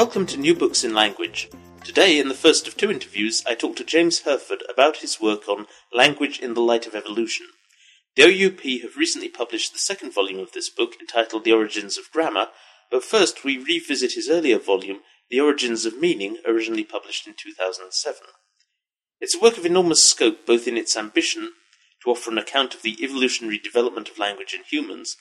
Welcome 0.00 0.24
to 0.28 0.38
New 0.38 0.54
Books 0.54 0.82
in 0.82 0.94
Language. 0.94 1.50
Today, 1.84 2.18
in 2.18 2.28
the 2.28 2.34
first 2.34 2.66
of 2.66 2.74
two 2.74 2.90
interviews, 2.90 3.44
I 3.46 3.54
talk 3.54 3.76
to 3.76 3.84
James 3.84 4.20
Hurford 4.20 4.62
about 4.66 4.96
his 4.96 5.20
work 5.20 5.46
on 5.46 5.66
Language 5.92 6.38
in 6.40 6.54
the 6.54 6.62
Light 6.62 6.86
of 6.86 6.94
Evolution. 6.94 7.48
The 8.16 8.22
OUP 8.22 8.62
have 8.80 8.96
recently 8.96 9.28
published 9.28 9.74
the 9.74 9.78
second 9.78 10.14
volume 10.14 10.40
of 10.40 10.52
this 10.52 10.70
book, 10.70 10.94
entitled 10.98 11.44
The 11.44 11.52
Origins 11.52 11.98
of 11.98 12.10
Grammar, 12.14 12.46
but 12.90 13.04
first 13.04 13.44
we 13.44 13.58
revisit 13.58 14.14
his 14.14 14.30
earlier 14.30 14.58
volume, 14.58 15.00
The 15.28 15.40
Origins 15.40 15.84
of 15.84 16.00
Meaning, 16.00 16.38
originally 16.46 16.84
published 16.84 17.26
in 17.26 17.34
2007. 17.34 18.22
It's 19.20 19.34
a 19.34 19.38
work 19.38 19.58
of 19.58 19.66
enormous 19.66 20.02
scope, 20.02 20.46
both 20.46 20.66
in 20.66 20.78
its 20.78 20.96
ambition 20.96 21.52
to 22.04 22.10
offer 22.10 22.30
an 22.30 22.38
account 22.38 22.74
of 22.74 22.80
the 22.80 22.96
evolutionary 23.04 23.58
development 23.58 24.08
of 24.08 24.18
language 24.18 24.54
in 24.54 24.62
humans, 24.64 25.18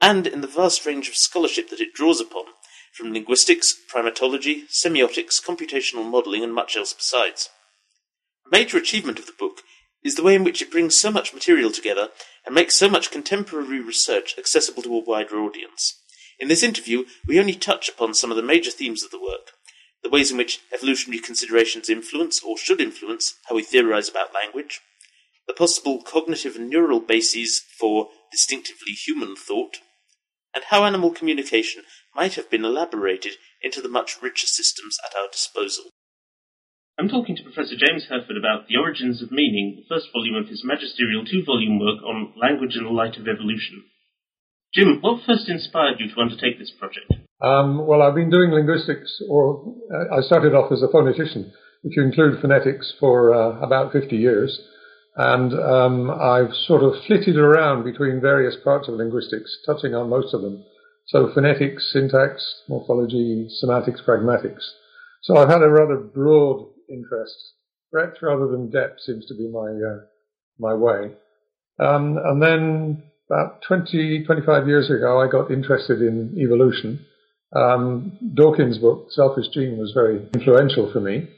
and 0.00 0.26
in 0.26 0.40
the 0.40 0.46
vast 0.46 0.86
range 0.86 1.10
of 1.10 1.14
scholarship 1.14 1.68
that 1.68 1.80
it 1.80 1.92
draws 1.92 2.22
upon, 2.22 2.44
from 2.94 3.12
linguistics, 3.12 3.74
primatology, 3.92 4.62
semiotics, 4.70 5.42
computational 5.44 6.08
modelling, 6.08 6.44
and 6.44 6.54
much 6.54 6.76
else 6.76 6.92
besides. 6.92 7.50
A 8.46 8.50
major 8.50 8.78
achievement 8.78 9.18
of 9.18 9.26
the 9.26 9.32
book 9.36 9.62
is 10.04 10.14
the 10.14 10.22
way 10.22 10.34
in 10.34 10.44
which 10.44 10.62
it 10.62 10.70
brings 10.70 10.96
so 10.96 11.10
much 11.10 11.34
material 11.34 11.72
together 11.72 12.10
and 12.46 12.54
makes 12.54 12.76
so 12.76 12.88
much 12.88 13.10
contemporary 13.10 13.80
research 13.80 14.36
accessible 14.38 14.82
to 14.82 14.94
a 14.94 15.04
wider 15.04 15.36
audience. 15.40 16.00
In 16.38 16.48
this 16.48 16.62
interview, 16.62 17.04
we 17.26 17.40
only 17.40 17.54
touch 17.54 17.88
upon 17.88 18.14
some 18.14 18.30
of 18.30 18.36
the 18.36 18.42
major 18.42 18.70
themes 18.70 19.02
of 19.02 19.10
the 19.10 19.20
work, 19.20 19.52
the 20.02 20.10
ways 20.10 20.30
in 20.30 20.36
which 20.36 20.60
evolutionary 20.72 21.20
considerations 21.20 21.88
influence 21.88 22.42
or 22.42 22.58
should 22.58 22.80
influence 22.80 23.34
how 23.48 23.56
we 23.56 23.62
theorize 23.62 24.08
about 24.08 24.34
language, 24.34 24.80
the 25.48 25.54
possible 25.54 26.02
cognitive 26.02 26.54
and 26.54 26.68
neural 26.68 27.00
bases 27.00 27.62
for 27.78 28.08
distinctively 28.30 28.92
human 28.92 29.34
thought, 29.34 29.78
and 30.54 30.64
how 30.70 30.84
animal 30.84 31.10
communication 31.10 31.82
might 32.14 32.34
have 32.34 32.50
been 32.50 32.64
elaborated 32.64 33.34
into 33.62 33.80
the 33.80 33.88
much 33.88 34.22
richer 34.22 34.46
systems 34.46 34.98
at 35.04 35.16
our 35.16 35.28
disposal. 35.30 35.90
I'm 36.98 37.08
talking 37.08 37.34
to 37.36 37.42
Professor 37.42 37.74
James 37.74 38.06
Hurford 38.08 38.36
about 38.38 38.68
The 38.68 38.76
Origins 38.76 39.20
of 39.20 39.32
Meaning, 39.32 39.82
the 39.82 39.94
first 39.94 40.12
volume 40.12 40.36
of 40.36 40.48
his 40.48 40.62
magisterial 40.64 41.24
two 41.24 41.42
volume 41.44 41.80
work 41.80 41.98
on 42.06 42.32
language 42.40 42.76
in 42.76 42.84
the 42.84 42.90
light 42.90 43.16
of 43.16 43.26
evolution. 43.26 43.82
Jim, 44.72 44.98
what 45.00 45.24
first 45.26 45.48
inspired 45.48 45.98
you 45.98 46.06
to 46.14 46.20
undertake 46.20 46.58
this 46.58 46.70
project? 46.78 47.12
Um, 47.40 47.84
well, 47.86 48.02
I've 48.02 48.14
been 48.14 48.30
doing 48.30 48.50
linguistics, 48.50 49.10
or 49.28 49.74
uh, 49.92 50.18
I 50.18 50.20
started 50.22 50.54
off 50.54 50.70
as 50.70 50.82
a 50.82 50.88
phonetician, 50.88 51.50
if 51.82 51.96
you 51.96 52.02
include 52.02 52.40
phonetics, 52.40 52.94
for 53.00 53.34
uh, 53.34 53.60
about 53.60 53.92
50 53.92 54.16
years. 54.16 54.60
And 55.16 55.52
um, 55.52 56.10
I've 56.10 56.54
sort 56.66 56.82
of 56.82 56.94
flitted 57.06 57.36
around 57.36 57.84
between 57.84 58.20
various 58.20 58.56
parts 58.62 58.88
of 58.88 58.94
linguistics, 58.94 59.58
touching 59.66 59.94
on 59.94 60.08
most 60.08 60.34
of 60.34 60.42
them. 60.42 60.64
So 61.06 61.30
phonetics, 61.32 61.90
syntax, 61.92 62.62
morphology, 62.68 63.48
semantics, 63.50 64.00
pragmatics. 64.06 64.62
So 65.22 65.36
I've 65.36 65.48
had 65.48 65.62
a 65.62 65.68
rather 65.68 65.96
broad 65.96 66.68
interest. 66.88 67.52
Breadth 67.92 68.22
rather 68.22 68.48
than 68.48 68.70
depth 68.70 69.00
seems 69.00 69.26
to 69.26 69.34
be 69.34 69.48
my 69.48 69.70
uh, 69.70 70.00
my 70.58 70.74
way. 70.74 71.12
Um, 71.78 72.18
and 72.24 72.42
then 72.42 73.02
about 73.30 73.62
20, 73.66 74.24
25 74.24 74.68
years 74.68 74.90
ago, 74.90 75.20
I 75.20 75.28
got 75.30 75.50
interested 75.50 76.00
in 76.00 76.36
evolution. 76.38 77.04
Um, 77.54 78.18
Dawkins' 78.34 78.78
book, 78.78 79.08
Selfish 79.10 79.48
Gene, 79.52 79.78
was 79.78 79.92
very 79.92 80.28
influential 80.34 80.92
for 80.92 81.00
me. 81.00 81.28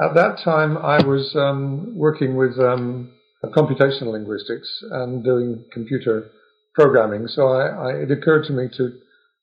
At 0.00 0.14
that 0.14 0.38
time, 0.42 0.78
I 0.78 1.04
was 1.04 1.34
um, 1.36 1.94
working 1.94 2.36
with 2.36 2.58
um, 2.58 3.12
computational 3.44 4.12
linguistics 4.12 4.68
and 4.90 5.22
doing 5.22 5.64
computer 5.72 6.30
programming. 6.74 7.26
So 7.28 7.48
I, 7.48 7.66
I, 7.66 7.90
it 8.02 8.10
occurred 8.10 8.44
to 8.46 8.52
me 8.52 8.68
to 8.76 8.92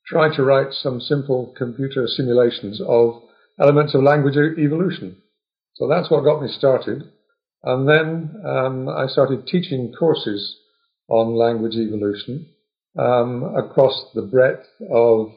try 0.08 0.34
to 0.36 0.44
write 0.44 0.72
some 0.72 1.00
simple 1.00 1.54
computer 1.58 2.08
simulations 2.08 2.82
of 2.88 3.22
elements 3.60 3.94
of 3.94 4.04
language 4.04 4.36
evolution. 4.36 5.18
So 5.76 5.88
that's 5.88 6.10
what 6.10 6.24
got 6.24 6.42
me 6.42 6.48
started. 6.48 7.04
And 7.64 7.88
then 7.88 8.36
um, 8.46 8.90
I 8.90 9.08
started 9.08 9.48
teaching 9.48 9.94
courses 9.98 10.56
on 11.10 11.36
language 11.36 11.76
evolution 11.76 12.48
um, 12.98 13.44
across 13.56 14.12
the 14.14 14.22
breadth 14.22 14.68
of 14.92 15.32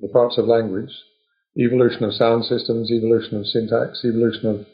the 0.00 0.08
parts 0.08 0.38
of 0.38 0.46
language 0.46 0.90
evolution 1.58 2.04
of 2.04 2.12
sound 2.12 2.44
systems, 2.44 2.90
evolution 2.90 3.38
of 3.38 3.46
syntax, 3.46 4.04
evolution 4.04 4.46
of 4.46 4.66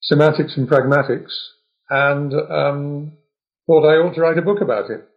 semantics 0.00 0.56
and 0.56 0.68
pragmatics, 0.68 1.32
and 1.90 2.32
um, 2.32 3.12
thought 3.66 3.84
I 3.84 3.96
ought 3.96 4.14
to 4.14 4.20
write 4.20 4.38
a 4.38 4.42
book 4.42 4.60
about 4.60 4.90
it. 4.90 5.08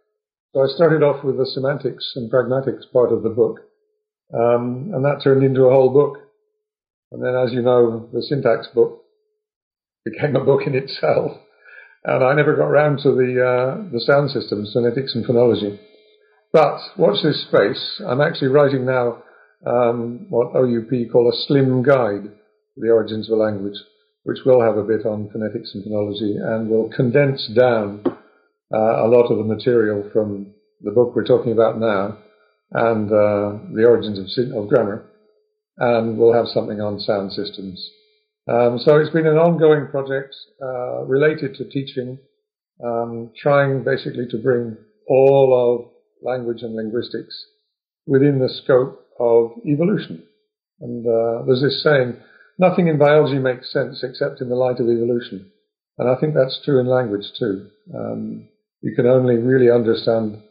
So 0.54 0.62
I 0.62 0.66
started 0.74 1.02
off 1.02 1.22
with 1.24 1.36
the 1.36 1.46
semantics 1.46 2.12
and 2.16 2.32
pragmatics 2.32 2.90
part 2.90 3.12
of 3.12 3.22
the 3.22 3.28
book, 3.28 3.60
um, 4.32 4.90
and 4.94 5.04
that 5.04 5.20
turned 5.22 5.44
into 5.44 5.64
a 5.64 5.70
whole 5.70 5.90
book. 5.90 6.18
And 7.12 7.22
then, 7.22 7.34
as 7.34 7.52
you 7.52 7.60
know, 7.60 8.08
the 8.12 8.22
syntax 8.22 8.66
book 8.74 9.02
became 10.04 10.36
a 10.36 10.44
book 10.44 10.62
in 10.66 10.74
itself, 10.74 11.32
and 12.04 12.24
I 12.24 12.34
never 12.34 12.56
got 12.56 12.70
round 12.70 13.00
to 13.02 13.10
the 13.10 13.44
uh, 13.44 13.90
the 13.92 14.00
sound 14.00 14.30
systems, 14.30 14.72
phonetics 14.72 15.14
and 15.14 15.26
phonology. 15.26 15.78
But 16.50 16.80
watch 16.96 17.22
this 17.22 17.42
space. 17.46 18.00
I'm 18.06 18.22
actually 18.22 18.48
writing 18.48 18.86
now 18.86 19.22
um, 19.66 20.26
what 20.30 20.56
OUP 20.56 21.12
call 21.12 21.28
a 21.28 21.36
slim 21.46 21.82
guide 21.82 22.24
to 22.24 22.80
the 22.80 22.88
origins 22.90 23.28
of 23.28 23.38
a 23.38 23.42
language, 23.42 23.78
which 24.22 24.38
will 24.46 24.62
have 24.62 24.78
a 24.78 24.82
bit 24.82 25.04
on 25.04 25.28
phonetics 25.30 25.74
and 25.74 25.84
phonology 25.84 26.40
and 26.40 26.70
will 26.70 26.88
condense 26.88 27.50
down 27.54 28.02
uh, 28.72 29.04
a 29.04 29.08
lot 29.08 29.30
of 29.30 29.38
the 29.38 29.44
material 29.44 30.08
from 30.12 30.52
the 30.82 30.90
book 30.90 31.14
we're 31.14 31.24
talking 31.24 31.52
about 31.52 31.78
now 31.78 32.18
and 32.72 33.10
uh, 33.10 33.58
the 33.74 33.84
origins 33.86 34.18
of, 34.18 34.56
of, 34.56 34.68
grammar, 34.68 35.04
and 35.78 36.18
we'll 36.18 36.34
have 36.34 36.46
something 36.46 36.80
on 36.80 37.00
sound 37.00 37.32
systems. 37.32 37.90
Um, 38.46 38.78
so 38.78 38.96
it's 38.98 39.12
been 39.12 39.26
an 39.26 39.36
ongoing 39.36 39.88
project 39.88 40.34
uh, 40.62 41.04
related 41.04 41.54
to 41.56 41.68
teaching, 41.68 42.18
um, 42.84 43.30
trying 43.40 43.84
basically 43.84 44.26
to 44.30 44.38
bring 44.38 44.76
all 45.08 45.82
of 45.82 45.90
language 46.22 46.62
and 46.62 46.74
linguistics 46.74 47.34
within 48.06 48.38
the 48.38 48.48
scope 48.48 49.06
of 49.18 49.52
evolution. 49.66 50.22
And 50.80 51.06
uh, 51.06 51.44
there's 51.46 51.62
this 51.62 51.82
saying, 51.82 52.16
nothing 52.58 52.88
in 52.88 52.98
biology 52.98 53.38
makes 53.38 53.72
sense 53.72 54.02
except 54.02 54.40
in 54.40 54.48
the 54.48 54.54
light 54.54 54.80
of 54.80 54.88
evolution. 54.88 55.50
And 55.98 56.08
I 56.08 56.20
think 56.20 56.34
that's 56.34 56.60
true 56.64 56.80
in 56.80 56.86
language 56.86 57.24
too. 57.38 57.68
Um, 57.94 58.48
you 58.80 58.94
can 58.94 59.06
only 59.06 59.36
really 59.36 59.70
understand 59.70 60.42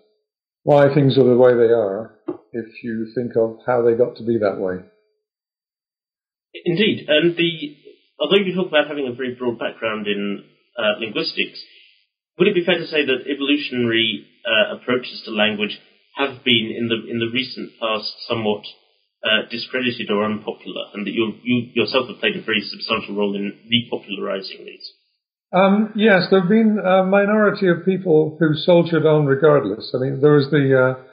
why 0.63 0.93
things 0.93 1.17
are 1.17 1.23
the 1.23 1.37
way 1.37 1.53
they 1.53 1.71
are 1.71 2.19
if 2.51 2.83
you 2.83 3.07
think 3.15 3.31
of 3.37 3.59
how 3.65 3.81
they 3.83 3.93
got 3.93 4.17
to 4.17 4.25
be 4.25 4.37
that 4.39 4.59
way. 4.59 4.83
Indeed, 6.65 7.05
and 7.07 7.35
the 7.37 7.77
although 8.19 8.43
you 8.43 8.55
talk 8.55 8.67
about 8.67 8.87
having 8.87 9.07
a 9.07 9.15
very 9.15 9.35
broad 9.35 9.59
background 9.59 10.07
in 10.07 10.43
uh, 10.77 10.99
linguistics, 10.99 11.61
would 12.37 12.47
it 12.47 12.55
be 12.55 12.65
fair 12.65 12.77
to 12.77 12.87
say 12.87 13.05
that 13.05 13.29
evolutionary 13.29 14.25
uh, 14.45 14.75
approaches 14.75 15.21
to 15.25 15.31
language 15.31 15.79
have 16.15 16.43
been 16.43 16.73
in 16.75 16.89
the 16.89 16.99
in 17.09 17.19
the 17.19 17.31
recent 17.31 17.71
past 17.79 18.11
somewhat 18.27 18.65
uh, 19.23 19.49
discredited 19.49 20.09
or 20.09 20.23
unpopular, 20.23 20.91
and 20.93 21.05
that 21.05 21.13
you, 21.13 21.33
you 21.43 21.69
yourself 21.73 22.07
have 22.07 22.19
played 22.19 22.35
a 22.35 22.43
very 22.45 22.61
substantial 22.61 23.15
role 23.15 23.35
in 23.35 23.53
repopularizing 23.69 24.65
these? 24.65 24.91
Um, 25.53 25.93
yes, 25.95 26.27
there 26.29 26.41
have 26.41 26.49
been 26.49 26.77
a 26.83 27.03
minority 27.03 27.69
of 27.69 27.85
people 27.85 28.35
who 28.39 28.53
soldiered 28.53 29.05
on 29.05 29.25
regardless. 29.25 29.93
I 29.95 29.99
mean, 29.99 30.19
there 30.21 30.33
was 30.33 30.49
the 30.51 30.75
uh, 30.75 31.03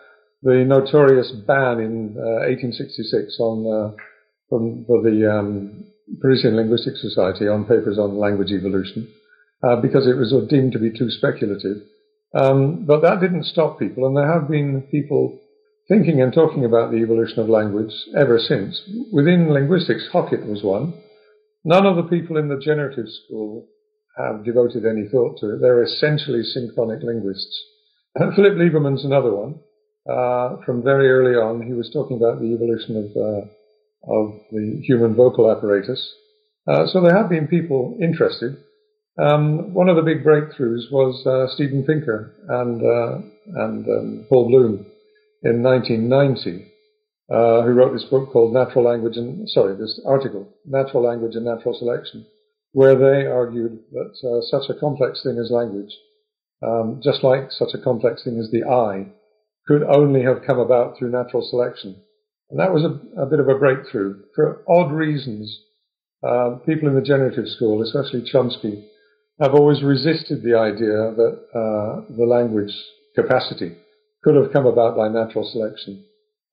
the 0.43 0.65
notorious 0.65 1.31
ban 1.47 1.79
in 1.79 2.17
uh, 2.19 2.51
1866 2.51 3.37
on 3.39 3.65
uh, 3.65 3.97
from, 4.49 4.85
for 4.87 5.03
the 5.03 5.31
um, 5.31 5.85
Parisian 6.21 6.57
Linguistic 6.57 6.97
Society 6.97 7.47
on 7.47 7.65
papers 7.65 7.99
on 7.99 8.19
language 8.19 8.51
evolution 8.51 9.09
uh, 9.63 9.77
because 9.81 10.07
it 10.07 10.17
was 10.17 10.35
deemed 10.51 10.73
to 10.73 10.79
be 10.79 10.91
too 10.91 11.11
speculative. 11.11 11.79
Um, 12.35 12.85
but 12.85 13.03
that 13.03 13.21
didn't 13.21 13.45
stop 13.45 13.79
people, 13.79 14.07
and 14.07 14.17
there 14.17 14.31
have 14.31 14.51
been 14.51 14.83
people 14.91 15.39
thinking 15.89 16.21
and 16.21 16.33
talking 16.33 16.65
about 16.65 16.91
the 16.91 16.99
evolution 16.99 17.39
of 17.39 17.49
language 17.49 17.93
ever 18.17 18.41
since. 18.41 18.83
Within 19.13 19.53
linguistics, 19.53 20.09
Hockett 20.13 20.45
was 20.45 20.65
one. 20.65 21.01
None 21.63 21.87
of 21.87 21.95
the 21.95 22.11
people 22.11 22.37
in 22.37 22.49
the 22.49 22.59
generative 22.59 23.07
school 23.09 23.69
have 24.17 24.45
devoted 24.45 24.85
any 24.87 25.09
thought 25.09 25.39
to 25.41 25.55
it. 25.55 25.61
They're 25.61 25.83
essentially 25.83 26.43
synchronic 26.43 27.03
linguists. 27.03 27.61
Philip 28.19 28.55
Lieberman's 28.55 29.05
another 29.05 29.35
one. 29.35 29.61
Uh, 30.09 30.63
from 30.65 30.83
very 30.83 31.11
early 31.11 31.35
on, 31.35 31.63
he 31.63 31.73
was 31.73 31.91
talking 31.93 32.19
about 32.19 32.39
the 32.39 32.53
evolution 32.53 32.97
of 32.97 33.17
uh, 33.17 33.47
of 34.07 34.41
the 34.53 34.83
human 34.85 35.15
vocal 35.15 35.51
apparatus. 35.51 36.13
Uh, 36.69 36.87
so 36.87 37.01
there 37.01 37.17
have 37.17 37.31
been 37.31 37.49
people 37.49 37.97
interested. 38.01 38.57
Um, 39.19 39.73
one 39.73 39.89
of 39.89 39.97
the 39.97 40.03
big 40.03 40.25
breakthroughs 40.25 40.91
was 40.91 41.25
uh, 41.27 41.55
Steven 41.55 41.85
Pinker 41.85 42.35
and 42.49 42.83
uh, 42.83 43.63
and 43.63 43.87
um, 43.89 44.27
Paul 44.29 44.49
Bloom 44.49 44.87
in 45.43 45.63
1990, 45.63 46.67
uh, 47.31 47.63
who 47.63 47.73
wrote 47.73 47.93
this 47.93 48.05
book 48.05 48.33
called 48.33 48.53
Natural 48.53 48.85
Language 48.85 49.17
and 49.17 49.49
sorry, 49.51 49.77
this 49.77 50.01
article, 50.07 50.49
Natural 50.67 51.03
Language 51.03 51.37
and 51.37 51.45
Natural 51.45 51.75
Selection, 51.79 52.27
where 52.75 52.97
they 52.97 53.25
argued 53.25 53.79
that 53.93 54.13
uh, 54.27 54.43
such 54.51 54.69
a 54.69 54.79
complex 54.79 55.23
thing 55.23 55.39
as 55.39 55.51
language, 55.51 55.95
um, 56.61 57.01
just 57.03 57.23
like 57.23 57.51
such 57.51 57.73
a 57.73 57.83
complex 57.83 58.25
thing 58.25 58.37
as 58.39 58.51
the 58.51 58.65
eye, 58.69 59.07
could 59.67 59.85
only 59.85 60.25
have 60.25 60.45
come 60.45 60.59
about 60.59 60.99
through 60.99 61.11
natural 61.11 61.47
selection. 61.49 61.97
And 62.51 62.59
that 62.59 62.75
was 62.75 62.83
a, 62.83 63.23
a 63.23 63.27
bit 63.27 63.39
of 63.39 63.49
a 63.49 63.59
breakthrough. 63.59 64.23
For 64.35 64.65
odd 64.69 64.93
reasons, 64.93 65.57
uh, 66.27 66.57
people 66.67 66.89
in 66.89 66.97
the 66.97 67.01
generative 67.01 67.47
school, 67.47 67.81
especially 67.81 68.29
Chomsky, 68.31 68.85
have 69.41 69.55
always 69.55 69.83
resisted 69.83 70.43
the 70.43 70.59
idea 70.59 71.15
that 71.15 71.35
uh, 71.55 72.13
the 72.17 72.27
language 72.27 72.75
capacity 73.15 73.77
could 74.25 74.35
have 74.35 74.53
come 74.53 74.67
about 74.67 74.97
by 74.97 75.09
natural 75.09 75.49
selection. 75.51 76.05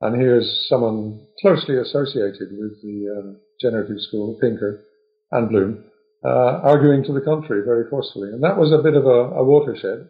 And 0.02 0.22
here's 0.22 0.68
someone 0.70 1.26
closely 1.42 1.78
associated 1.78 2.50
with 2.52 2.80
the 2.84 3.08
uh, 3.10 3.34
generative 3.60 4.00
school, 4.00 4.38
Pinker 4.40 4.84
and 5.32 5.50
Bloom, 5.50 5.86
uh, 6.24 6.62
arguing 6.64 7.04
to 7.04 7.14
the 7.14 7.22
contrary 7.22 7.64
very 7.66 7.90
forcefully. 7.90 8.30
And 8.30 8.44
that 8.44 8.58
was 8.58 8.72
a 8.72 8.84
bit 8.84 8.96
of 8.96 9.06
a, 9.06 9.36
a 9.36 9.44
watershed. 9.44 10.10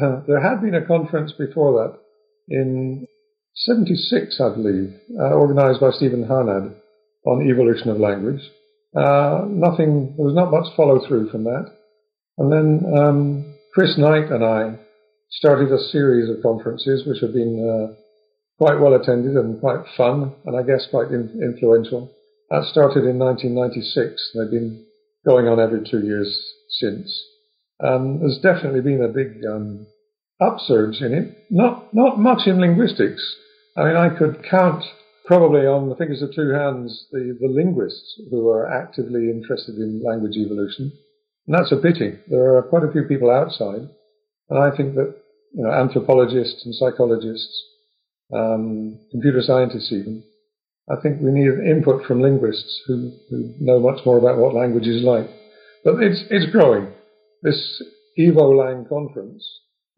Uh, 0.00 0.20
there 0.26 0.40
had 0.40 0.60
been 0.60 0.74
a 0.74 0.86
conference 0.86 1.32
before 1.32 1.72
that 1.72 1.98
in 2.48 3.06
76, 3.54 4.40
I 4.40 4.50
believe, 4.50 4.94
uh, 5.18 5.34
organized 5.34 5.80
by 5.80 5.90
Stephen 5.90 6.24
Harnad 6.24 6.74
on 7.24 7.50
evolution 7.50 7.90
of 7.90 7.98
language. 7.98 8.40
Uh, 8.94 9.44
nothing, 9.48 10.14
there 10.16 10.24
was 10.24 10.34
not 10.34 10.50
much 10.50 10.74
follow 10.76 11.06
through 11.06 11.30
from 11.30 11.44
that. 11.44 11.72
And 12.38 12.52
then 12.52 12.92
um, 12.96 13.54
Chris 13.74 13.98
Knight 13.98 14.30
and 14.30 14.44
I 14.44 14.78
started 15.30 15.72
a 15.72 15.82
series 15.90 16.30
of 16.30 16.42
conferences 16.42 17.06
which 17.06 17.20
have 17.20 17.32
been 17.32 17.60
uh, 17.60 17.94
quite 18.58 18.80
well 18.80 18.94
attended 18.94 19.36
and 19.36 19.60
quite 19.60 19.84
fun 19.96 20.34
and 20.44 20.56
I 20.56 20.62
guess 20.62 20.86
quite 20.90 21.08
in- 21.08 21.40
influential. 21.42 22.12
That 22.50 22.64
started 22.70 23.04
in 23.04 23.18
1996. 23.18 24.32
They've 24.34 24.50
been 24.50 24.86
going 25.26 25.48
on 25.48 25.60
every 25.60 25.82
two 25.88 26.00
years 26.00 26.38
since. 26.80 27.12
Um, 27.82 28.20
there's 28.20 28.38
definitely 28.42 28.80
been 28.80 29.02
a 29.02 29.08
big 29.08 29.42
um, 29.50 29.86
upsurge 30.40 31.00
in 31.00 31.12
it. 31.12 31.36
Not 31.50 31.92
not 31.94 32.18
much 32.18 32.46
in 32.46 32.60
linguistics. 32.60 33.22
I 33.76 33.84
mean, 33.84 33.96
I 33.96 34.16
could 34.16 34.44
count 34.48 34.84
probably 35.26 35.66
on 35.66 35.88
the 35.88 35.96
fingers 35.96 36.22
of 36.22 36.34
two 36.34 36.50
hands 36.50 37.06
the, 37.10 37.36
the 37.40 37.48
linguists 37.48 38.20
who 38.30 38.48
are 38.48 38.72
actively 38.72 39.28
interested 39.28 39.74
in 39.74 40.02
language 40.04 40.36
evolution. 40.36 40.92
And 41.46 41.56
that's 41.56 41.72
a 41.72 41.76
pity. 41.76 42.18
There 42.28 42.56
are 42.56 42.62
quite 42.62 42.84
a 42.84 42.92
few 42.92 43.02
people 43.02 43.30
outside. 43.30 43.88
And 44.48 44.58
I 44.58 44.74
think 44.74 44.94
that, 44.94 45.14
you 45.52 45.64
know, 45.64 45.72
anthropologists 45.72 46.64
and 46.64 46.74
psychologists, 46.74 47.62
um, 48.32 48.98
computer 49.10 49.42
scientists 49.42 49.92
even, 49.92 50.22
I 50.88 50.94
think 51.02 51.20
we 51.20 51.32
need 51.32 51.48
input 51.68 52.04
from 52.06 52.22
linguists 52.22 52.82
who, 52.86 53.12
who 53.28 53.54
know 53.58 53.80
much 53.80 54.04
more 54.06 54.18
about 54.18 54.38
what 54.38 54.54
language 54.54 54.86
is 54.86 55.02
like. 55.02 55.28
But 55.84 56.02
it's, 56.02 56.22
it's 56.30 56.52
growing. 56.52 56.92
This 57.42 57.82
EvoLang 58.18 58.88
conference 58.88 59.44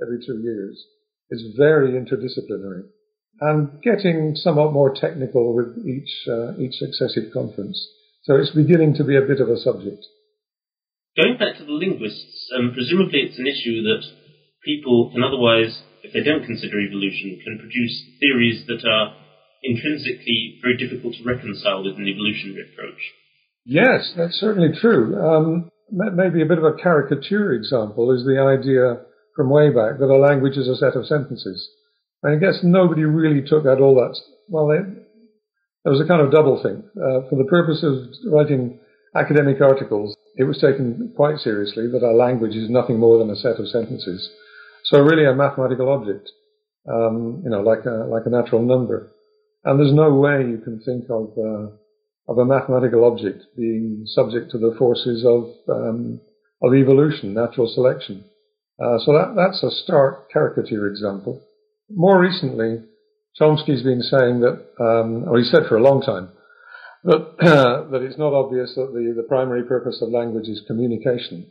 every 0.01 0.19
two 0.25 0.41
years 0.43 0.83
is 1.31 1.55
very 1.57 1.93
interdisciplinary 1.93 2.85
and 3.41 3.83
getting 3.83 4.35
somewhat 4.35 4.73
more 4.73 4.95
technical 4.95 5.55
with 5.55 5.77
each, 5.87 6.11
uh, 6.29 6.59
each 6.59 6.75
successive 6.75 7.33
conference. 7.33 7.79
So 8.25 8.37
it's 8.37 8.51
beginning 8.51 8.95
to 8.95 9.05
be 9.05 9.17
a 9.17 9.23
bit 9.23 9.41
of 9.41 9.49
a 9.49 9.59
subject. 9.59 10.05
Going 11.17 11.39
back 11.39 11.59
to 11.59 11.65
the 11.65 11.73
linguists, 11.73 12.51
um, 12.57 12.73
presumably 12.73 13.21
it's 13.21 13.39
an 13.39 13.47
issue 13.47 13.83
that 13.83 14.03
people 14.65 15.11
can 15.13 15.23
otherwise, 15.23 15.83
if 16.03 16.13
they 16.13 16.23
don't 16.23 16.45
consider 16.45 16.81
evolution, 16.81 17.41
can 17.45 17.59
produce 17.59 18.05
theories 18.21 18.65
that 18.67 18.85
are 18.89 19.15
intrinsically 19.63 20.59
very 20.63 20.77
difficult 20.77 21.15
to 21.15 21.25
reconcile 21.25 21.85
with 21.85 21.97
an 21.97 22.07
evolutionary 22.07 22.63
approach. 22.73 23.01
Yes, 23.65 24.13
that's 24.17 24.41
certainly 24.41 24.71
true. 24.81 25.19
Um, 25.21 25.71
maybe 25.91 26.43
a 26.43 26.47
bit 26.47 26.59
of 26.59 26.65
a 26.65 26.75
caricature 26.75 27.53
example 27.53 28.13
is 28.13 28.25
the 28.25 28.41
idea 28.41 29.05
from 29.37 29.51
way 29.51 29.69
back 29.69 29.99
that 29.99 30.11
a 30.11 30.17
language 30.17 30.57
is 30.57 30.69
a 30.69 30.77
set 30.77 30.97
of 30.97 31.07
sentences. 31.07 31.69
And 32.23 32.35
I 32.35 32.39
guess 32.39 32.61
nobody 32.63 33.03
really 33.05 33.47
took 33.47 33.65
that 33.65 33.81
all 33.81 33.95
that 33.97 34.19
well. 34.49 34.69
There 34.69 35.93
was 35.93 36.01
a 36.01 36.09
kind 36.09 36.21
of 36.21 36.33
double 36.33 36.61
thing. 36.63 36.83
Uh, 36.97 37.29
for 37.31 37.37
the 37.37 37.49
purpose 37.49 37.83
of 37.83 38.09
writing 38.33 38.81
academic 39.15 39.61
articles, 39.61 40.17
it 40.37 40.45
was 40.45 40.59
taken 40.59 41.13
quite 41.17 41.39
seriously 41.39 41.87
that 41.89 42.03
a 42.03 42.17
language 42.17 42.57
is 42.57 42.69
nothing 42.69 42.99
more 42.99 43.19
than 43.19 43.31
a 43.31 43.37
set 43.37 43.59
of 43.59 43.69
sentences. 43.69 44.31
So 44.85 45.01
really, 45.01 45.25
a 45.25 45.35
mathematical 45.35 45.89
object, 45.89 46.31
um, 46.91 47.43
you 47.45 47.51
know, 47.51 47.61
like 47.61 47.85
a 47.85 48.07
like 48.09 48.23
a 48.27 48.31
natural 48.31 48.63
number. 48.63 49.13
And 49.69 49.81
there's 49.81 49.95
no 49.95 50.15
way 50.15 50.41
you 50.49 50.59
can 50.65 50.81
think 50.81 51.07
of 51.11 51.33
uh, 51.39 51.69
of 52.33 52.39
a 52.39 52.47
mathematical 52.47 53.05
object 53.05 53.45
being 53.57 54.05
subject 54.07 54.53
to 54.53 54.59
the 54.59 54.75
forces 54.79 55.25
of 55.27 55.53
um, 55.71 56.21
of 56.65 56.75
evolution, 56.75 57.35
natural 57.35 57.69
selection. 57.75 58.25
Uh, 58.83 58.99
so 59.05 59.13
that 59.15 59.35
that's 59.37 59.63
a 59.65 59.71
stark 59.85 60.33
caricature 60.33 60.89
example. 60.89 61.43
More 61.91 62.21
recently, 62.21 62.85
Chomsky's 63.41 63.85
been 63.85 64.03
saying 64.03 64.41
that, 64.41 64.67
um, 64.81 65.27
or 65.29 65.39
he 65.39 65.45
said 65.45 65.65
for 65.69 65.79
a 65.79 65.85
long 65.85 66.03
time, 66.03 66.31
that 67.05 67.37
that 67.93 68.03
it's 68.03 68.19
not 68.19 68.35
obvious 68.35 68.75
that 68.77 68.93
the, 68.95 69.15
the 69.17 69.29
primary 69.29 69.65
purpose 69.65 70.01
of 70.03 70.11
language 70.11 70.49
is 70.49 70.63
communication. 70.67 71.47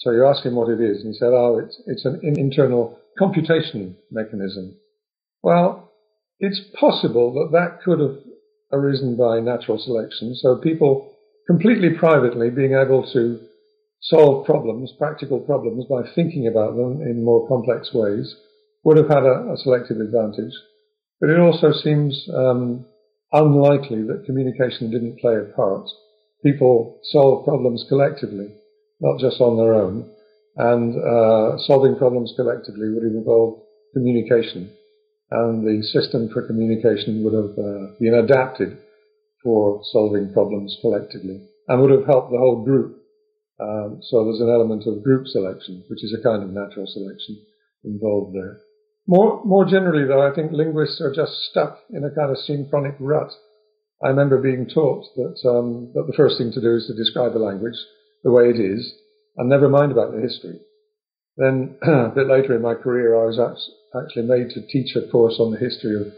So 0.00 0.12
you 0.12 0.26
ask 0.26 0.46
him 0.46 0.56
what 0.56 0.70
it 0.70 0.80
is, 0.80 1.02
and 1.04 1.14
he 1.14 1.18
said, 1.18 1.32
"Oh, 1.32 1.60
it's 1.64 1.82
it's 1.86 2.06
an 2.06 2.20
internal 2.22 2.98
computation 3.18 3.96
mechanism." 4.12 4.76
Well, 5.42 5.85
it's 6.38 6.60
possible 6.78 7.32
that 7.34 7.52
that 7.52 7.82
could 7.82 8.00
have 8.00 8.18
arisen 8.72 9.16
by 9.16 9.40
natural 9.40 9.78
selection. 9.78 10.34
So 10.34 10.56
people 10.56 11.14
completely 11.46 11.90
privately 11.90 12.50
being 12.50 12.74
able 12.74 13.10
to 13.12 13.40
solve 14.02 14.44
problems, 14.44 14.92
practical 14.98 15.40
problems, 15.40 15.84
by 15.88 16.02
thinking 16.14 16.46
about 16.46 16.76
them 16.76 17.00
in 17.02 17.24
more 17.24 17.48
complex 17.48 17.90
ways 17.94 18.34
would 18.84 18.96
have 18.96 19.08
had 19.08 19.24
a, 19.24 19.52
a 19.52 19.56
selective 19.56 20.00
advantage. 20.00 20.52
But 21.20 21.30
it 21.30 21.38
also 21.38 21.72
seems 21.72 22.28
um, 22.34 22.84
unlikely 23.32 24.02
that 24.02 24.24
communication 24.26 24.90
didn't 24.90 25.18
play 25.18 25.36
a 25.36 25.56
part. 25.56 25.88
People 26.44 27.00
solve 27.10 27.44
problems 27.44 27.84
collectively, 27.88 28.54
not 29.00 29.18
just 29.18 29.40
on 29.40 29.56
their 29.56 29.74
own. 29.74 30.10
And 30.56 30.96
uh, 30.96 31.58
solving 31.66 31.96
problems 31.96 32.32
collectively 32.36 32.90
would 32.90 33.02
involve 33.02 33.62
communication 33.94 34.70
and 35.30 35.66
the 35.66 35.82
system 35.82 36.28
for 36.32 36.46
communication 36.46 37.24
would 37.24 37.34
have 37.34 37.58
uh, 37.58 37.94
been 37.98 38.14
adapted 38.14 38.78
for 39.42 39.80
solving 39.92 40.32
problems 40.32 40.76
collectively 40.80 41.48
and 41.68 41.80
would 41.80 41.90
have 41.90 42.06
helped 42.06 42.30
the 42.30 42.38
whole 42.38 42.64
group. 42.64 43.02
Um, 43.58 44.00
so 44.02 44.24
there's 44.24 44.40
an 44.40 44.50
element 44.50 44.86
of 44.86 45.02
group 45.02 45.26
selection, 45.26 45.84
which 45.88 46.04
is 46.04 46.14
a 46.14 46.22
kind 46.22 46.42
of 46.42 46.50
natural 46.50 46.86
selection 46.86 47.42
involved 47.84 48.34
there. 48.34 48.60
More, 49.08 49.42
more 49.44 49.64
generally, 49.64 50.06
though, 50.06 50.20
I 50.20 50.34
think 50.34 50.52
linguists 50.52 51.00
are 51.00 51.14
just 51.14 51.32
stuck 51.50 51.78
in 51.90 52.04
a 52.04 52.10
kind 52.10 52.30
of 52.30 52.38
synchronic 52.38 52.96
rut. 52.98 53.30
I 54.04 54.08
remember 54.08 54.42
being 54.42 54.68
taught 54.68 55.06
that 55.16 55.48
um, 55.48 55.92
that 55.94 56.06
the 56.06 56.16
first 56.16 56.38
thing 56.38 56.52
to 56.52 56.60
do 56.60 56.74
is 56.74 56.86
to 56.86 56.94
describe 56.94 57.36
a 57.36 57.38
language 57.38 57.78
the 58.24 58.32
way 58.32 58.50
it 58.50 58.60
is, 58.60 58.92
and 59.36 59.48
never 59.48 59.68
mind 59.68 59.92
about 59.92 60.12
the 60.12 60.20
history. 60.20 60.58
Then 61.36 61.76
a 61.82 62.12
bit 62.14 62.28
later 62.28 62.54
in 62.54 62.62
my 62.62 62.74
career, 62.74 63.20
I 63.20 63.26
was 63.26 63.38
actually 63.94 64.26
made 64.26 64.50
to 64.50 64.66
teach 64.66 64.96
a 64.96 65.08
course 65.10 65.36
on 65.38 65.52
the 65.52 65.58
history 65.58 65.94
of 65.94 66.12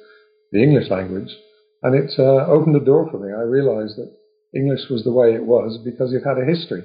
the 0.53 0.63
English 0.63 0.91
language, 0.91 1.37
and 1.83 1.95
it 1.95 2.13
uh, 2.19 2.47
opened 2.47 2.75
the 2.75 2.85
door 2.85 3.09
for 3.11 3.19
me. 3.19 3.33
I 3.33 3.43
realized 3.43 3.97
that 3.97 4.13
English 4.55 4.89
was 4.91 5.05
the 5.05 5.13
way 5.13 5.35
it 5.35 5.45
was 5.45 5.79
because 5.85 6.13
it 6.13 6.25
had 6.25 6.39
a 6.39 6.45
history. 6.45 6.83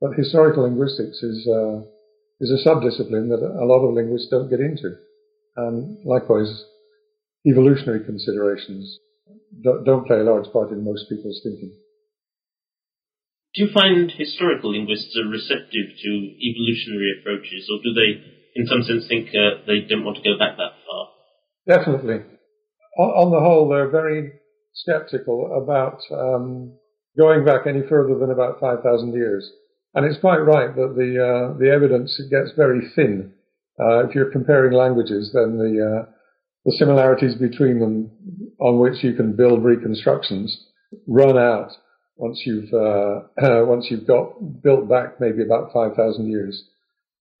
But 0.00 0.14
historical 0.14 0.64
linguistics 0.64 1.22
is 1.22 1.48
uh, 1.48 1.80
is 2.40 2.50
a 2.50 2.68
subdiscipline 2.68 3.30
that 3.30 3.42
a 3.42 3.64
lot 3.64 3.86
of 3.86 3.94
linguists 3.94 4.28
don't 4.28 4.50
get 4.50 4.60
into, 4.60 4.96
and 5.56 6.04
likewise, 6.04 6.64
evolutionary 7.46 8.04
considerations 8.04 8.98
don't 9.62 10.06
play 10.06 10.18
a 10.18 10.24
large 10.24 10.50
part 10.52 10.70
in 10.70 10.84
most 10.84 11.08
people's 11.08 11.40
thinking. 11.42 11.72
Do 13.54 13.62
you 13.62 13.70
find 13.72 14.10
historical 14.10 14.72
linguists 14.72 15.16
are 15.16 15.28
receptive 15.28 15.94
to 16.02 16.10
evolutionary 16.10 17.20
approaches, 17.20 17.70
or 17.70 17.78
do 17.84 17.94
they, 17.94 18.20
in 18.56 18.66
some 18.66 18.82
sense, 18.82 19.06
think 19.06 19.28
uh, 19.30 19.62
they 19.66 19.86
don't 19.88 20.04
want 20.04 20.16
to 20.16 20.22
go 20.22 20.36
back 20.36 20.56
that 20.56 20.74
far? 20.82 21.08
Definitely. 21.66 22.22
On, 22.98 23.08
on 23.10 23.30
the 23.30 23.38
whole, 23.38 23.68
they're 23.68 23.90
very 23.90 24.32
skeptical 24.74 25.62
about 25.62 26.00
um, 26.10 26.76
going 27.16 27.44
back 27.44 27.66
any 27.66 27.82
further 27.88 28.18
than 28.18 28.32
about 28.32 28.58
5,000 28.58 29.14
years. 29.14 29.48
And 29.94 30.04
it's 30.04 30.20
quite 30.20 30.38
right 30.38 30.74
that 30.74 30.94
the 30.96 31.10
uh, 31.22 31.58
the 31.58 31.70
evidence 31.70 32.20
gets 32.28 32.50
very 32.56 32.80
thin. 32.96 33.32
Uh, 33.78 34.08
if 34.08 34.14
you're 34.14 34.32
comparing 34.32 34.72
languages, 34.72 35.30
then 35.32 35.56
the 35.56 36.02
uh, 36.02 36.10
the 36.64 36.72
similarities 36.72 37.36
between 37.36 37.78
them 37.78 38.10
on 38.58 38.80
which 38.80 39.04
you 39.04 39.14
can 39.14 39.36
build 39.36 39.62
reconstructions 39.62 40.66
run 41.06 41.38
out 41.38 41.70
once 42.16 42.42
you've 42.44 42.72
uh, 42.72 43.22
once 43.64 43.86
you've 43.90 44.06
got 44.06 44.62
built 44.62 44.88
back 44.88 45.20
maybe 45.20 45.42
about 45.42 45.72
5,000 45.72 46.30
years. 46.30 46.64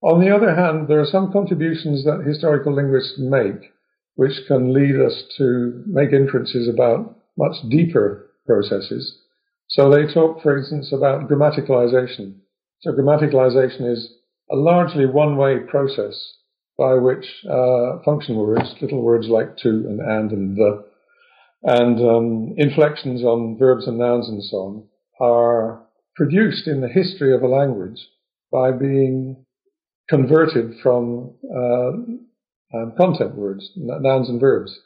On 0.02 0.20
the 0.20 0.34
other 0.34 0.54
hand, 0.54 0.88
there 0.88 1.00
are 1.00 1.06
some 1.06 1.32
contributions 1.32 2.04
that 2.04 2.24
historical 2.26 2.74
linguists 2.74 3.18
make 3.18 3.72
which 4.16 4.32
can 4.46 4.72
lead 4.72 5.00
us 5.00 5.24
to 5.38 5.82
make 5.86 6.12
inferences 6.12 6.68
about 6.68 7.16
much 7.36 7.56
deeper 7.68 8.30
processes. 8.46 9.18
So 9.68 9.90
they 9.90 10.12
talk, 10.12 10.42
for 10.42 10.56
instance, 10.56 10.92
about 10.92 11.28
grammaticalization. 11.28 12.36
So 12.80 12.92
grammaticalization 12.92 13.90
is 13.92 14.12
a 14.50 14.56
largely 14.56 15.06
one-way 15.06 15.60
process 15.68 16.36
by 16.76 16.94
which 16.94 17.24
uh, 17.50 17.98
function 18.04 18.36
words, 18.36 18.74
little 18.80 19.02
words 19.02 19.28
like 19.28 19.56
to 19.58 19.68
and 19.68 20.00
and 20.00 20.32
and 20.32 20.56
the, 20.56 20.84
and 21.64 21.98
um, 21.98 22.54
inflections 22.58 23.22
on 23.22 23.56
verbs 23.58 23.86
and 23.86 23.98
nouns 23.98 24.28
and 24.28 24.42
so 24.44 24.56
on 24.56 24.88
are 25.20 25.86
produced 26.14 26.68
in 26.68 26.80
the 26.80 26.88
history 26.88 27.34
of 27.34 27.42
a 27.42 27.48
language 27.48 27.98
by 28.52 28.70
being 28.70 29.44
converted 30.08 30.74
from 30.82 31.34
uh, 31.54 31.88
um, 32.76 32.92
content 32.96 33.34
words, 33.34 33.70
nouns 33.76 34.28
and 34.28 34.40
verbs. 34.40 34.78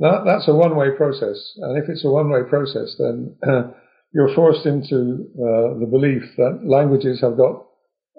Now, 0.00 0.24
that's 0.24 0.48
a 0.48 0.54
one-way 0.54 0.90
process, 0.96 1.52
and 1.58 1.82
if 1.82 1.88
it's 1.88 2.04
a 2.04 2.10
one-way 2.10 2.48
process, 2.48 2.96
then 2.98 3.36
you're 4.12 4.34
forced 4.34 4.66
into 4.66 5.26
uh, 5.34 5.78
the 5.78 5.88
belief 5.90 6.22
that 6.36 6.60
languages 6.64 7.20
have 7.20 7.36
got 7.36 7.66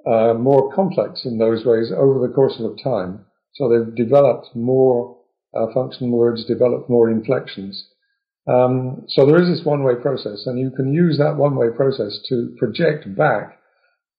uh, 0.07 0.33
more 0.33 0.73
complex 0.73 1.25
in 1.25 1.37
those 1.37 1.65
ways 1.65 1.91
over 1.95 2.25
the 2.25 2.33
course 2.33 2.59
of 2.59 2.81
time. 2.81 3.25
So 3.55 3.69
they've 3.69 3.95
developed 3.95 4.55
more 4.55 5.18
uh, 5.53 5.67
function 5.73 6.11
words, 6.11 6.45
develop 6.45 6.89
more 6.89 7.09
inflections. 7.09 7.87
Um, 8.47 9.05
so 9.07 9.25
there 9.25 9.41
is 9.41 9.49
this 9.49 9.65
one-way 9.65 9.95
process, 10.01 10.45
and 10.45 10.59
you 10.59 10.71
can 10.71 10.93
use 10.93 11.17
that 11.17 11.37
one-way 11.37 11.67
process 11.75 12.19
to 12.29 12.55
project 12.57 13.15
back 13.15 13.59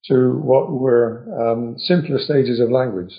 to 0.07 0.33
what 0.39 0.71
were 0.71 1.27
um, 1.41 1.79
simpler 1.79 2.19
stages 2.19 2.61
of 2.61 2.71
language. 2.71 3.13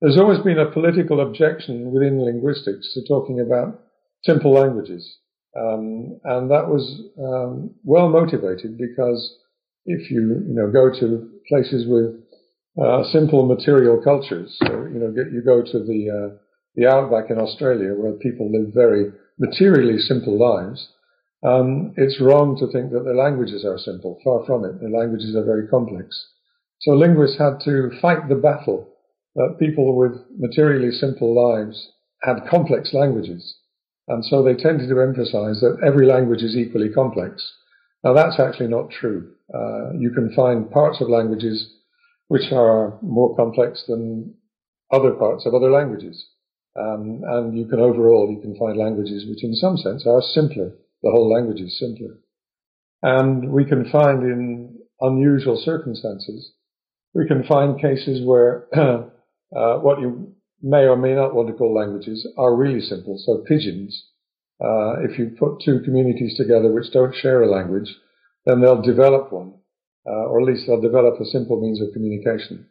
There's 0.00 0.18
always 0.18 0.40
been 0.40 0.58
a 0.58 0.70
political 0.70 1.20
objection 1.20 1.92
within 1.92 2.24
linguistics 2.24 2.92
to 2.94 3.06
talking 3.06 3.40
about 3.40 3.80
simple 4.24 4.52
languages, 4.52 5.18
um, 5.56 6.18
and 6.24 6.50
that 6.50 6.68
was 6.68 7.02
um, 7.18 7.74
well 7.84 8.08
motivated 8.08 8.76
because 8.78 9.36
if 9.86 10.10
you 10.10 10.20
you 10.48 10.54
know 10.54 10.70
go 10.70 10.90
to 10.90 11.30
places 11.48 11.86
with 11.86 12.20
uh, 12.84 13.04
simple 13.12 13.46
material 13.46 14.00
cultures, 14.02 14.56
so 14.58 14.72
you 14.92 14.98
know 14.98 15.14
you 15.14 15.40
go 15.44 15.62
to 15.62 15.78
the 15.78 16.10
uh, 16.10 16.36
the 16.74 16.86
outback 16.86 17.30
in 17.30 17.38
Australia 17.38 17.94
where 17.94 18.12
people 18.12 18.50
live 18.50 18.72
very 18.74 19.12
materially 19.38 19.98
simple 19.98 20.38
lives. 20.38 20.88
Um, 21.44 21.92
it's 21.96 22.20
wrong 22.20 22.56
to 22.58 22.70
think 22.70 22.92
that 22.92 23.04
their 23.04 23.16
languages 23.16 23.64
are 23.64 23.78
simple. 23.78 24.18
Far 24.24 24.44
from 24.46 24.64
it. 24.64 24.80
Their 24.80 24.90
languages 24.90 25.34
are 25.34 25.44
very 25.44 25.66
complex. 25.68 26.28
So 26.80 26.92
linguists 26.92 27.38
had 27.38 27.60
to 27.64 27.90
fight 28.00 28.28
the 28.28 28.34
battle 28.36 28.88
that 29.34 29.56
people 29.58 29.96
with 29.96 30.12
materially 30.36 30.90
simple 30.90 31.34
lives 31.34 31.92
had 32.22 32.46
complex 32.50 32.92
languages. 32.92 33.56
And 34.08 34.24
so 34.24 34.42
they 34.42 34.54
tended 34.54 34.88
to 34.88 35.00
emphasize 35.00 35.60
that 35.60 35.78
every 35.84 36.06
language 36.06 36.42
is 36.42 36.56
equally 36.56 36.90
complex. 36.90 37.52
Now 38.04 38.14
that's 38.14 38.38
actually 38.40 38.68
not 38.68 38.90
true. 38.90 39.32
Uh, 39.54 39.92
you 39.98 40.10
can 40.10 40.32
find 40.34 40.70
parts 40.70 41.00
of 41.00 41.08
languages 41.08 41.72
which 42.28 42.52
are 42.52 42.98
more 43.02 43.36
complex 43.36 43.84
than 43.86 44.34
other 44.90 45.12
parts 45.12 45.46
of 45.46 45.54
other 45.54 45.70
languages. 45.70 46.26
Um, 46.74 47.20
and 47.26 47.58
you 47.58 47.66
can 47.66 47.80
overall, 47.80 48.30
you 48.34 48.40
can 48.40 48.56
find 48.56 48.78
languages 48.78 49.26
which 49.28 49.44
in 49.44 49.54
some 49.54 49.76
sense 49.76 50.06
are 50.06 50.22
simpler. 50.22 50.72
The 51.02 51.10
whole 51.10 51.32
language 51.32 51.60
is 51.60 51.78
simpler. 51.78 52.18
And 53.02 53.52
we 53.52 53.64
can 53.64 53.90
find 53.90 54.22
in 54.22 54.78
unusual 55.00 55.60
circumstances, 55.62 56.52
we 57.14 57.26
can 57.26 57.44
find 57.44 57.80
cases 57.80 58.24
where 58.24 58.68
uh, 58.74 59.78
what 59.78 60.00
you 60.00 60.34
may 60.62 60.86
or 60.86 60.96
may 60.96 61.14
not 61.14 61.34
want 61.34 61.48
to 61.48 61.54
call 61.54 61.74
languages 61.74 62.26
are 62.38 62.54
really 62.54 62.80
simple. 62.80 63.18
So 63.18 63.44
pidgins, 63.50 63.92
uh, 64.62 65.02
if 65.02 65.18
you 65.18 65.34
put 65.38 65.60
two 65.64 65.80
communities 65.84 66.36
together 66.36 66.72
which 66.72 66.92
don't 66.92 67.14
share 67.14 67.42
a 67.42 67.50
language, 67.50 67.94
then 68.46 68.60
they'll 68.60 68.80
develop 68.80 69.32
one, 69.32 69.54
uh, 70.06 70.26
or 70.26 70.40
at 70.40 70.46
least 70.46 70.66
they'll 70.66 70.80
develop 70.80 71.20
a 71.20 71.24
simple 71.24 71.60
means 71.60 71.82
of 71.82 71.92
communication, 71.92 72.66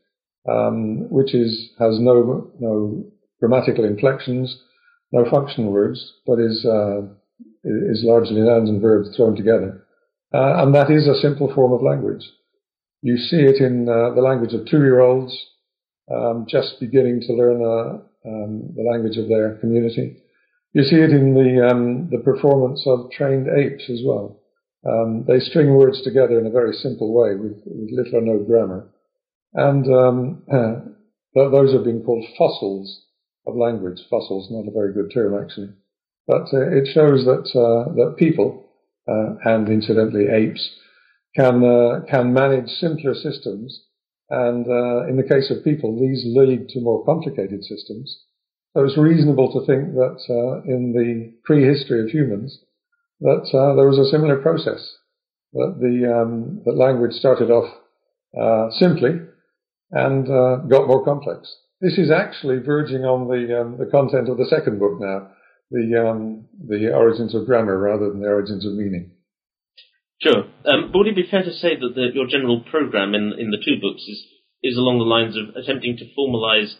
um, 0.49 1.09
which 1.09 1.35
is 1.35 1.71
has 1.79 1.99
no 1.99 2.51
no 2.59 3.11
grammatical 3.41 3.83
inflections, 3.83 4.61
no 5.11 5.29
functional 5.29 5.71
words, 5.71 6.13
but 6.25 6.39
is 6.39 6.65
uh, 6.65 7.01
is 7.63 8.03
largely 8.05 8.39
nouns 8.39 8.69
and 8.69 8.81
verbs 8.81 9.15
thrown 9.17 9.35
together, 9.35 9.85
uh, 10.33 10.63
and 10.63 10.73
that 10.73 10.89
is 10.89 11.07
a 11.07 11.19
simple 11.19 11.53
form 11.53 11.73
of 11.73 11.81
language. 11.81 12.23
You 13.01 13.17
see 13.17 13.41
it 13.41 13.57
in 13.61 13.89
uh, 13.89 14.13
the 14.13 14.21
language 14.21 14.53
of 14.53 14.67
two-year-olds 14.67 15.35
um, 16.13 16.45
just 16.47 16.79
beginning 16.79 17.21
to 17.21 17.33
learn 17.33 17.61
uh, 17.61 18.29
um, 18.29 18.73
the 18.75 18.83
language 18.83 19.17
of 19.17 19.27
their 19.27 19.55
community. 19.55 20.17
You 20.73 20.83
see 20.83 20.97
it 20.97 21.09
in 21.09 21.33
the 21.33 21.67
um, 21.67 22.09
the 22.11 22.19
performance 22.19 22.83
of 22.85 23.11
trained 23.11 23.47
apes 23.47 23.89
as 23.89 24.01
well. 24.05 24.39
Um, 24.87 25.25
they 25.27 25.39
string 25.39 25.73
words 25.73 26.01
together 26.03 26.39
in 26.39 26.47
a 26.47 26.51
very 26.51 26.73
simple 26.73 27.13
way 27.13 27.35
with, 27.35 27.61
with 27.65 27.89
little 27.91 28.19
or 28.19 28.21
no 28.21 28.43
grammar, 28.43 28.89
and 29.53 29.85
um, 29.93 30.43
those 31.35 31.73
are 31.73 31.83
being 31.83 32.03
called 32.03 32.25
fossils 32.37 33.05
of 33.47 33.55
language. 33.55 33.99
Fossils, 34.09 34.49
not 34.51 34.67
a 34.67 34.73
very 34.73 34.93
good 34.93 35.11
term 35.13 35.41
actually, 35.41 35.69
but 36.27 36.47
uh, 36.53 36.69
it 36.69 36.87
shows 36.93 37.25
that 37.25 37.49
uh, 37.57 37.93
that 37.93 38.15
people 38.17 38.69
uh, 39.07 39.35
and 39.45 39.67
incidentally 39.69 40.27
apes 40.27 40.69
can 41.35 41.63
uh, 41.63 42.01
can 42.09 42.33
manage 42.33 42.69
simpler 42.69 43.13
systems 43.13 43.85
and 44.31 44.65
uh, 44.65 45.07
in 45.07 45.17
the 45.17 45.27
case 45.27 45.51
of 45.51 45.63
people, 45.63 45.99
these 45.99 46.23
lead 46.25 46.69
to 46.69 46.79
more 46.79 47.03
complicated 47.03 47.65
systems. 47.65 48.17
So 48.73 48.85
it's 48.85 48.97
reasonable 48.97 49.51
to 49.51 49.65
think 49.65 49.93
that 49.95 50.63
in 50.65 50.93
the 50.93 51.33
prehistory 51.43 52.01
of 52.01 52.07
humans, 52.07 52.57
that 53.19 53.49
there 53.51 53.89
was 53.89 53.99
a 53.99 54.09
similar 54.09 54.37
process. 54.37 54.95
That 55.51 55.75
the 55.81 56.09
um, 56.09 56.61
that 56.63 56.77
language 56.77 57.11
started 57.11 57.51
off 57.51 57.69
uh, 58.39 58.71
simply 58.79 59.19
and 59.91 60.25
got 60.25 60.87
more 60.87 61.03
complex. 61.03 61.53
This 61.81 61.97
is 61.97 62.11
actually 62.11 62.59
verging 62.59 63.01
on 63.01 63.27
the 63.27 63.59
um, 63.59 63.77
the 63.77 63.89
content 63.89 64.29
of 64.29 64.37
the 64.37 64.45
second 64.45 64.77
book 64.77 65.01
now, 65.01 65.33
the 65.71 65.97
um, 65.97 66.45
the 66.69 66.93
origins 66.93 67.33
of 67.33 67.47
grammar 67.47 67.77
rather 67.77 68.09
than 68.09 68.21
the 68.21 68.29
origins 68.29 68.65
of 68.65 68.73
meaning. 68.73 69.17
Sure. 70.21 70.45
Um, 70.69 70.91
would 70.93 71.07
it 71.07 71.15
be 71.15 71.25
fair 71.25 71.41
to 71.41 71.51
say 71.51 71.73
that 71.73 71.93
the, 71.95 72.13
your 72.13 72.27
general 72.27 72.61
program 72.61 73.15
in, 73.15 73.33
in 73.33 73.49
the 73.49 73.57
two 73.57 73.81
books 73.81 74.05
is, 74.05 74.21
is 74.61 74.77
along 74.77 74.99
the 75.01 75.09
lines 75.09 75.33
of 75.33 75.57
attempting 75.57 75.97
to 75.97 76.13
formalize 76.13 76.77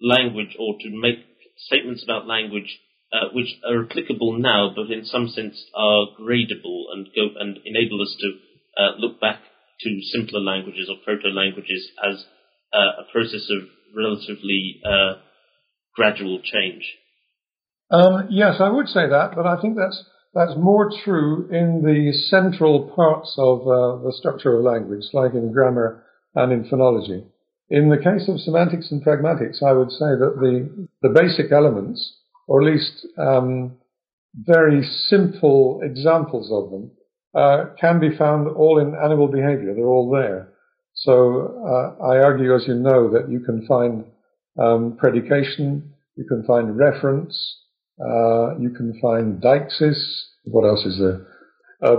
language 0.00 0.54
or 0.54 0.78
to 0.78 0.88
make 0.94 1.26
statements 1.66 2.04
about 2.04 2.28
language 2.28 2.78
uh, 3.12 3.34
which 3.34 3.50
are 3.66 3.82
applicable 3.82 4.38
now, 4.38 4.70
but 4.70 4.86
in 4.94 5.04
some 5.04 5.26
sense 5.26 5.58
are 5.74 6.14
gradable 6.14 6.94
and 6.94 7.10
go 7.10 7.34
and 7.34 7.58
enable 7.66 8.00
us 8.00 8.14
to 8.20 8.28
uh, 8.78 8.94
look 8.98 9.20
back 9.20 9.40
to 9.80 10.00
simpler 10.14 10.38
languages 10.38 10.86
or 10.88 11.02
proto 11.04 11.34
languages 11.34 11.90
as 12.06 12.24
uh, 12.72 13.02
a 13.02 13.10
process 13.10 13.50
of 13.50 13.66
relatively 13.94 14.80
uh, 14.84 15.20
gradual 15.94 16.40
change. 16.42 16.84
Um, 17.90 18.28
yes, 18.30 18.56
I 18.60 18.68
would 18.68 18.88
say 18.88 19.08
that, 19.08 19.32
but 19.36 19.46
I 19.46 19.60
think 19.60 19.76
that's 19.76 20.02
that's 20.34 20.52
more 20.58 20.90
true 21.04 21.48
in 21.50 21.82
the 21.82 22.12
central 22.28 22.92
parts 22.94 23.34
of 23.38 23.60
uh, 23.62 24.04
the 24.04 24.12
structure 24.18 24.54
of 24.54 24.64
language, 24.64 25.04
like 25.14 25.32
in 25.32 25.50
grammar 25.50 26.04
and 26.34 26.52
in 26.52 26.64
phonology. 26.64 27.24
In 27.70 27.88
the 27.88 27.96
case 27.96 28.28
of 28.28 28.38
semantics 28.40 28.92
and 28.92 29.02
pragmatics, 29.02 29.62
I 29.62 29.72
would 29.72 29.90
say 29.90 30.12
that 30.12 30.36
the, 30.38 30.88
the 31.00 31.08
basic 31.08 31.50
elements, 31.50 32.18
or 32.46 32.60
at 32.60 32.72
least 32.72 33.06
um, 33.18 33.78
very 34.34 34.82
simple 35.08 35.80
examples 35.82 36.50
of 36.52 36.70
them, 36.70 36.90
uh, 37.34 37.74
can 37.80 37.98
be 37.98 38.16
found 38.16 38.48
all 38.48 38.78
in 38.78 38.94
animal 38.94 39.28
behavior. 39.28 39.74
They're 39.74 39.86
all 39.86 40.10
there. 40.10 40.52
So 40.96 41.62
uh, 41.64 42.04
I 42.04 42.18
argue, 42.18 42.54
as 42.54 42.66
you 42.66 42.74
know, 42.74 43.10
that 43.12 43.30
you 43.30 43.40
can 43.40 43.66
find 43.66 44.04
um, 44.58 44.96
predication, 44.98 45.92
you 46.16 46.24
can 46.24 46.42
find 46.44 46.76
reference, 46.76 47.34
uh, 48.00 48.56
you 48.58 48.70
can 48.70 48.98
find 49.00 49.40
deixis. 49.42 49.98
What 50.44 50.66
else 50.66 50.84
is 50.86 50.98
there? 50.98 51.26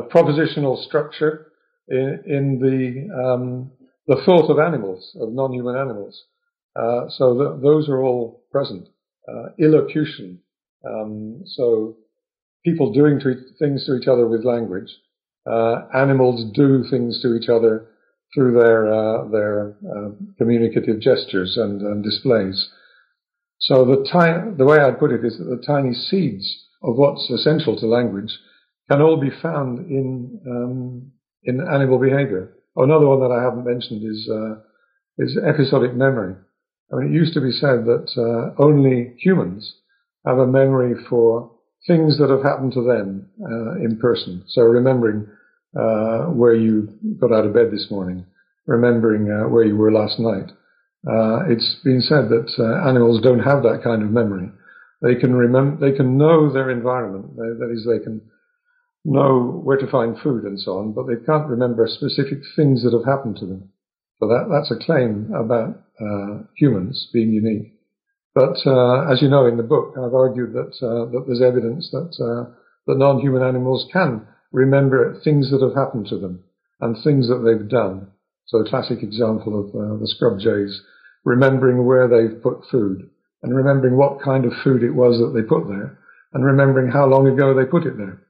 Propositional 0.10 0.84
structure 0.84 1.52
in, 1.88 2.24
in 2.26 2.60
the 2.60 3.24
um, 3.24 3.72
the 4.08 4.22
thought 4.26 4.50
of 4.50 4.58
animals, 4.58 5.16
of 5.20 5.32
non-human 5.32 5.76
animals. 5.76 6.24
Uh, 6.76 7.10
so 7.10 7.34
th- 7.38 7.62
those 7.62 7.90
are 7.90 8.02
all 8.02 8.44
present. 8.52 8.88
Uh, 9.28 9.50
illocution. 9.60 10.40
Um, 10.90 11.42
so 11.46 11.98
people 12.64 12.94
doing 12.94 13.20
to 13.20 13.30
e- 13.32 13.44
things 13.60 13.86
to 13.86 13.96
each 13.96 14.08
other 14.08 14.26
with 14.28 14.46
language. 14.46 14.90
Uh, 15.46 15.88
animals 15.94 16.52
do 16.56 16.84
things 16.90 17.22
to 17.22 17.36
each 17.36 17.50
other 17.50 17.88
through 18.34 18.54
their 18.60 18.94
uh, 18.94 19.28
their 19.30 19.76
uh, 19.90 20.10
communicative 20.38 21.00
gestures 21.00 21.58
and, 21.58 21.82
and 21.82 22.04
displays. 22.04 22.70
So 23.60 23.86
the, 23.86 24.56
the 24.58 24.66
way 24.66 24.78
I'd 24.80 25.00
put 25.00 25.12
it 25.12 25.26
is 25.26 25.38
that 25.38 25.46
the 25.46 25.64
tiny 25.66 25.94
seeds 25.94 26.66
of 26.84 26.96
what's 26.96 27.30
essential 27.30 27.76
to 27.80 27.88
language 27.88 28.38
can 28.90 29.02
all 29.02 29.18
be 29.18 29.32
found 29.42 29.90
in 29.90 30.40
um, 30.48 31.12
in 31.44 31.62
animal 31.62 32.00
behavior. 32.00 32.54
Another 32.76 33.08
one 33.08 33.20
that 33.22 33.32
I 33.32 33.42
haven't 33.42 33.66
mentioned 33.66 34.04
is 34.04 34.30
uh, 34.32 34.56
is 35.18 35.38
episodic 35.38 35.96
memory. 35.96 36.36
I 36.92 36.96
mean, 36.96 37.12
it 37.12 37.16
used 37.16 37.34
to 37.34 37.42
be 37.42 37.52
said 37.52 37.86
that 37.86 38.08
uh, 38.16 38.62
only 38.62 39.16
humans 39.18 39.76
have 40.26 40.38
a 40.38 40.48
memory 40.48 40.94
for 41.10 41.52
things 41.86 42.18
that 42.20 42.30
have 42.30 42.44
happened 42.44 42.74
to 42.74 42.84
them 42.84 43.30
uh, 43.42 43.76
in 43.84 43.98
person. 44.00 44.44
So 44.48 44.62
remembering 44.62 45.28
uh, 45.78 46.26
where 46.26 46.56
you 46.56 46.90
got 47.20 47.32
out 47.32 47.46
of 47.46 47.54
bed 47.54 47.72
this 47.72 47.88
morning, 47.92 48.26
remembering 48.66 49.30
uh, 49.30 49.48
where 49.48 49.64
you 49.64 49.78
were 49.78 49.92
last 49.92 50.20
night. 50.20 50.50
Uh, 51.08 51.46
it's 51.48 51.78
been 51.84 52.02
said 52.02 52.30
that 52.30 52.50
animals 52.88 53.22
don't 53.22 53.40
have 53.40 53.64
that 53.64 53.82
kind 53.84 54.02
of 54.02 54.10
memory. 54.10 54.50
They 55.02 55.16
can 55.16 55.34
remember, 55.36 55.90
they 55.90 55.96
can 55.96 56.18
know 56.18 56.52
their 56.52 56.72
environment. 56.72 57.38
They, 57.38 57.54
that 57.60 57.72
is, 57.72 57.86
they 57.88 58.04
can 58.04 58.22
know 59.06 59.62
where 59.64 59.78
to 59.78 59.90
find 59.90 60.18
food 60.20 60.44
and 60.44 60.60
so 60.60 60.80
on, 60.80 60.94
but 60.94 61.06
they 61.08 61.24
can't 61.26 61.48
remember 61.48 61.88
specific 61.88 62.40
things 62.56 62.84
that 62.84 62.94
have 62.94 63.06
happened 63.06 63.38
to 63.38 63.46
them. 63.46 63.70
So 64.20 64.28
that, 64.28 64.50
that's 64.52 64.72
a 64.72 64.84
claim 64.84 65.32
about 65.34 65.80
uh, 66.02 66.44
humans 66.58 67.10
being 67.14 67.30
unique. 67.30 67.74
But 68.34 68.58
uh, 68.66 69.12
as 69.12 69.22
you 69.22 69.30
know 69.30 69.46
in 69.46 69.58
the 69.58 69.64
book, 69.64 69.94
I've 69.98 70.14
argued 70.14 70.54
that 70.54 70.74
uh, 70.82 71.10
that 71.12 71.24
there's 71.26 71.42
evidence 71.42 71.90
that 71.92 72.14
uh, 72.22 72.52
that 72.86 72.98
non-human 72.98 73.42
animals 73.42 73.88
can 73.92 74.28
remember 74.58 75.20
things 75.24 75.52
that 75.52 75.62
have 75.62 75.76
happened 75.76 76.08
to 76.10 76.18
them 76.18 76.44
and 76.82 76.96
things 77.04 77.28
that 77.30 77.44
they've 77.46 77.70
done. 77.70 78.08
So 78.48 78.60
a 78.60 78.70
classic 78.70 79.04
example 79.04 79.60
of 79.60 79.68
uh, 79.70 80.00
the 80.00 80.08
scrub 80.08 80.40
jays 80.40 80.82
remembering 81.24 81.86
where 81.86 82.08
they've 82.08 82.42
put 82.42 82.66
food 82.72 83.10
and 83.44 83.56
remembering 83.56 83.98
what 83.98 84.22
kind 84.24 84.46
of 84.46 84.54
food 84.64 84.84
it 84.84 84.92
was 84.92 85.20
that 85.20 85.34
they 85.38 85.48
put 85.48 85.68
there 85.68 86.00
and 86.34 86.44
remembering 86.44 86.92
how 86.92 87.06
long 87.06 87.28
ago 87.28 87.54
they 87.54 87.66
put 87.66 87.86
it 87.86 87.98
there. 87.98 88.22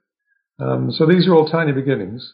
Um, 0.59 0.91
so 0.91 1.05
these 1.05 1.27
are 1.27 1.35
all 1.35 1.47
tiny 1.49 1.71
beginnings, 1.71 2.33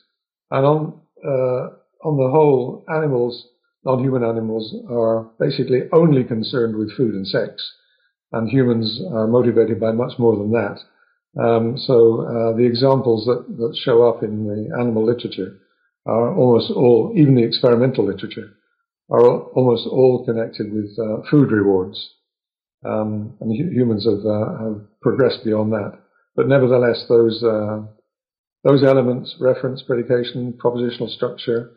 and 0.50 0.66
on 0.66 1.02
uh, 1.26 1.70
on 2.04 2.18
the 2.18 2.30
whole, 2.30 2.84
animals, 2.90 3.48
non-human 3.86 4.24
animals, 4.24 4.76
are 4.90 5.30
basically 5.40 5.82
only 5.92 6.24
concerned 6.24 6.76
with 6.76 6.96
food 6.96 7.14
and 7.16 7.28
sex, 7.28 7.52
and 8.32 8.50
humans 8.50 9.02
are 9.12 9.28
motivated 9.28 9.80
by 9.80 9.92
much 9.92 10.20
more 10.20 10.36
than 10.36 10.52
that. 10.52 10.80
Um, 11.40 11.78
so 11.78 12.22
uh, 12.22 12.56
the 12.56 12.66
examples 12.66 13.26
that, 13.26 13.46
that 13.58 13.78
show 13.84 14.08
up 14.08 14.24
in 14.24 14.46
the 14.46 14.76
animal 14.80 15.06
literature 15.06 15.58
are 16.06 16.36
almost 16.36 16.72
all, 16.72 17.14
even 17.16 17.36
the 17.36 17.44
experimental 17.44 18.06
literature, 18.06 18.54
are 19.10 19.42
almost 19.56 19.88
all 19.88 20.26
connected 20.26 20.72
with 20.72 20.92
uh, 21.00 21.28
food 21.30 21.52
rewards. 21.52 22.12
Um, 22.86 23.38
and 23.40 23.52
humans 23.52 24.06
have, 24.06 24.26
uh, 24.26 24.64
have 24.64 24.82
progressed 25.02 25.44
beyond 25.46 25.72
that. 25.72 26.00
But 26.36 26.48
nevertheless, 26.48 27.06
those 27.08 27.44
uh, 27.44 27.84
those 28.64 28.84
elements, 28.84 29.36
reference, 29.40 29.84
predication, 29.84 30.54
propositional 30.54 31.10
structure, 31.10 31.72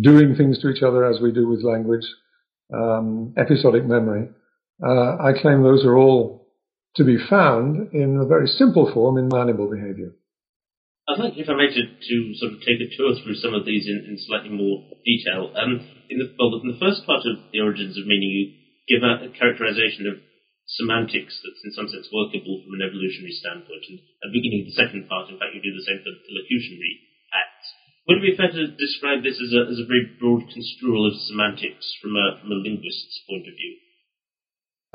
doing 0.00 0.34
things 0.36 0.60
to 0.60 0.68
each 0.68 0.82
other 0.82 1.04
as 1.04 1.20
we 1.20 1.32
do 1.32 1.48
with 1.48 1.64
language, 1.64 2.06
um, 2.72 3.34
episodic 3.36 3.84
memory. 3.84 4.28
Uh, 4.84 5.16
I 5.16 5.32
claim 5.40 5.62
those 5.62 5.84
are 5.84 5.96
all 5.96 6.45
to 6.96 7.04
be 7.04 7.20
found 7.20 7.92
in 7.92 8.16
a 8.16 8.26
very 8.26 8.48
simple 8.48 8.90
form 8.92 9.20
in 9.20 9.28
animal 9.32 9.68
behavior. 9.68 10.16
I'd 11.06 11.22
like, 11.22 11.38
if 11.38 11.46
I 11.46 11.54
may, 11.54 11.70
to, 11.70 11.82
to 11.86 12.16
sort 12.34 12.56
of 12.56 12.66
take 12.66 12.82
a 12.82 12.90
tour 12.96 13.14
through 13.14 13.38
some 13.38 13.54
of 13.54 13.62
these 13.62 13.86
in, 13.86 14.10
in 14.10 14.18
slightly 14.26 14.50
more 14.50 14.82
detail. 15.06 15.54
Um, 15.54 15.78
in 16.10 16.18
the, 16.18 16.34
well, 16.34 16.58
in 16.58 16.72
the 16.72 16.82
first 16.82 17.06
part 17.06 17.22
of 17.22 17.46
the 17.54 17.62
origins 17.62 17.94
of 17.94 18.10
meaning, 18.10 18.32
you 18.34 18.44
give 18.90 19.06
a, 19.06 19.28
a 19.28 19.30
characterization 19.30 20.10
of 20.10 20.18
semantics 20.66 21.38
that's 21.46 21.62
in 21.62 21.70
some 21.78 21.86
sense 21.86 22.10
workable 22.10 22.58
from 22.58 22.74
an 22.74 22.82
evolutionary 22.82 23.38
standpoint. 23.38 23.86
And 23.86 24.02
at 24.02 24.34
the 24.34 24.34
beginning 24.34 24.66
of 24.66 24.74
the 24.74 24.80
second 24.82 25.06
part, 25.06 25.30
in 25.30 25.38
fact, 25.38 25.54
you 25.54 25.62
do 25.62 25.78
the 25.78 25.86
same 25.86 26.02
for 26.02 26.10
the 26.10 26.34
locutionary 26.42 27.06
acts. 27.30 27.68
Would 28.10 28.18
it 28.18 28.26
be 28.26 28.38
fair 28.38 28.50
to 28.50 28.74
describe 28.74 29.22
this 29.22 29.38
as 29.38 29.54
a, 29.54 29.62
as 29.70 29.78
a 29.78 29.86
very 29.86 30.10
broad 30.18 30.50
construal 30.50 31.06
of 31.06 31.14
semantics 31.30 31.86
from 32.02 32.18
a, 32.18 32.42
from 32.42 32.50
a 32.50 32.58
linguist's 32.58 33.22
point 33.30 33.46
of 33.46 33.54
view? 33.54 33.78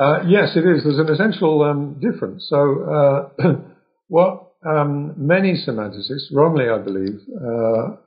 Uh, 0.02 0.24
yes, 0.28 0.56
it 0.56 0.66
is. 0.66 0.84
There's 0.84 0.98
an 0.98 1.10
essential 1.10 1.62
um, 1.62 2.00
difference. 2.00 2.48
So, 2.50 3.30
uh, 3.40 3.54
what 4.08 4.54
um, 4.68 5.14
many 5.16 5.54
semanticists, 5.54 6.34
wrongly 6.34 6.70
I 6.70 6.80
believe, 6.80 7.22
uh, 7.36 7.98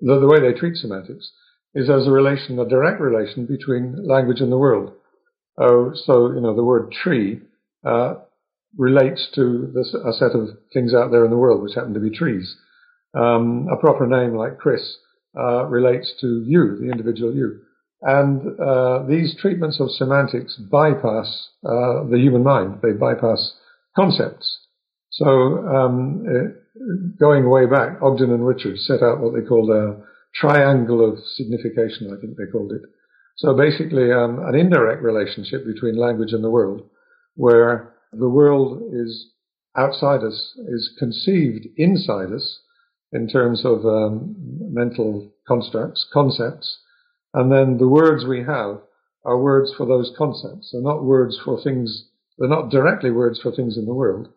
the, 0.00 0.18
the, 0.18 0.26
way 0.26 0.40
they 0.40 0.58
treat 0.58 0.76
semantics 0.76 1.30
is 1.74 1.90
as 1.90 2.06
a 2.06 2.10
relation, 2.10 2.58
a 2.58 2.66
direct 2.66 3.00
relation 3.00 3.44
between 3.44 4.06
language 4.06 4.40
and 4.40 4.50
the 4.50 4.56
world. 4.56 4.92
Oh, 5.58 5.92
so 5.94 6.32
you 6.32 6.40
know 6.40 6.56
the 6.56 6.64
word 6.64 6.90
tree 6.90 7.40
uh, 7.84 8.14
relates 8.78 9.28
to 9.34 9.70
this, 9.74 9.94
a 9.94 10.12
set 10.14 10.32
of 10.32 10.48
things 10.72 10.94
out 10.94 11.10
there 11.10 11.26
in 11.26 11.30
the 11.30 11.36
world 11.36 11.62
which 11.62 11.74
happen 11.74 11.92
to 11.92 12.00
be 12.00 12.10
trees. 12.10 12.56
Um, 13.14 13.68
a 13.70 13.76
proper 13.76 14.06
name 14.06 14.34
like 14.34 14.56
Chris 14.56 14.96
uh, 15.38 15.66
relates 15.66 16.12
to 16.22 16.42
you, 16.46 16.78
the 16.80 16.90
individual 16.90 17.34
you. 17.34 17.60
And 18.02 18.60
uh, 18.60 19.04
these 19.08 19.36
treatments 19.40 19.78
of 19.80 19.90
semantics 19.92 20.56
bypass 20.56 21.50
uh, 21.64 22.04
the 22.10 22.18
human 22.18 22.42
mind. 22.42 22.80
They 22.82 22.92
bypass 22.92 23.54
concepts. 23.94 24.58
So 25.10 25.26
um, 25.68 26.24
it, 26.26 27.18
going 27.18 27.48
way 27.48 27.66
back, 27.66 28.02
Ogden 28.02 28.32
and 28.32 28.46
Richards 28.46 28.84
set 28.86 29.02
out 29.02 29.20
what 29.20 29.34
they 29.34 29.46
called 29.46 29.70
a 29.70 30.02
triangle 30.34 31.08
of 31.08 31.18
signification, 31.36 32.12
I 32.12 32.20
think 32.20 32.36
they 32.36 32.50
called 32.50 32.72
it. 32.72 32.82
So 33.36 33.56
basically, 33.56 34.10
um, 34.12 34.40
an 34.44 34.54
indirect 34.54 35.02
relationship 35.02 35.64
between 35.64 35.96
language 35.96 36.32
and 36.32 36.42
the 36.42 36.50
world, 36.50 36.82
where 37.34 37.94
the 38.12 38.28
world 38.28 38.82
is 38.92 39.30
outside 39.76 40.22
us, 40.22 40.52
is 40.58 40.94
conceived 40.98 41.66
inside 41.76 42.32
us 42.32 42.60
in 43.12 43.28
terms 43.28 43.64
of 43.64 43.84
um, 43.84 44.34
mental 44.38 45.30
constructs, 45.46 46.06
concepts, 46.12 46.78
and 47.34 47.50
then 47.50 47.78
the 47.78 47.88
words 47.88 48.24
we 48.24 48.40
have 48.44 48.80
are 49.24 49.38
words 49.38 49.72
for 49.76 49.86
those 49.86 50.12
concepts. 50.16 50.70
They're 50.72 50.82
not 50.82 51.04
words 51.04 51.38
for 51.44 51.60
things. 51.62 52.08
They're 52.38 52.48
not 52.48 52.70
directly 52.70 53.10
words 53.10 53.40
for 53.40 53.52
things 53.52 53.76
in 53.76 53.86
the 53.86 53.94
world, 53.94 54.28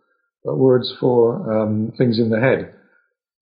but 0.43 0.57
words 0.57 0.93
for 0.99 1.51
um, 1.51 1.93
things 1.97 2.19
in 2.19 2.29
the 2.29 2.39
head. 2.39 2.73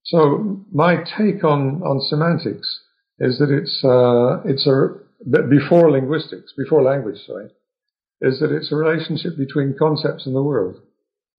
So 0.06 0.66
my 0.72 0.98
take 0.98 1.44
on 1.44 1.82
on 1.84 2.02
semantics 2.02 2.82
is 3.20 3.40
that 3.40 3.52
it's 3.52 3.84
uh, 3.84 4.42
it's 4.46 4.68
a 4.68 5.04
before 5.50 5.92
linguistics, 5.92 6.54
before 6.58 6.84
language, 6.84 7.20
sorry, 7.26 7.50
is 8.22 8.40
that 8.40 8.52
it's 8.52 8.72
a 8.72 8.76
relationship 8.76 9.38
between 9.38 9.76
concepts 9.78 10.26
and 10.26 10.36
the 10.36 10.44
world. 10.44 10.82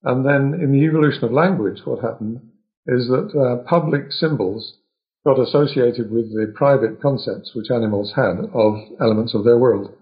And 0.03 0.25
then 0.25 0.61
in 0.61 0.73
the 0.73 0.85
evolution 0.85 1.25
of 1.25 1.33
language, 1.33 1.81
what 1.85 2.03
happened 2.03 2.41
is 2.87 3.09
that 3.09 3.33
uh, 3.35 3.69
public 3.69 4.13
symbols 4.13 4.77
got 5.25 5.39
associated 5.41 6.11
with 6.11 6.31
the 6.33 6.53
private 6.55 7.01
concepts 7.01 7.53
which 7.55 7.71
animals 7.71 8.13
had 8.15 8.37
of 8.53 8.75
elements 9.01 9.35
of 9.35 9.45
their 9.45 9.59
world. 9.59 9.93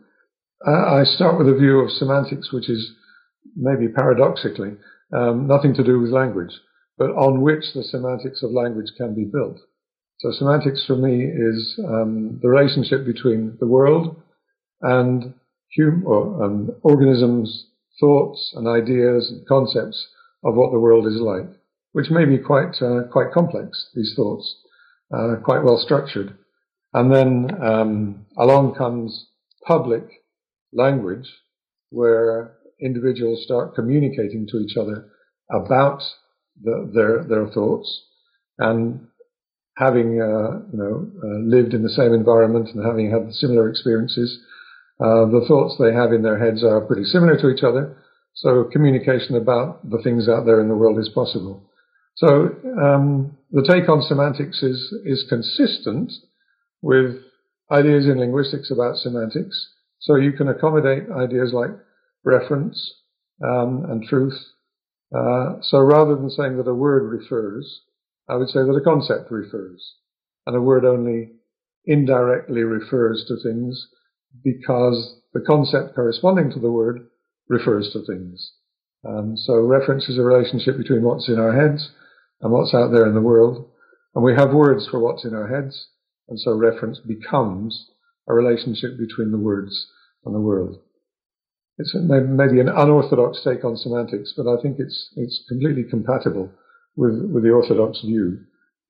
Uh, 0.66 0.70
I 0.70 1.04
start 1.04 1.38
with 1.38 1.48
a 1.48 1.58
view 1.58 1.80
of 1.80 1.90
semantics, 1.90 2.52
which 2.52 2.68
is 2.68 2.92
maybe 3.56 3.88
paradoxically 3.88 4.76
um, 5.12 5.46
nothing 5.46 5.74
to 5.74 5.84
do 5.84 6.00
with 6.00 6.10
language, 6.10 6.52
but 6.98 7.10
on 7.10 7.40
which 7.40 7.64
the 7.74 7.82
semantics 7.82 8.42
of 8.42 8.50
language 8.50 8.92
can 8.96 9.14
be 9.14 9.24
built. 9.24 9.58
So 10.18 10.30
semantics 10.30 10.84
for 10.86 10.96
me 10.96 11.24
is 11.24 11.80
um, 11.86 12.38
the 12.42 12.48
relationship 12.48 13.04
between 13.04 13.56
the 13.58 13.66
world 13.66 14.22
and 14.80 15.34
hum- 15.76 16.04
or, 16.06 16.44
um, 16.44 16.70
organisms' 16.82 17.66
thoughts 17.98 18.52
and 18.56 18.68
ideas 18.68 19.30
and 19.30 19.46
concepts 19.46 20.08
of 20.44 20.54
what 20.54 20.72
the 20.72 20.78
world 20.78 21.06
is 21.06 21.20
like, 21.20 21.48
which 21.92 22.10
may 22.10 22.24
be 22.24 22.38
quite 22.38 22.80
uh, 22.80 23.02
quite 23.10 23.32
complex. 23.32 23.90
These 23.94 24.14
thoughts, 24.16 24.61
uh, 25.12 25.36
quite 25.44 25.62
well 25.62 25.78
structured, 25.78 26.36
and 26.92 27.12
then 27.12 27.50
um, 27.62 28.26
along 28.38 28.74
comes 28.74 29.26
public 29.66 30.04
language, 30.72 31.28
where 31.90 32.54
individuals 32.80 33.44
start 33.44 33.74
communicating 33.74 34.46
to 34.50 34.58
each 34.58 34.76
other 34.76 35.08
about 35.50 36.02
the, 36.62 36.90
their 36.94 37.24
their 37.24 37.46
thoughts, 37.48 37.88
and 38.58 39.06
having 39.76 40.20
uh, 40.20 40.60
you 40.72 40.78
know 40.78 41.10
uh, 41.22 41.38
lived 41.44 41.74
in 41.74 41.82
the 41.82 41.90
same 41.90 42.12
environment 42.12 42.68
and 42.74 42.84
having 42.84 43.10
had 43.10 43.32
similar 43.32 43.68
experiences, 43.68 44.38
uh, 45.00 45.26
the 45.26 45.44
thoughts 45.48 45.76
they 45.78 45.92
have 45.92 46.12
in 46.12 46.22
their 46.22 46.38
heads 46.38 46.62
are 46.62 46.80
pretty 46.80 47.04
similar 47.04 47.36
to 47.36 47.50
each 47.50 47.62
other. 47.62 47.96
So 48.34 48.64
communication 48.72 49.36
about 49.36 49.88
the 49.88 50.00
things 50.02 50.28
out 50.28 50.46
there 50.46 50.60
in 50.60 50.68
the 50.68 50.74
world 50.74 50.98
is 50.98 51.10
possible. 51.14 51.70
So 52.16 52.50
um, 52.80 53.36
the 53.52 53.62
take 53.62 53.88
on 53.88 54.02
semantics 54.02 54.62
is 54.62 54.94
is 55.04 55.26
consistent 55.28 56.10
with 56.80 57.16
ideas 57.70 58.06
in 58.06 58.18
linguistics 58.18 58.70
about 58.70 58.96
semantics. 58.96 59.68
So 59.98 60.16
you 60.16 60.32
can 60.32 60.48
accommodate 60.48 61.04
ideas 61.10 61.52
like 61.52 61.70
reference 62.24 62.94
um, 63.44 63.84
and 63.88 64.02
truth. 64.02 64.38
Uh, 65.14 65.56
so 65.62 65.78
rather 65.78 66.16
than 66.16 66.30
saying 66.30 66.56
that 66.56 66.68
a 66.68 66.74
word 66.74 67.04
refers, 67.04 67.82
I 68.28 68.36
would 68.36 68.48
say 68.48 68.60
that 68.60 68.80
a 68.80 68.80
concept 68.80 69.30
refers, 69.30 69.94
and 70.46 70.56
a 70.56 70.60
word 70.60 70.84
only 70.84 71.32
indirectly 71.84 72.62
refers 72.62 73.24
to 73.28 73.36
things 73.42 73.88
because 74.42 75.20
the 75.34 75.40
concept 75.40 75.94
corresponding 75.94 76.50
to 76.52 76.58
the 76.58 76.70
word 76.70 77.06
refers 77.48 77.90
to 77.92 78.04
things. 78.04 78.52
Um, 79.06 79.36
so 79.36 79.60
reference 79.60 80.08
is 80.08 80.18
a 80.18 80.22
relationship 80.22 80.78
between 80.78 81.02
what's 81.02 81.28
in 81.28 81.38
our 81.38 81.52
heads 81.52 81.90
and 82.42 82.52
what's 82.52 82.74
out 82.74 82.90
there 82.92 83.06
in 83.06 83.14
the 83.14 83.20
world. 83.20 83.68
And 84.14 84.24
we 84.24 84.34
have 84.34 84.52
words 84.52 84.86
for 84.90 85.00
what's 85.00 85.24
in 85.24 85.34
our 85.34 85.48
heads. 85.48 85.88
And 86.28 86.38
so 86.38 86.52
reference 86.52 86.98
becomes 87.00 87.90
a 88.28 88.34
relationship 88.34 88.98
between 88.98 89.30
the 89.30 89.38
words 89.38 89.88
and 90.24 90.34
the 90.34 90.40
world. 90.40 90.80
It's 91.78 91.94
maybe 91.94 92.60
an 92.60 92.68
unorthodox 92.68 93.42
take 93.42 93.64
on 93.64 93.76
semantics, 93.76 94.34
but 94.36 94.46
I 94.46 94.60
think 94.60 94.76
it's, 94.78 95.10
it's 95.16 95.44
completely 95.48 95.84
compatible 95.88 96.50
with, 96.96 97.30
with 97.32 97.42
the 97.42 97.50
orthodox 97.50 98.02
view 98.02 98.40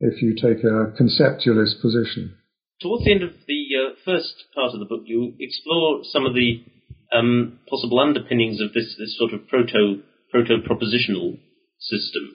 if 0.01 0.21
you 0.21 0.35
take 0.35 0.65
a 0.65 0.93
conceptualist 1.01 1.81
position. 1.81 2.37
Towards 2.83 3.05
the 3.05 3.13
end 3.13 3.23
of 3.23 3.31
the 3.47 3.65
uh, 3.79 3.95
first 4.05 4.35
part 4.55 4.75
of 4.75 4.81
the 4.81 4.87
book, 4.87 5.03
you 5.05 5.35
explore 5.39 6.01
some 6.03 6.27
of 6.27 6.35
the 6.35 6.65
um, 7.13 7.61
possible 7.69 8.01
underpinnings 8.01 8.61
of 8.61 8.73
this, 8.73 8.97
this 8.99 9.17
sort 9.17 9.33
of 9.33 9.47
proto 9.47 10.03
proto 10.31 10.59
propositional 10.67 11.39
system. 11.79 12.35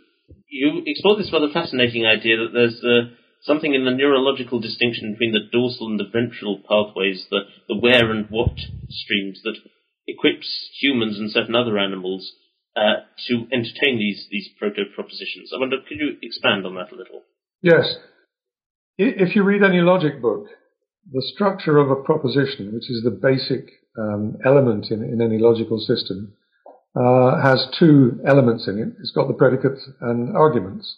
You 0.50 0.84
explore 0.86 1.18
this 1.18 1.32
rather 1.32 1.52
fascinating 1.52 2.06
idea 2.06 2.38
that 2.38 2.54
there's 2.54 2.82
uh, 2.84 3.14
something 3.42 3.74
in 3.74 3.86
the 3.86 3.92
neurological 3.92 4.60
distinction 4.60 5.12
between 5.12 5.34
the 5.34 5.48
dorsal 5.52 5.88
and 5.88 6.00
the 6.00 6.10
ventral 6.12 6.60
pathways, 6.68 7.26
the, 7.30 7.42
the 7.68 7.78
where 7.78 8.12
and 8.12 8.28
what 8.30 8.56
streams 8.90 9.42
that 9.44 9.58
equips 10.08 10.48
humans 10.80 11.20
and 11.20 11.32
certain 11.32 11.56
other 11.56 11.78
animals 11.78 12.32
uh, 12.76 13.04
to 13.28 13.48
entertain 13.52 13.98
these, 13.98 14.28
these 14.32 14.50
proto 14.58 14.84
propositions. 14.96 15.52
I 15.54 15.60
wonder, 15.60 15.78
could 15.88 15.98
you 16.00 16.18
expand 16.22 16.66
on 16.66 16.76
that 16.76 16.92
a 16.92 16.96
little? 16.96 17.24
Yes. 17.62 17.96
If 18.98 19.36
you 19.36 19.44
read 19.44 19.64
any 19.64 19.82
logic 19.82 20.22
book, 20.22 20.46
the 21.12 21.24
structure 21.34 21.78
of 21.78 21.90
a 21.90 22.04
proposition, 22.04 22.74
which 22.74 22.90
is 22.90 23.04
the 23.04 23.12
basic 23.12 23.70
um, 23.98 24.38
element 24.46 24.88
in, 24.92 25.04
in 25.04 25.22
any 25.22 25.38
logical 25.38 25.80
system, 25.80 26.34
uh, 26.98 27.42
has 27.42 27.68
two 27.78 28.20
elements 28.26 28.68
in 28.68 28.80
it. 28.80 28.90
It's 29.00 29.12
got 29.12 29.28
the 29.28 29.34
predicate 29.34 29.78
and 30.02 30.36
arguments. 30.36 30.98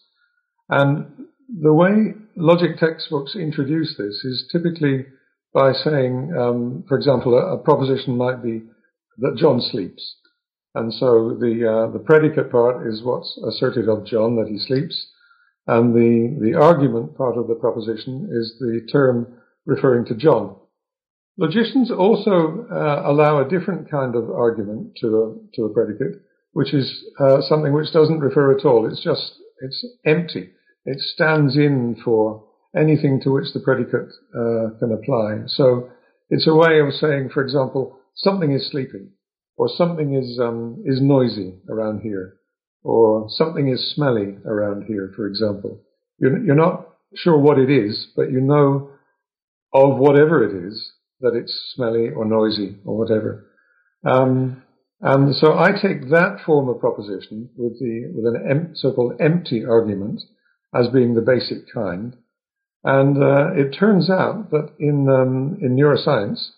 And 0.70 1.28
the 1.62 1.74
way 1.74 2.14
logic 2.36 2.78
textbooks 2.78 3.36
introduce 3.36 3.96
this 3.98 4.24
is 4.24 4.48
typically 4.52 5.06
by 5.54 5.74
saying, 5.74 6.34
um, 6.40 6.84
for 6.88 6.96
example, 6.96 7.34
a, 7.34 7.56
a, 7.56 7.58
proposition 7.58 8.16
might 8.16 8.44
be 8.44 8.64
that 9.18 9.36
John 9.36 9.60
sleeps. 9.60 10.16
And 10.76 10.94
so 10.94 11.36
the, 11.40 11.66
uh, 11.66 11.92
the 11.92 12.00
predicate 12.00 12.52
part 12.52 12.88
is 12.88 13.02
what's 13.04 13.38
asserted 13.46 13.90
of 13.90 14.06
John, 14.06 14.36
that 14.36 14.48
he 14.48 14.60
sleeps. 14.60 15.08
And 15.66 15.94
the, 15.94 16.38
the 16.40 16.58
argument 16.58 17.18
part 17.18 17.38
of 17.38 17.48
the 17.48 17.56
proposition 17.56 18.30
is 18.32 18.56
the 18.60 18.88
term 18.92 19.40
referring 19.66 20.06
to 20.06 20.16
John. 20.16 20.56
Logicians 21.40 21.90
also 21.90 22.68
uh, 22.70 23.04
allow 23.06 23.40
a 23.40 23.48
different 23.48 23.90
kind 23.90 24.14
of 24.14 24.30
argument 24.30 24.92
to 25.00 25.08
a, 25.08 25.56
to 25.56 25.64
a 25.64 25.74
predicate, 25.74 26.22
which 26.52 26.74
is 26.74 27.02
uh, 27.18 27.40
something 27.48 27.72
which 27.72 27.94
doesn't 27.94 28.20
refer 28.20 28.58
at 28.58 28.66
all. 28.66 28.86
It's 28.86 29.02
just, 29.02 29.36
it's 29.62 29.88
empty. 30.06 30.50
It 30.84 31.00
stands 31.00 31.56
in 31.56 31.96
for 32.04 32.44
anything 32.76 33.22
to 33.24 33.32
which 33.32 33.54
the 33.54 33.62
predicate 33.62 34.10
uh, 34.36 34.78
can 34.80 34.92
apply. 34.92 35.44
So 35.48 35.90
it's 36.30 36.46
a 36.46 36.54
way 36.54 36.82
of 36.82 36.94
saying, 36.94 37.30
for 37.34 37.42
example, 37.42 37.98
something 38.16 38.52
is 38.52 38.70
sleeping, 38.70 39.12
or 39.56 39.70
something 39.70 40.16
is 40.16 40.40
um, 40.42 40.84
is 40.86 41.02
noisy 41.02 41.56
around 41.70 42.02
here, 42.02 42.36
or 42.84 43.28
something 43.30 43.70
is 43.70 43.94
smelly 43.96 44.38
around 44.46 44.88
here, 44.88 45.14
for 45.16 45.26
example. 45.26 45.82
You're, 46.18 46.44
you're 46.44 46.56
not 46.56 46.90
sure 47.16 47.38
what 47.38 47.60
it 47.60 47.70
is, 47.70 48.08
but 48.14 48.30
you 48.30 48.42
know 48.42 48.92
of 49.74 49.98
whatever 49.98 50.44
it 50.44 50.68
is 50.68 50.92
that 51.22 51.36
it's 51.36 51.74
smelly 51.76 52.10
or 52.10 52.26
noisy 52.26 52.78
or 52.86 52.98
whatever. 52.98 53.46
Um, 54.06 54.64
and 55.02 55.36
so 55.36 55.58
I 55.58 55.72
take 55.72 56.10
that 56.10 56.40
form 56.46 56.68
of 56.70 56.80
proposition 56.80 57.50
with 57.56 57.80
the 57.80 58.12
with 58.14 58.26
an 58.26 58.48
em- 58.50 58.72
so-called 58.76 59.14
empty 59.20 59.64
argument 59.66 60.22
as 60.74 60.88
being 60.90 61.16
the 61.16 61.22
basic 61.22 61.72
kind. 61.74 62.16
And 62.84 63.22
uh, 63.22 63.54
it 63.56 63.72
turns 63.78 64.10
out 64.10 64.52
that 64.52 64.74
in 64.80 65.08
um, 65.10 65.58
in 65.62 65.76
neuroscience 65.76 66.50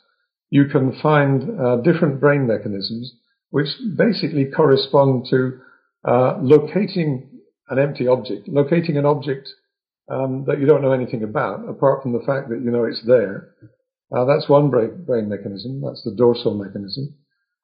you 0.50 0.66
can 0.66 1.00
find 1.02 1.60
uh, 1.60 1.78
different 1.78 2.20
brain 2.20 2.46
mechanisms 2.46 3.14
which 3.52 3.68
basically 3.98 4.46
correspond 4.46 5.28
to 5.30 5.60
uh, 6.08 6.38
locating 6.42 7.30
an 7.70 7.78
empty 7.78 8.08
object, 8.08 8.48
locating 8.48 8.98
an 8.98 9.06
object 9.06 9.50
um, 10.10 10.46
that 10.48 10.60
you 10.60 10.66
don't 10.66 10.82
know 10.82 10.94
anything 10.94 11.24
about, 11.24 11.68
apart 11.70 12.02
from 12.02 12.14
the 12.14 12.24
fact 12.26 12.50
that 12.50 12.62
you 12.64 12.72
know 12.72 12.86
it's 12.86 13.04
there. 13.06 13.54
Uh, 14.12 14.26
that's 14.26 14.50
one 14.50 14.70
brain, 14.70 15.30
mechanism. 15.30 15.82
That's 15.82 16.04
the 16.04 16.16
dorsal 16.16 16.54
mechanism. 16.54 17.16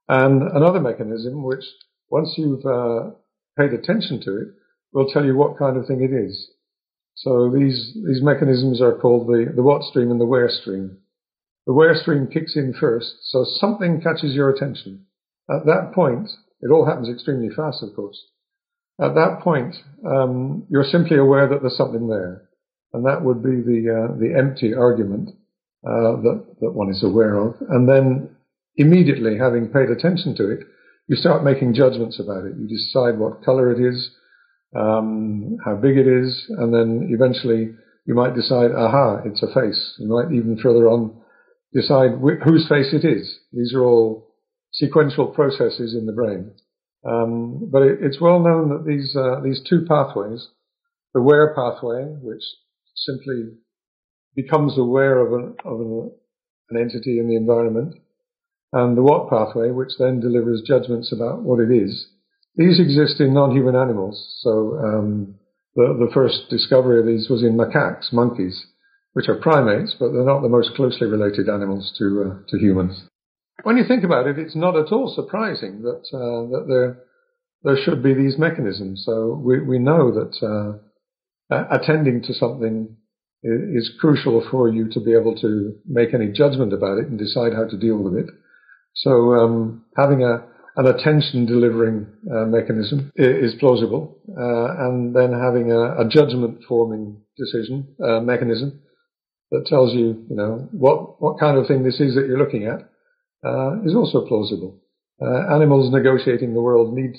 And 0.07 0.41
another 0.43 0.79
mechanism, 0.79 1.43
which 1.43 1.63
once 2.10 2.33
you've 2.38 2.65
uh, 2.65 3.12
paid 3.57 3.73
attention 3.73 4.21
to 4.23 4.38
it, 4.38 4.47
will 4.93 5.10
tell 5.12 5.25
you 5.25 5.36
what 5.36 5.57
kind 5.57 5.75
of 5.75 5.86
thing 5.86 6.01
it 6.01 6.15
is. 6.15 6.51
So 7.15 7.51
these 7.53 7.97
these 8.05 8.21
mechanisms 8.21 8.81
are 8.81 8.97
called 8.97 9.27
the, 9.27 9.51
the 9.53 9.63
what 9.63 9.83
stream 9.83 10.12
and 10.12 10.21
the 10.21 10.25
where 10.25 10.49
stream. 10.49 10.99
The 11.65 11.73
where 11.73 11.95
stream 11.95 12.27
kicks 12.27 12.55
in 12.55 12.73
first, 12.79 13.15
so 13.23 13.43
something 13.43 13.99
catches 14.01 14.33
your 14.33 14.49
attention. 14.49 15.05
At 15.49 15.65
that 15.65 15.91
point, 15.93 16.29
it 16.62 16.71
all 16.71 16.86
happens 16.86 17.10
extremely 17.10 17.49
fast, 17.53 17.83
of 17.83 17.93
course. 17.93 18.17
At 19.01 19.15
that 19.15 19.41
point, 19.41 19.75
um, 20.05 20.65
you're 20.69 20.86
simply 20.86 21.17
aware 21.17 21.49
that 21.49 21.62
there's 21.62 21.75
something 21.75 22.07
there, 22.07 22.47
and 22.93 23.05
that 23.05 23.23
would 23.23 23.43
be 23.43 23.62
the 23.62 23.91
uh, 23.91 24.17
the 24.17 24.33
empty 24.38 24.73
argument 24.73 25.31
uh, 25.86 26.22
that 26.22 26.46
that 26.62 26.72
one 26.72 26.90
is 26.90 27.04
aware 27.04 27.36
of. 27.36 27.56
And 27.70 27.88
then 27.88 28.36
immediately, 28.76 29.38
having 29.38 29.68
paid 29.68 29.90
attention 29.90 30.36
to 30.38 30.52
it, 30.52 30.60
you 31.08 31.16
start 31.16 31.44
making 31.44 31.74
judgments 31.74 32.20
about 32.20 32.46
it. 32.46 32.54
You 32.58 32.68
decide 32.68 33.20
what 33.20 33.44
color 33.44 33.72
it 33.72 33.80
is, 33.80 34.10
um, 34.76 35.58
how 35.63 35.76
big 35.76 35.98
it 35.98 36.08
is, 36.08 36.46
and 36.50 36.74
then 36.74 37.10
eventually 37.12 37.74
you 38.06 38.16
might 38.16 38.36
decide, 38.36 38.72
aha, 38.72 39.22
it's 39.26 39.44
a 39.44 39.54
face. 39.54 39.96
You 40.00 40.08
might 40.08 40.34
even 40.34 40.58
further 40.62 40.88
on 40.88 41.22
decide 41.74 42.12
wh- 42.22 42.44
whose 42.44 42.68
face 42.68 42.94
it 42.94 43.06
is. 43.06 43.40
These 43.52 43.74
are 43.74 43.84
all 43.84 44.28
sequential 44.72 45.28
processes 45.28 45.94
in 45.94 46.06
the 46.06 46.13
brain. 46.13 46.52
Um, 47.06 47.70
but 47.72 47.84
it, 47.84 48.00
it's 48.02 48.20
well 48.20 48.40
known 48.40 48.70
that 48.70 48.86
these 48.86 49.16
uh, 49.16 49.42
these 49.44 49.62
two 49.70 49.86
pathways, 49.88 50.48
the 51.13 51.22
where 51.22 51.54
pathway, 51.56 52.04
which 52.22 52.44
simply 52.96 53.58
becomes 54.38 54.78
aware 54.78 55.19
of 55.19 55.34
an, 55.34 55.56
of 55.65 55.82
an, 55.82 56.12
an 56.69 56.82
entity 56.82 57.19
in 57.19 57.28
the 57.28 57.36
environment, 57.36 57.95
and 58.71 58.95
the 58.95 59.04
what 59.04 59.30
pathway, 59.30 59.71
which 59.71 59.91
then 60.00 60.21
delivers 60.21 60.62
judgments 60.65 61.12
about 61.12 61.41
what 61.41 61.60
it 61.60 61.71
is, 61.71 62.08
these 62.56 62.80
exist 62.80 63.19
in 63.19 63.34
non-human 63.34 63.76
animals. 63.76 64.39
So 64.43 64.80
um, 64.80 65.36
the, 65.76 65.97
the 66.00 66.12
first 66.13 66.50
discovery 66.50 67.02
of 67.02 67.06
these 67.06 67.30
was 67.30 67.43
in 67.43 67.58
macaques, 67.58 68.13
monkeys, 68.13 68.65
which 69.12 69.28
are 69.28 69.36
primates, 69.36 69.93
but 70.00 70.13
they're 70.13 70.23
not 70.23 70.41
the 70.41 70.50
most 70.50 70.73
closely 70.76 71.08
related 71.08 71.50
animals 71.50 71.93
to 71.97 72.06
uh, 72.23 72.50
to 72.50 72.58
humans 72.58 73.04
when 73.63 73.78
you 73.78 73.86
think 73.88 74.04
about 74.04 74.28
it, 74.28 74.38
it's 74.38 74.56
not 74.56 74.76
at 74.76 74.91
all 74.91 75.13
surprising 75.13 75.82
that 75.82 76.04
uh, 76.13 76.50
that 76.52 76.65
there 76.67 77.00
there 77.63 77.84
should 77.84 78.04
be 78.04 78.13
these 78.13 78.38
mechanisms. 78.38 79.04
So 79.06 79.39
we 79.43 79.60
we 79.60 79.80
know 79.80 80.12
that 80.12 80.80
uh, 81.52 81.63
attending 81.71 82.21
to 82.23 82.34
something 82.34 82.95
is, 83.43 83.91
crucial 84.00 84.45
for 84.52 84.67
you 84.69 84.89
to 84.91 85.00
be 85.00 85.13
able 85.13 85.36
to 85.36 85.76
make 85.86 86.13
any 86.13 86.32
judgment 86.32 86.73
about 86.73 86.97
it 86.97 87.08
and 87.08 87.19
decide 87.19 87.54
how 87.54 87.65
to 87.67 87.78
deal 87.78 87.97
with 87.97 88.15
it. 88.15 88.26
So 88.95 89.34
um, 89.34 89.86
having 89.95 90.23
a 90.23 90.47
an 90.78 90.86
attention 90.86 91.47
delivering 91.47 92.06
uh, 92.32 92.45
mechanism 92.45 93.12
is 93.15 93.56
plausible, 93.60 94.19
uh, 94.30 94.86
and 94.86 95.15
then 95.15 95.34
having 95.34 95.71
a, 95.71 96.02
a 96.02 96.08
judgment 96.08 96.63
forming 96.67 97.17
decision 97.36 97.95
uh, 98.04 98.19
mechanism 98.19 98.80
that 99.50 99.65
tells 99.65 99.93
you, 99.93 100.23
you 100.30 100.36
know, 100.36 100.67
what 100.71 101.19
what 101.19 101.39
kind 101.39 101.58
of 101.58 101.67
thing 101.67 101.84
this 101.84 102.00
is 102.00 102.13
that 102.13 102.28
you're 102.28 102.38
looking 102.38 102.65
at 102.65 102.82
uh, 103.43 103.82
is 103.86 103.95
also 103.95 104.28
plausible. 104.28 104.80
Uh, 105.19 105.52
animals 105.52 105.91
negotiating 105.91 106.54
the 106.54 106.62
world 106.62 106.93
need 106.93 107.15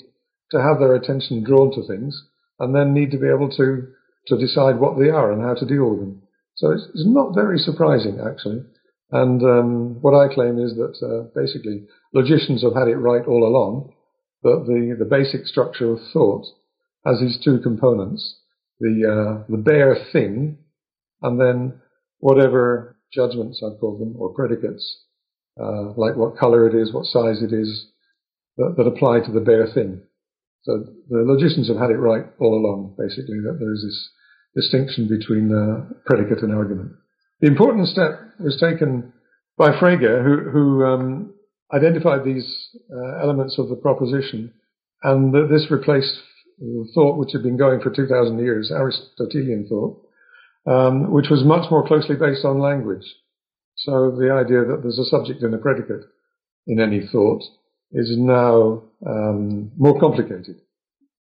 to 0.51 0.61
have 0.61 0.79
their 0.79 0.95
attention 0.95 1.43
drawn 1.43 1.71
to 1.71 1.85
things 1.85 2.17
and 2.59 2.73
then 2.73 2.93
need 2.93 3.11
to 3.11 3.17
be 3.17 3.27
able 3.27 3.49
to, 3.49 3.87
to 4.27 4.37
decide 4.37 4.79
what 4.79 4.97
they 4.99 5.09
are 5.09 5.31
and 5.31 5.41
how 5.41 5.55
to 5.55 5.65
deal 5.65 5.89
with 5.89 5.99
them. 5.99 6.21
So 6.55 6.71
it's, 6.71 6.83
it's 6.93 7.07
not 7.07 7.33
very 7.33 7.57
surprising, 7.57 8.19
actually. 8.19 8.61
And 9.11 9.41
um, 9.41 10.01
what 10.01 10.13
I 10.13 10.33
claim 10.33 10.59
is 10.59 10.75
that 10.75 10.95
uh, 11.01 11.29
basically 11.33 11.87
logicians 12.13 12.63
have 12.63 12.75
had 12.75 12.87
it 12.87 12.97
right 12.97 13.25
all 13.25 13.47
along, 13.47 13.93
that 14.43 14.65
the, 14.67 14.95
the 14.97 15.09
basic 15.09 15.47
structure 15.47 15.91
of 15.91 15.99
thought 16.13 16.45
has 17.05 17.19
these 17.19 17.39
two 17.43 17.59
components, 17.59 18.39
the, 18.79 19.03
uh, 19.07 19.45
the 19.49 19.57
bare 19.57 19.95
thing, 20.11 20.57
and 21.21 21.39
then 21.39 21.81
whatever 22.19 22.97
judgments, 23.11 23.63
I've 23.65 23.79
called 23.79 23.99
them, 23.99 24.15
or 24.17 24.33
predicates 24.33 24.99
uh, 25.59 25.91
like 25.97 26.15
what 26.15 26.37
color 26.37 26.67
it 26.67 26.75
is, 26.75 26.93
what 26.93 27.05
size 27.05 27.41
it 27.41 27.53
is, 27.53 27.87
that, 28.57 28.75
that, 28.77 28.83
apply 28.87 29.21
to 29.21 29.31
the 29.31 29.39
bare 29.39 29.67
thing. 29.67 30.01
So 30.63 30.85
the 31.09 31.23
logicians 31.23 31.67
have 31.69 31.77
had 31.77 31.91
it 31.91 31.97
right 31.97 32.25
all 32.39 32.53
along, 32.53 32.95
basically, 32.97 33.39
that 33.41 33.57
there 33.59 33.73
is 33.73 33.83
this 33.83 34.09
distinction 34.55 35.07
between 35.07 35.53
uh, 35.53 35.93
predicate 36.05 36.43
and 36.43 36.53
argument. 36.53 36.91
The 37.39 37.47
important 37.47 37.87
step 37.87 38.19
was 38.39 38.59
taken 38.59 39.13
by 39.57 39.71
Frege, 39.79 40.23
who, 40.23 40.49
who 40.49 40.85
um, 40.85 41.33
identified 41.73 42.23
these 42.23 42.69
uh, 42.91 43.21
elements 43.21 43.57
of 43.57 43.69
the 43.69 43.75
proposition, 43.75 44.53
and 45.03 45.33
that 45.33 45.47
this 45.49 45.71
replaced 45.71 46.19
the 46.59 46.89
thought 46.93 47.17
which 47.17 47.31
had 47.31 47.43
been 47.43 47.57
going 47.57 47.79
for 47.79 47.89
2,000 47.89 48.39
years, 48.39 48.71
Aristotelian 48.71 49.67
thought, 49.67 50.01
um, 50.67 51.11
which 51.11 51.29
was 51.29 51.43
much 51.45 51.71
more 51.71 51.87
closely 51.87 52.15
based 52.15 52.43
on 52.43 52.59
language. 52.59 53.05
So 53.75 54.11
the 54.11 54.31
idea 54.31 54.65
that 54.65 54.81
there's 54.81 54.99
a 54.99 55.05
subject 55.05 55.41
and 55.41 55.53
a 55.53 55.57
predicate 55.57 56.03
in 56.67 56.81
any 56.81 57.07
thought 57.07 57.41
is 57.93 58.13
now 58.17 58.83
um, 59.05 59.71
more 59.77 59.99
complicated. 59.99 60.61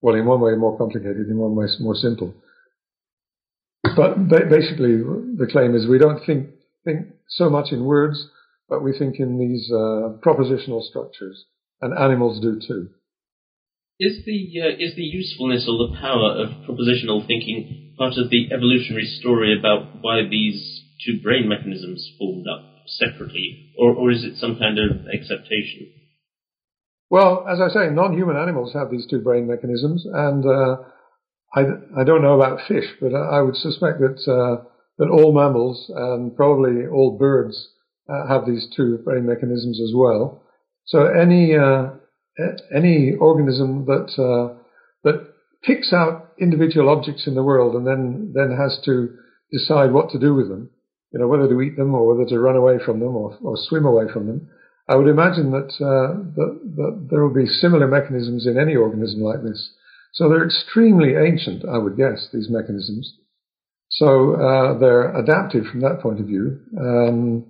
Well, 0.01 0.15
in 0.15 0.27
one 0.27 0.41
way 0.41 0.55
more 0.55 0.77
complicated, 0.79 1.29
in 1.29 1.39
one 1.39 1.55
way 1.57 1.67
more 1.81 1.95
simple. 1.95 2.35
But 3.83 4.29
basically, 4.29 4.99
the 4.99 5.49
claim 5.51 5.75
is 5.75 5.89
we 5.89 5.99
don't 5.99 6.25
think 6.25 6.51
think 6.85 7.07
so 7.29 7.51
much 7.51 7.73
in 7.73 7.85
words, 7.85 8.29
but 8.69 8.83
we 8.83 8.97
think 8.97 9.17
in 9.19 9.39
these 9.39 9.71
uh, 9.73 10.19
propositional 10.25 10.83
structures, 10.83 11.47
and 11.81 11.97
animals 11.99 12.41
do 12.41 12.61
too. 12.61 12.91
Is 13.99 14.25
the 14.25 14.63
uh, 14.63 14.77
is 14.79 14.95
the 14.95 15.03
usefulness 15.03 15.69
or 15.69 15.89
the 15.89 15.97
power 16.01 16.43
of 16.43 16.51
propositional 16.69 17.27
thinking 17.27 17.95
part 17.99 18.15
of 18.17 18.31
the 18.31 18.53
evolutionary 18.53 19.07
story 19.21 19.59
about 19.59 20.01
why 20.01 20.23
these 20.31 20.83
two 21.05 21.21
brain 21.21 21.49
mechanisms 21.49 22.13
formed 22.19 22.47
up 22.47 22.65
separately, 22.87 23.73
or, 23.77 23.93
or 23.93 24.11
is 24.11 24.25
it 24.25 24.37
some 24.37 24.57
kind 24.57 24.79
of 24.79 25.07
exaptation? 25.13 25.91
Well, 27.11 27.47
as 27.49 27.59
I 27.61 27.69
say, 27.69 27.91
non-human 27.91 28.37
animals 28.37 28.75
have 28.75 28.91
these 28.91 29.07
two 29.07 29.21
brain 29.21 29.47
mechanisms, 29.47 30.07
and 30.13 30.45
uh, 30.45 30.77
I, 31.55 31.61
I 32.01 32.05
don't 32.05 32.23
know 32.23 32.35
about 32.35 32.67
fish, 32.69 32.85
but 33.01 33.15
I 33.15 33.41
would 33.41 33.57
suspect 33.57 34.01
that 34.01 34.21
uh, 34.31 34.65
that 34.99 35.09
all 35.09 35.33
mammals 35.33 35.91
and 35.95 36.37
probably 36.37 36.87
all 36.87 37.17
birds 37.17 37.69
uh, 38.09 38.27
have 38.27 38.47
these 38.47 38.69
two 38.77 38.99
brain 39.05 39.27
mechanisms 39.27 39.81
as 39.81 39.93
well. 39.95 40.43
So 40.85 41.07
any 41.07 41.57
uh, 41.57 41.91
any 42.75 43.15
organism 43.15 43.87
that 43.87 44.13
uh, 44.19 44.59
that 45.05 45.29
picks 45.63 45.93
out 45.93 46.33
individual 46.39 46.89
objects 46.89 47.27
in 47.27 47.35
the 47.35 47.43
world 47.43 47.75
and 47.75 47.87
then 47.87 48.33
then 48.35 48.57
has 48.57 48.79
to 48.85 49.09
decide 49.51 49.93
what 49.93 50.11
to 50.11 50.19
do 50.19 50.35
with 50.35 50.49
them, 50.49 50.71
you 51.13 51.21
know, 51.21 51.29
whether 51.29 51.49
to 51.49 51.61
eat 51.63 51.77
them 51.77 51.95
or 51.95 52.07
whether 52.07 52.29
to 52.29 52.39
run 52.39 52.57
away 52.57 52.79
from 52.85 53.01
them 53.01 53.17
or, 53.17 53.39
or 53.43 53.57
swim 53.57 53.87
away 53.87 54.05
from 54.13 54.27
them. 54.27 54.49
I 54.89 54.97
would 54.97 55.09
imagine 55.09 55.51
that, 55.51 55.75
uh, 55.81 56.17
that, 56.35 56.61
that 56.77 57.09
there 57.11 57.23
will 57.23 57.35
be 57.35 57.47
similar 57.47 57.87
mechanisms 57.87 58.47
in 58.47 58.59
any 58.59 58.75
organism 58.75 59.21
like 59.21 59.43
this. 59.43 59.71
So 60.15 60.29
they're 60.29 60.47
extremely 60.47 61.15
ancient, 61.15 61.65
I 61.69 61.79
would 61.79 61.97
guess, 61.97 62.29
these 62.33 62.49
mechanisms. 62.49 63.15
So 63.91 64.35
uh, 64.35 64.79
they're 64.79 65.15
adaptive 65.17 65.65
from 65.67 65.81
that 65.81 66.01
point 66.01 66.21
of 66.21 66.27
view. 66.27 66.61
Um, 66.79 67.47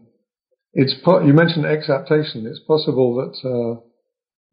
it's 0.73 0.95
po- 1.05 1.25
you 1.25 1.33
mentioned 1.33 1.67
exaptation. 1.67 2.47
It's 2.47 2.61
possible 2.61 3.15
that 3.17 3.49
uh, 3.49 3.81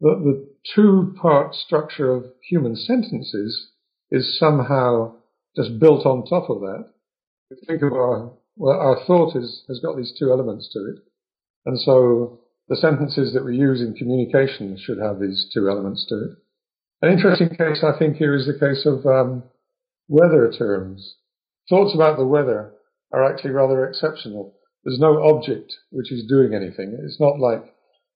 the, 0.00 0.14
the 0.24 0.48
two-part 0.74 1.54
structure 1.54 2.12
of 2.12 2.24
human 2.48 2.76
sentences 2.76 3.68
is 4.10 4.38
somehow 4.38 5.16
just 5.56 5.78
built 5.78 6.06
on 6.06 6.24
top 6.24 6.50
of 6.50 6.60
that. 6.60 6.90
Think 7.66 7.82
of 7.82 7.92
our 7.92 8.32
well, 8.56 8.78
our 8.78 9.04
thought 9.06 9.36
is, 9.36 9.62
has 9.68 9.80
got 9.80 9.96
these 9.96 10.12
two 10.18 10.30
elements 10.30 10.68
to 10.72 10.78
it, 10.90 11.02
and 11.66 11.78
so 11.78 12.40
the 12.68 12.76
sentences 12.76 13.32
that 13.34 13.44
we 13.44 13.56
use 13.56 13.80
in 13.80 13.94
communication 13.94 14.76
should 14.78 14.98
have 14.98 15.20
these 15.20 15.48
two 15.52 15.68
elements 15.68 16.06
to 16.08 16.16
it. 16.16 16.30
An 17.02 17.12
interesting 17.12 17.50
case, 17.50 17.84
I 17.84 17.96
think, 17.98 18.16
here 18.16 18.34
is 18.34 18.46
the 18.46 18.58
case 18.58 18.86
of 18.86 19.06
um, 19.06 19.44
weather 20.08 20.52
terms. 20.56 21.16
Thoughts 21.68 21.94
about 21.94 22.16
the 22.16 22.26
weather 22.26 22.72
are 23.12 23.24
actually 23.24 23.50
rather 23.50 23.86
exceptional. 23.86 24.54
There's 24.84 24.98
no 24.98 25.22
object 25.22 25.72
which 25.90 26.10
is 26.10 26.26
doing 26.26 26.54
anything. 26.54 26.98
It's 27.04 27.20
not 27.20 27.38
like 27.38 27.62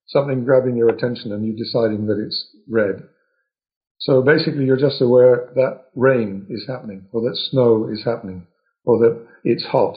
something 0.06 0.44
grabbing 0.44 0.76
your 0.76 0.88
attention 0.88 1.32
and 1.32 1.46
you 1.46 1.56
deciding 1.56 2.06
that 2.06 2.18
it's 2.18 2.56
red. 2.68 3.04
So 3.98 4.22
basically, 4.22 4.64
you're 4.64 4.78
just 4.78 5.02
aware 5.02 5.52
that 5.54 5.84
rain 5.94 6.46
is 6.48 6.64
happening, 6.66 7.06
or 7.12 7.20
that 7.22 7.36
snow 7.50 7.88
is 7.92 8.02
happening, 8.04 8.46
or 8.84 8.98
that 8.98 9.26
it's 9.44 9.64
hot. 9.66 9.96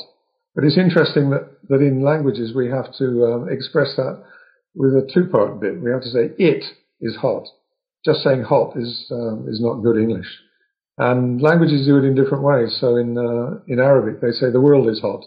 But 0.55 0.65
it's 0.65 0.77
interesting 0.77 1.29
that, 1.29 1.49
that 1.69 1.81
in 1.81 2.03
languages 2.03 2.53
we 2.53 2.69
have 2.69 2.93
to 2.97 3.25
um, 3.25 3.47
express 3.49 3.95
that 3.95 4.23
with 4.75 4.93
a 4.93 5.09
two-part 5.13 5.59
bit. 5.59 5.81
We 5.81 5.91
have 5.91 6.01
to 6.01 6.09
say 6.09 6.31
it 6.37 6.63
is 7.01 7.15
hot. 7.15 7.45
Just 8.05 8.23
saying 8.23 8.43
hot 8.43 8.75
is 8.75 9.07
um, 9.11 9.45
is 9.47 9.61
not 9.61 9.83
good 9.83 9.97
English. 9.97 10.27
And 10.97 11.41
languages 11.41 11.87
do 11.87 11.97
it 11.97 12.05
in 12.05 12.15
different 12.15 12.43
ways. 12.43 12.77
So 12.79 12.97
in 12.97 13.17
uh, 13.17 13.61
in 13.67 13.79
Arabic 13.79 14.21
they 14.21 14.31
say 14.31 14.51
the 14.51 14.61
world 14.61 14.89
is 14.89 14.99
hot, 14.99 15.25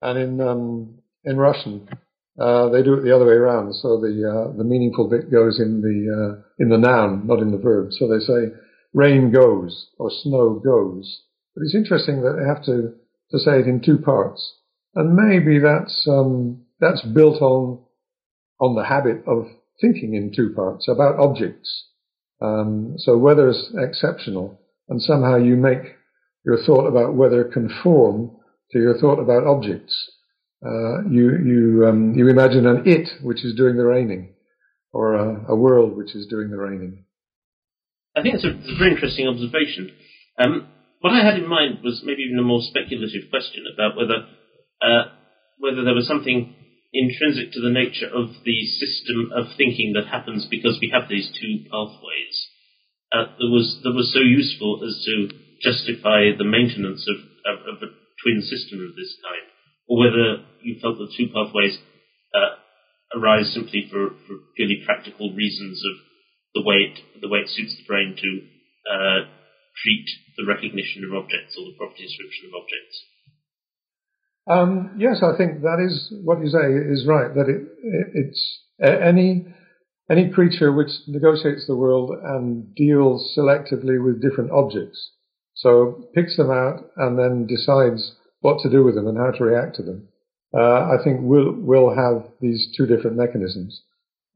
and 0.00 0.18
in 0.18 0.40
um, 0.40 0.98
in 1.24 1.36
Russian 1.36 1.88
uh, 2.40 2.70
they 2.70 2.82
do 2.82 2.94
it 2.94 3.02
the 3.02 3.14
other 3.14 3.26
way 3.26 3.34
around. 3.34 3.74
So 3.74 4.00
the 4.00 4.14
uh, 4.24 4.56
the 4.56 4.64
meaningful 4.64 5.08
bit 5.08 5.30
goes 5.30 5.60
in 5.60 5.82
the 5.82 5.98
uh, 6.08 6.42
in 6.58 6.68
the 6.68 6.78
noun, 6.78 7.26
not 7.26 7.40
in 7.40 7.50
the 7.50 7.58
verb. 7.58 7.88
So 7.92 8.08
they 8.08 8.20
say 8.20 8.54
rain 8.94 9.32
goes 9.32 9.88
or 9.98 10.10
snow 10.22 10.60
goes. 10.64 11.22
But 11.54 11.62
it's 11.64 11.74
interesting 11.74 12.22
that 12.22 12.36
they 12.38 12.46
have 12.46 12.64
to 12.64 12.94
to 13.32 13.38
say 13.38 13.60
it 13.60 13.66
in 13.66 13.82
two 13.84 13.98
parts, 13.98 14.54
and 14.94 15.14
maybe 15.14 15.58
that's 15.58 16.06
um, 16.08 16.64
that's 16.80 17.02
built 17.02 17.42
on 17.42 17.80
on 18.62 18.76
the 18.76 18.84
habit 18.84 19.24
of 19.26 19.48
thinking 19.80 20.14
in 20.14 20.32
two 20.34 20.54
parts 20.54 20.86
about 20.88 21.18
objects. 21.18 21.88
Um, 22.40 22.94
so 22.96 23.18
weather's 23.18 23.74
exceptional, 23.76 24.60
and 24.88 25.02
somehow 25.02 25.36
you 25.36 25.56
make 25.56 25.82
your 26.46 26.62
thought 26.64 26.86
about 26.86 27.14
weather 27.14 27.44
conform 27.44 28.36
to 28.70 28.78
your 28.78 28.98
thought 28.98 29.18
about 29.18 29.46
objects. 29.46 29.94
Uh, 30.64 31.02
you 31.10 31.36
you 31.44 31.86
um, 31.88 32.14
you 32.14 32.28
imagine 32.28 32.66
an 32.66 32.84
it 32.86 33.08
which 33.22 33.44
is 33.44 33.56
doing 33.56 33.76
the 33.76 33.84
raining, 33.84 34.34
or 34.92 35.14
a, 35.14 35.52
a, 35.52 35.56
world 35.56 35.96
which 35.96 36.14
is 36.14 36.28
doing 36.28 36.50
the 36.50 36.56
raining. 36.56 37.04
I 38.16 38.22
think 38.22 38.36
it's 38.36 38.44
a 38.44 38.78
very 38.78 38.92
interesting 38.92 39.26
observation. 39.26 39.90
Um, 40.38 40.68
what 41.00 41.12
I 41.12 41.24
had 41.24 41.34
in 41.34 41.48
mind 41.48 41.82
was 41.82 42.02
maybe 42.04 42.22
even 42.22 42.38
a 42.38 42.46
more 42.46 42.62
speculative 42.62 43.28
question 43.30 43.64
about 43.74 43.96
whether 43.96 44.26
uh, 44.82 45.10
whether 45.58 45.82
there 45.82 45.94
was 45.94 46.06
something 46.06 46.54
intrinsic 46.92 47.52
to 47.52 47.60
the 47.60 47.72
nature 47.72 48.08
of 48.08 48.44
the 48.44 48.60
system 48.78 49.32
of 49.34 49.56
thinking 49.56 49.94
that 49.94 50.12
happens 50.12 50.46
because 50.50 50.78
we 50.80 50.92
have 50.92 51.08
these 51.08 51.30
two 51.40 51.64
pathways 51.72 52.36
uh, 53.12 53.32
that 53.36 53.50
was 53.52 53.80
that 53.84 53.92
was 53.92 54.12
so 54.12 54.20
useful 54.20 54.80
as 54.84 54.96
to 55.04 55.28
justify 55.60 56.32
the 56.36 56.48
maintenance 56.48 57.04
of, 57.08 57.18
of, 57.44 57.56
of, 57.68 57.76
a 57.84 57.92
twin 58.24 58.40
system 58.42 58.82
of 58.82 58.96
this 58.96 59.14
kind, 59.22 59.46
or 59.86 60.00
whether 60.00 60.42
you 60.64 60.80
felt 60.80 60.98
the 60.98 61.12
two 61.16 61.28
pathways 61.28 61.78
uh, 62.34 62.56
arise 63.14 63.52
simply 63.52 63.86
for, 63.90 64.16
for, 64.26 64.40
purely 64.56 64.82
practical 64.84 65.32
reasons 65.32 65.80
of 65.84 65.94
the 66.56 66.64
way 66.64 66.92
it 66.92 66.96
the 67.20 67.28
way 67.28 67.40
it 67.40 67.52
suits 67.52 67.76
the 67.76 67.86
brain 67.86 68.16
to 68.16 68.30
uh, 68.88 69.20
treat 69.80 70.08
the 70.36 70.48
recognition 70.48 71.04
of 71.04 71.12
objects 71.12 71.56
or 71.56 71.68
the 71.68 71.76
property 71.76 72.04
description 72.04 72.48
of 72.48 72.56
objects. 72.56 72.96
Um, 74.46 74.96
yes, 74.98 75.22
I 75.22 75.36
think 75.36 75.62
that 75.62 75.78
is 75.84 76.12
what 76.24 76.40
you 76.40 76.48
say 76.48 76.72
is 76.92 77.06
right. 77.06 77.32
That 77.34 77.48
it, 77.48 77.62
it, 77.82 78.06
it's 78.14 78.60
any 78.82 79.46
any 80.10 80.30
creature 80.30 80.72
which 80.72 80.90
negotiates 81.06 81.66
the 81.66 81.76
world 81.76 82.10
and 82.22 82.74
deals 82.74 83.34
selectively 83.38 84.02
with 84.02 84.20
different 84.20 84.50
objects. 84.50 85.12
So 85.54 86.08
picks 86.14 86.36
them 86.36 86.50
out 86.50 86.90
and 86.96 87.18
then 87.18 87.46
decides 87.46 88.16
what 88.40 88.58
to 88.62 88.70
do 88.70 88.82
with 88.82 88.94
them 88.96 89.06
and 89.06 89.16
how 89.16 89.30
to 89.30 89.44
react 89.44 89.76
to 89.76 89.82
them. 89.82 90.08
Uh, 90.54 90.90
I 90.90 90.96
think 91.02 91.20
will 91.22 91.54
will 91.54 91.94
have 91.94 92.30
these 92.40 92.68
two 92.76 92.86
different 92.86 93.16
mechanisms. 93.16 93.82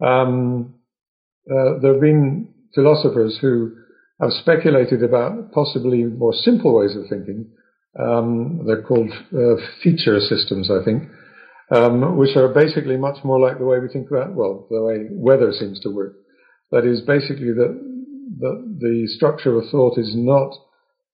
Um, 0.01 0.77
uh, 1.51 1.79
there 1.81 1.93
have 1.93 2.01
been 2.01 2.55
philosophers 2.75 3.39
who 3.41 3.73
have 4.21 4.31
speculated 4.33 5.03
about 5.03 5.53
possibly 5.53 6.05
more 6.05 6.33
simple 6.33 6.75
ways 6.75 6.97
of 6.97 7.09
thinking 7.09 7.51
um, 7.99 8.63
they're 8.67 8.83
called 8.83 9.11
uh, 9.33 9.57
feature 9.83 10.21
systems, 10.21 10.71
I 10.71 10.85
think, 10.85 11.05
um, 11.75 12.17
which 12.17 12.37
are 12.37 12.49
basically 12.49 12.97
much 12.97 13.25
more 13.25 13.41
like 13.41 13.59
the 13.59 13.65
way 13.65 13.79
we 13.79 13.89
think 13.89 14.11
about, 14.11 14.35
well, 14.35 14.67
the 14.71 14.83
way 14.83 15.07
weather 15.11 15.53
seems 15.53 15.81
to 15.81 15.91
work. 15.91 16.15
That 16.71 16.85
is 16.85 17.01
basically 17.01 17.53
that 17.53 17.81
the, 18.39 18.77
the 18.79 19.07
structure 19.07 19.57
of 19.57 19.65
a 19.65 19.71
thought 19.71 19.99
is 19.99 20.13
not 20.15 20.53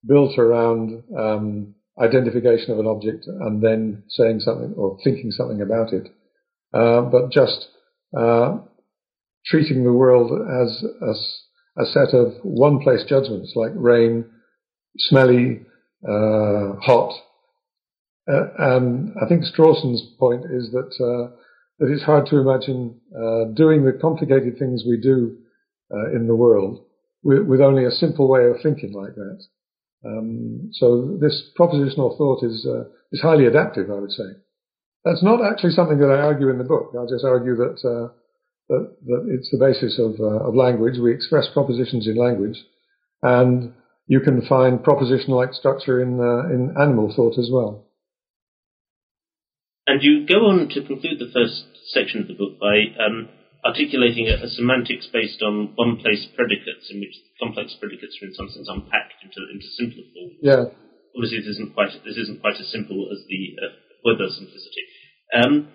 built 0.07 0.39
around 0.39 1.03
um, 1.17 1.75
identification 2.01 2.73
of 2.73 2.79
an 2.79 2.87
object 2.87 3.27
and 3.27 3.63
then 3.63 4.03
saying 4.09 4.41
something 4.41 4.75
or 4.77 4.99
thinking 5.05 5.31
something 5.31 5.61
about 5.61 5.93
it, 5.93 6.09
uh, 6.75 7.03
but 7.03 7.31
just 7.31 7.69
uh, 8.19 8.59
treating 9.47 9.85
the 9.85 9.93
world 9.93 10.33
as 10.33 10.85
a, 11.03 11.83
a 11.83 11.87
set 11.87 12.15
of 12.15 12.33
one-place 12.43 13.05
judgments 13.09 13.53
like 13.55 13.73
rain, 13.75 14.25
smelly, 14.99 15.61
uh, 16.07 16.77
hot. 16.81 17.15
Uh, 18.29 18.47
and 18.59 19.15
I 19.21 19.29
think 19.29 19.45
Strawson's 19.45 20.03
point 20.19 20.45
is 20.45 20.71
that 20.73 20.91
uh, 21.03 21.35
that 21.79 21.91
it's 21.91 22.05
hard 22.05 22.27
to 22.27 22.39
imagine 22.39 23.01
uh, 23.15 23.53
doing 23.55 23.85
the 23.85 23.99
complicated 24.01 24.59
things 24.59 24.85
we 24.87 25.01
do 25.01 25.39
uh, 25.93 26.15
in 26.15 26.27
the 26.29 26.37
world 26.37 26.85
with, 27.25 27.43
with, 27.47 27.61
only 27.61 27.85
a 27.85 27.91
simple 27.91 28.29
way 28.29 28.45
of 28.47 28.57
thinking 28.63 28.93
like 28.93 29.15
that. 29.15 29.43
Um, 30.05 30.71
so 30.73 31.19
this 31.21 31.51
propositional 31.59 32.17
thought 32.17 32.45
is 32.45 32.67
uh, 32.67 32.85
is 33.11 33.21
highly 33.21 33.47
adaptive, 33.47 33.91
I 33.91 33.99
would 33.99 34.13
say. 34.13 34.31
That's 35.05 35.23
not 35.23 35.45
actually 35.45 35.73
something 35.73 35.99
that 35.99 36.11
I 36.11 36.23
argue 36.23 36.49
in 36.49 36.59
the 36.59 36.65
book. 36.65 36.95
I 36.97 37.05
just 37.11 37.25
argue 37.25 37.57
that 37.57 38.11
that, 38.69 38.97
that 39.07 39.27
it's 39.29 39.51
the 39.51 39.59
basis 39.59 39.99
of, 39.99 40.21
of 40.21 40.55
language. 40.55 40.99
We 40.99 41.13
express 41.13 41.49
propositions 41.53 42.07
in 42.07 42.17
language, 42.17 42.57
And 43.23 43.75
you 44.13 44.21
can 44.21 44.45
find 44.45 44.85
proposition-like 44.85 45.57
structure 45.57 45.97
in, 45.97 46.21
uh, 46.21 46.45
in 46.53 46.77
animal 46.77 47.09
thought 47.09 47.41
as 47.41 47.49
well. 47.49 47.89
And 49.89 50.05
you 50.05 50.29
go 50.29 50.53
on 50.53 50.69
to 50.69 50.85
conclude 50.85 51.17
the 51.17 51.33
first 51.33 51.65
section 51.97 52.21
of 52.21 52.29
the 52.29 52.37
book 52.37 52.61
by 52.61 52.93
um, 53.01 53.33
articulating 53.65 54.29
a, 54.29 54.37
a, 54.45 54.53
semantics 54.53 55.09
based 55.09 55.41
on 55.41 55.73
one-place 55.81 56.29
predicates, 56.37 56.93
in 56.93 57.01
which 57.01 57.17
complex 57.41 57.73
predicates 57.81 58.21
are 58.21 58.29
in 58.29 58.37
some 58.37 58.53
sense 58.53 58.69
unpacked 58.69 59.25
into, 59.25 59.41
into 59.49 59.69
simpler 59.81 60.05
forms. 60.13 60.37
Yeah. 60.45 60.65
Obviously, 61.17 61.41
this 61.41 61.57
isn't 61.57 61.73
quite 61.73 61.97
this 62.05 62.21
isn't 62.21 62.45
quite 62.45 62.61
as 62.61 62.69
simple 62.69 63.09
as 63.09 63.25
the 63.33 63.43
uh, 63.65 63.73
weather 64.05 64.29
simplicity. 64.29 64.85
Um, 65.33 65.73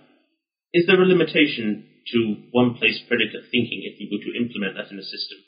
is 0.77 0.85
there 0.85 1.01
a 1.01 1.09
limitation 1.09 1.89
to 2.13 2.37
one-place 2.53 3.01
predicate 3.09 3.49
thinking 3.49 3.81
if 3.81 3.97
you 3.97 4.13
were 4.13 4.21
to 4.21 4.37
implement 4.37 4.77
that 4.77 4.93
in 4.93 5.01
a 5.01 5.09
system, 5.09 5.41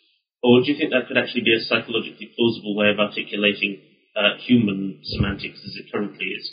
or 0.43 0.62
do 0.62 0.71
you 0.71 0.78
think 0.78 0.91
that 0.91 1.08
could 1.08 1.17
actually 1.17 1.41
be 1.41 1.56
a 1.56 1.60
psychologically 1.60 2.32
plausible 2.36 2.75
way 2.75 2.89
of 2.89 2.99
articulating 2.99 3.82
uh, 4.15 4.38
human 4.39 4.99
semantics 5.04 5.60
as 5.65 5.75
it 5.75 5.91
currently 5.91 6.28
is? 6.28 6.52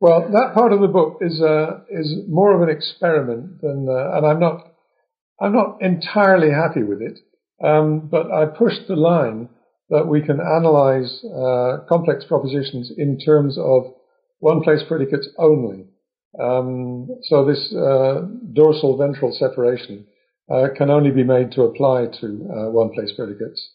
Well, 0.00 0.30
that 0.30 0.54
part 0.54 0.72
of 0.72 0.80
the 0.80 0.86
book 0.86 1.18
is 1.20 1.42
uh, 1.42 1.80
is 1.90 2.28
more 2.28 2.54
of 2.54 2.62
an 2.62 2.74
experiment 2.74 3.60
than, 3.60 3.88
uh, 3.90 4.16
and 4.16 4.26
I'm 4.26 4.38
not 4.38 4.72
I'm 5.40 5.52
not 5.52 5.82
entirely 5.82 6.50
happy 6.50 6.84
with 6.84 7.02
it, 7.02 7.18
um, 7.64 8.08
but 8.08 8.30
I 8.30 8.46
pushed 8.46 8.86
the 8.86 8.96
line 8.96 9.48
that 9.90 10.06
we 10.06 10.22
can 10.22 10.38
analyze 10.40 11.24
uh, 11.24 11.78
complex 11.88 12.24
propositions 12.24 12.92
in 12.96 13.18
terms 13.18 13.58
of 13.58 13.94
one-place 14.40 14.82
predicates 14.86 15.28
only. 15.38 15.86
Um, 16.38 17.08
so 17.22 17.44
this 17.44 17.72
uh, 17.74 18.20
dorsal 18.52 18.98
ventral 18.98 19.32
separation 19.32 20.06
uh, 20.50 20.68
can 20.76 20.90
only 20.90 21.10
be 21.10 21.24
made 21.24 21.52
to 21.52 21.62
apply 21.62 22.06
to 22.20 22.26
uh, 22.26 22.70
one-place 22.70 23.12
predicates. 23.16 23.70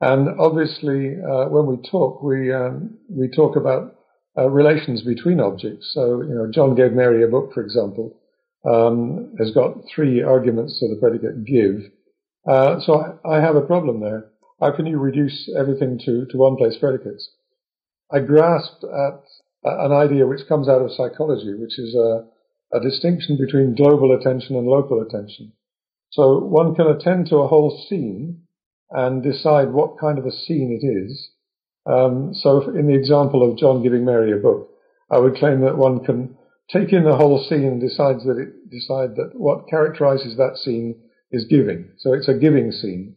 And 0.00 0.28
obviously, 0.40 1.16
uh, 1.16 1.48
when 1.48 1.66
we 1.66 1.76
talk, 1.88 2.22
we 2.22 2.52
um, 2.52 2.98
we 3.10 3.28
talk 3.28 3.56
about 3.56 3.96
uh, 4.36 4.48
relations 4.48 5.02
between 5.02 5.40
objects. 5.40 5.90
So 5.92 6.22
you 6.22 6.34
know, 6.34 6.50
John 6.52 6.74
gave 6.74 6.92
Mary 6.92 7.24
a 7.24 7.28
book, 7.28 7.52
for 7.52 7.62
example, 7.62 8.16
um, 8.64 9.34
has 9.38 9.50
got 9.50 9.74
three 9.92 10.22
arguments 10.22 10.78
to 10.80 10.88
the 10.88 11.00
predicate 11.00 11.44
give. 11.44 11.90
So 12.46 13.18
I, 13.24 13.36
I, 13.36 13.40
have 13.40 13.56
a 13.56 13.60
problem 13.60 14.00
there. 14.00 14.30
How 14.60 14.74
can 14.74 14.86
you 14.86 14.98
reduce 14.98 15.50
everything 15.58 15.98
to, 16.06 16.26
to 16.30 16.36
one 16.36 16.56
place 16.56 16.76
predicates? 16.78 17.28
I 18.10 18.20
grasped 18.20 18.84
at 18.84 19.22
an 19.64 19.92
idea 19.92 20.26
which 20.26 20.48
comes 20.48 20.68
out 20.68 20.80
of 20.80 20.92
psychology, 20.92 21.54
which 21.54 21.78
is 21.78 21.94
a, 21.94 22.24
a 22.72 22.80
distinction 22.80 23.36
between 23.36 23.74
global 23.74 24.16
attention 24.16 24.56
and 24.56 24.66
local 24.66 25.02
attention. 25.02 25.52
So 26.10 26.38
one 26.38 26.74
can 26.74 26.86
attend 26.86 27.28
to 27.28 27.36
a 27.36 27.48
whole 27.48 27.84
scene 27.88 28.42
and 28.90 29.22
decide 29.22 29.72
what 29.72 29.98
kind 29.98 30.18
of 30.18 30.24
a 30.24 30.32
scene 30.32 30.78
it 30.80 30.86
is. 30.86 31.30
Um, 31.86 32.34
so 32.34 32.62
in 32.70 32.86
the 32.86 32.94
example 32.94 33.48
of 33.48 33.58
John 33.58 33.82
giving 33.82 34.04
Mary 34.04 34.32
a 34.32 34.36
book, 34.36 34.70
I 35.10 35.18
would 35.18 35.36
claim 35.36 35.60
that 35.62 35.76
one 35.76 36.04
can 36.04 36.36
take 36.70 36.92
in 36.92 37.04
the 37.04 37.16
whole 37.16 37.42
scene 37.48 37.64
and 37.64 37.80
decides 37.80 38.24
that 38.24 38.38
it 38.38 38.70
decide 38.70 39.16
that 39.16 39.32
what 39.34 39.68
characterizes 39.68 40.36
that 40.36 40.56
scene 40.56 41.00
is 41.30 41.46
giving. 41.46 41.90
So 41.98 42.12
it's 42.12 42.28
a 42.28 42.34
giving 42.34 42.72
scene. 42.72 43.16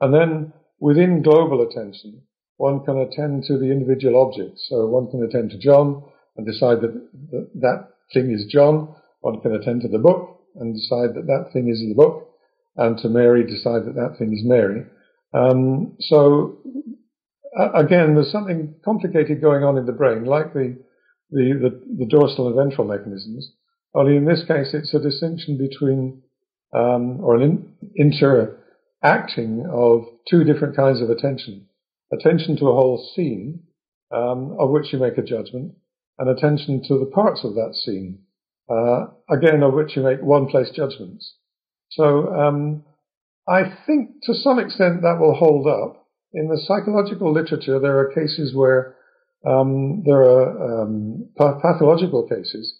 And 0.00 0.12
then 0.12 0.52
within 0.80 1.22
global 1.22 1.62
attention, 1.62 2.22
one 2.56 2.84
can 2.84 2.98
attend 2.98 3.44
to 3.44 3.58
the 3.58 3.70
individual 3.70 4.20
objects. 4.20 4.66
So 4.68 4.86
one 4.86 5.10
can 5.10 5.22
attend 5.22 5.50
to 5.50 5.58
John 5.58 6.02
and 6.36 6.46
decide 6.46 6.80
that 6.80 7.08
that, 7.30 7.50
that 7.54 7.88
thing 8.12 8.30
is 8.30 8.46
John. 8.46 8.94
One 9.20 9.40
can 9.40 9.54
attend 9.54 9.82
to 9.82 9.88
the 9.88 9.98
book 9.98 10.31
and 10.56 10.74
decide 10.74 11.14
that 11.14 11.26
that 11.26 11.50
thing 11.52 11.68
is 11.68 11.80
the 11.80 11.94
book. 11.94 12.28
And 12.76 12.96
to 12.98 13.08
Mary, 13.08 13.44
decide 13.44 13.84
that 13.84 13.96
that 13.96 14.16
thing 14.18 14.32
is 14.32 14.42
Mary. 14.44 14.86
Um, 15.34 15.96
so 16.00 16.58
again, 17.74 18.14
there's 18.14 18.32
something 18.32 18.74
complicated 18.84 19.40
going 19.40 19.62
on 19.62 19.76
in 19.76 19.86
the 19.86 19.92
brain, 19.92 20.24
like 20.24 20.52
the 20.54 20.78
the, 21.30 21.52
the, 21.62 22.04
the 22.04 22.06
dorsal 22.06 22.46
and 22.46 22.56
ventral 22.56 22.86
mechanisms. 22.86 23.52
Only 23.94 24.16
in 24.16 24.26
this 24.26 24.44
case, 24.46 24.74
it's 24.74 24.92
a 24.94 25.00
distinction 25.00 25.56
between, 25.56 26.22
um, 26.74 27.20
or 27.22 27.36
an 27.36 27.42
in, 27.42 27.74
interacting 29.02 29.66
of 29.72 30.04
two 30.28 30.44
different 30.44 30.76
kinds 30.76 31.00
of 31.00 31.08
attention. 31.08 31.66
Attention 32.12 32.56
to 32.58 32.68
a 32.68 32.74
whole 32.74 33.10
scene, 33.14 33.62
um, 34.10 34.56
of 34.60 34.70
which 34.70 34.92
you 34.92 34.98
make 34.98 35.16
a 35.16 35.22
judgment, 35.22 35.72
and 36.18 36.28
attention 36.28 36.82
to 36.88 36.98
the 36.98 37.10
parts 37.14 37.44
of 37.44 37.54
that 37.54 37.74
scene, 37.74 38.18
uh, 38.70 39.06
again, 39.30 39.62
of 39.62 39.74
which 39.74 39.96
you 39.96 40.02
make 40.02 40.22
one 40.22 40.46
place 40.46 40.70
judgments. 40.74 41.36
So, 41.90 42.32
um, 42.34 42.84
I 43.48 43.62
think 43.86 44.22
to 44.24 44.34
some 44.34 44.58
extent 44.58 45.02
that 45.02 45.18
will 45.20 45.34
hold 45.34 45.66
up. 45.66 45.98
In 46.34 46.48
the 46.48 46.58
psychological 46.66 47.32
literature, 47.32 47.78
there 47.78 47.98
are 47.98 48.12
cases 48.14 48.54
where 48.54 48.96
um, 49.46 50.02
there 50.06 50.22
are 50.22 50.82
um, 50.82 51.28
pathological 51.36 52.26
cases 52.26 52.78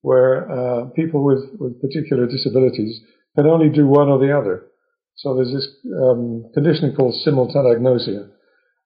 where 0.00 0.50
uh, 0.50 0.84
people 0.94 1.24
with, 1.24 1.44
with 1.58 1.80
particular 1.80 2.26
disabilities 2.26 3.00
can 3.34 3.46
only 3.46 3.68
do 3.68 3.86
one 3.86 4.08
or 4.08 4.18
the 4.18 4.36
other. 4.36 4.66
So 5.16 5.34
there's 5.34 5.52
this 5.52 5.68
um, 6.02 6.50
condition 6.54 6.94
called 6.96 7.14
simultanagnosia, 7.26 8.28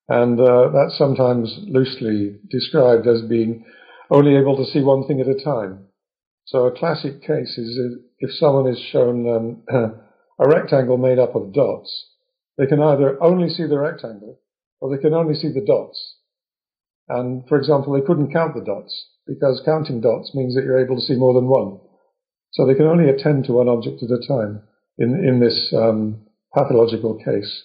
and 0.08 0.40
uh, 0.40 0.70
that's 0.74 0.96
sometimes 0.96 1.54
loosely 1.66 2.38
described 2.50 3.06
as 3.06 3.22
being 3.22 3.64
only 4.11 4.37
able 4.37 4.56
to 4.56 4.70
see 4.70 4.80
one 4.80 5.06
thing 5.06 5.20
at 5.20 5.28
a 5.28 5.42
time. 5.44 5.88
So 6.48 6.64
a 6.64 6.72
classic 6.72 7.20
case 7.20 7.58
is 7.58 7.78
if 8.20 8.30
someone 8.32 8.66
is 8.72 8.80
shown 8.90 9.28
um, 9.28 9.62
a 10.38 10.48
rectangle 10.48 10.96
made 10.96 11.18
up 11.18 11.34
of 11.34 11.52
dots, 11.52 12.06
they 12.56 12.66
can 12.66 12.80
either 12.80 13.22
only 13.22 13.50
see 13.50 13.66
the 13.66 13.78
rectangle 13.78 14.40
or 14.80 14.88
they 14.88 15.02
can 15.02 15.12
only 15.12 15.34
see 15.34 15.48
the 15.48 15.64
dots. 15.64 16.16
And 17.06 17.46
for 17.48 17.58
example, 17.58 17.92
they 17.92 18.06
couldn't 18.06 18.32
count 18.32 18.54
the 18.54 18.64
dots 18.64 19.08
because 19.26 19.61
counting 19.66 20.00
dots 20.00 20.34
means 20.34 20.54
that 20.54 20.64
you're 20.64 20.82
able 20.82 20.96
to 20.96 21.02
see 21.02 21.16
more 21.16 21.34
than 21.34 21.48
one. 21.48 21.80
So 22.52 22.66
they 22.66 22.74
can 22.74 22.87
only 22.87 23.11
attend 23.11 23.44
to 23.44 23.52
one 23.52 23.68
object 23.68 24.02
at 24.02 24.11
a 24.11 24.26
time 24.26 24.62
in, 24.96 25.22
in 25.22 25.40
this 25.40 25.70
um, 25.76 26.26
pathological 26.54 27.22
case. 27.22 27.62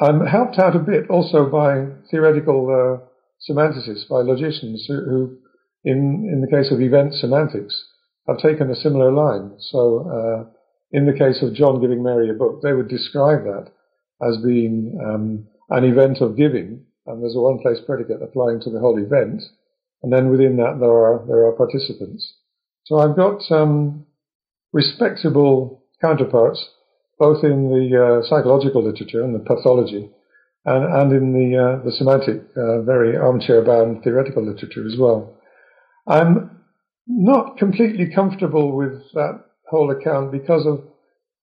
I'm 0.00 0.24
helped 0.24 0.60
out 0.60 0.76
a 0.76 0.78
bit 0.78 1.10
also 1.10 1.50
by 1.50 1.86
theoretical 2.08 2.70
uh, 2.70 3.06
semanticists, 3.50 4.08
by 4.08 4.18
logicians 4.18 4.84
who, 4.86 4.94
who, 5.04 5.38
in, 5.84 6.28
in 6.32 6.40
the 6.40 6.50
case 6.50 6.72
of 6.72 6.80
event 6.80 7.14
semantics, 7.14 7.84
have 8.26 8.38
taken 8.38 8.70
a 8.70 8.76
similar 8.76 9.12
line. 9.12 9.52
So 9.58 10.08
uh, 10.08 10.50
in 10.92 11.06
the 11.06 11.12
case 11.12 11.42
of 11.42 11.54
John 11.54 11.80
giving 11.80 12.02
Mary 12.02 12.30
a 12.30 12.34
book, 12.34 12.62
they 12.62 12.72
would 12.72 12.88
describe 12.88 13.44
that 13.44 13.72
as 14.22 14.38
being 14.44 14.98
um, 15.04 15.46
an 15.70 15.84
event 15.84 16.18
of 16.20 16.36
giving 16.36 16.86
and 17.06 17.22
there's 17.22 17.36
a 17.36 17.40
one 17.40 17.58
place 17.58 17.78
predicate 17.86 18.22
applying 18.22 18.60
to 18.60 18.70
the 18.70 18.80
whole 18.80 18.98
event, 18.98 19.42
and 20.02 20.12
then 20.12 20.30
within 20.30 20.56
that 20.56 20.78
there 20.80 20.90
are 20.90 21.24
there 21.26 21.46
are 21.46 21.52
participants. 21.52 22.34
So 22.84 22.98
I've 22.98 23.16
got 23.16 23.40
um, 23.50 24.06
respectable 24.72 25.84
counterparts 26.00 26.64
both 27.18 27.44
in 27.44 27.70
the 27.70 28.22
uh, 28.22 28.28
psychological 28.28 28.82
literature 28.82 29.22
and 29.22 29.34
the 29.34 29.38
pathology, 29.38 30.10
and, 30.64 30.84
and 30.84 31.12
in 31.12 31.32
the 31.32 31.56
uh, 31.56 31.84
the 31.84 31.92
semantic, 31.92 32.42
uh, 32.56 32.82
very 32.82 33.16
armchair 33.16 33.62
bound 33.62 34.02
theoretical 34.02 34.44
literature 34.44 34.86
as 34.86 34.96
well. 34.98 35.33
I'm 36.06 36.60
not 37.06 37.58
completely 37.58 38.12
comfortable 38.14 38.76
with 38.76 39.02
that 39.14 39.44
whole 39.68 39.90
account 39.90 40.32
because 40.32 40.66
of 40.66 40.84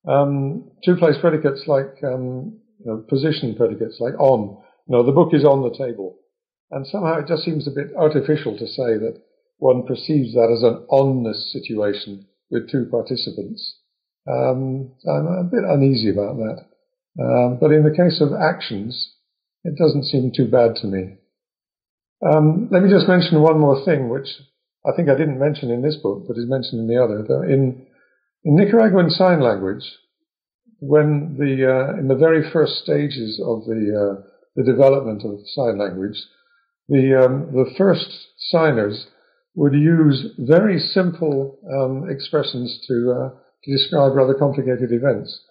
um, 0.08 0.72
two 0.84 0.96
place 0.96 1.16
predicates 1.20 1.64
like 1.68 2.04
um, 2.04 2.60
you 2.80 2.86
know, 2.86 3.06
position 3.08 3.56
predicates 3.56 3.98
like 4.00 4.20
on 4.20 4.62
no, 4.88 5.04
the 5.04 5.12
book 5.12 5.34
is 5.34 5.46
on 5.46 5.62
the 5.62 5.78
table. 5.78 6.18
And 6.72 6.88
somehow 6.88 7.20
it 7.20 7.28
just 7.28 7.44
seems 7.44 7.68
a 7.68 7.72
bit 7.72 7.96
artificial 7.98 8.58
to 8.58 8.68
say 8.68 8.98
that 8.98 9.22
one 9.58 9.86
perceives 9.86 10.34
that 10.34 10.52
as 10.52 10.64
an 10.64 10.86
onness 10.90 11.52
situation 11.52 12.26
with 12.50 12.70
two 12.70 12.88
participants. 12.90 13.78
Um, 14.28 14.92
I'm 15.08 15.28
a 15.28 15.44
bit 15.44 15.64
uneasy 15.64 16.10
about 16.10 16.38
that. 16.38 16.66
Um, 17.20 17.58
but 17.60 17.72
in 17.72 17.84
the 17.84 17.96
case 17.96 18.22
of 18.22 18.34
actions, 18.34 19.16
it 19.64 19.78
doesn't 19.78 20.06
seem 20.06 20.32
too 20.36 20.50
bad 20.50 20.76
to 20.78 20.88
me. 20.88 21.18
Um, 22.26 22.70
let 22.72 22.84
me 22.84 22.90
just 22.90 23.08
mention 23.08 23.42
one 23.42 23.60
more 23.60 23.84
thing, 23.84 24.10
which 24.10 24.28
I 24.86 24.96
think 24.96 25.10
I 25.10 25.16
didn't 25.16 25.40
mention 25.40 25.70
in 25.70 25.82
this 25.82 25.98
book, 25.98 26.26
but 26.28 26.38
is 26.38 26.50
mentioned 26.50 26.82
in 26.82 26.88
the 26.88 27.02
other. 27.02 27.46
In, 27.46 27.86
in 28.44 28.56
Nicaraguan 28.56 29.10
Sign 29.10 29.42
Language, 29.42 29.84
when 30.80 31.38
the 31.38 31.70
uh, 31.70 32.00
in 32.00 32.08
the 32.08 32.16
very 32.16 32.50
first 32.52 32.84
stages 32.84 33.40
of 33.46 33.66
the 33.66 34.18
uh, 34.18 34.28
the 34.56 34.64
development 34.64 35.24
of 35.24 35.40
sign 35.46 35.78
language, 35.78 36.18
the, 36.90 37.24
um, 37.24 37.52
the 37.54 37.72
first 37.78 38.10
signers 38.50 39.08
would 39.56 39.74
use 39.74 40.28
very 40.40 40.80
simple 40.80 41.58
um, 41.72 42.10
expressions 42.10 42.84
to, 42.88 43.12
uh, 43.12 43.30
to 43.64 43.72
describe 43.72 44.16
rather 44.16 44.34
complicated 44.34 44.92
events. 44.92 45.42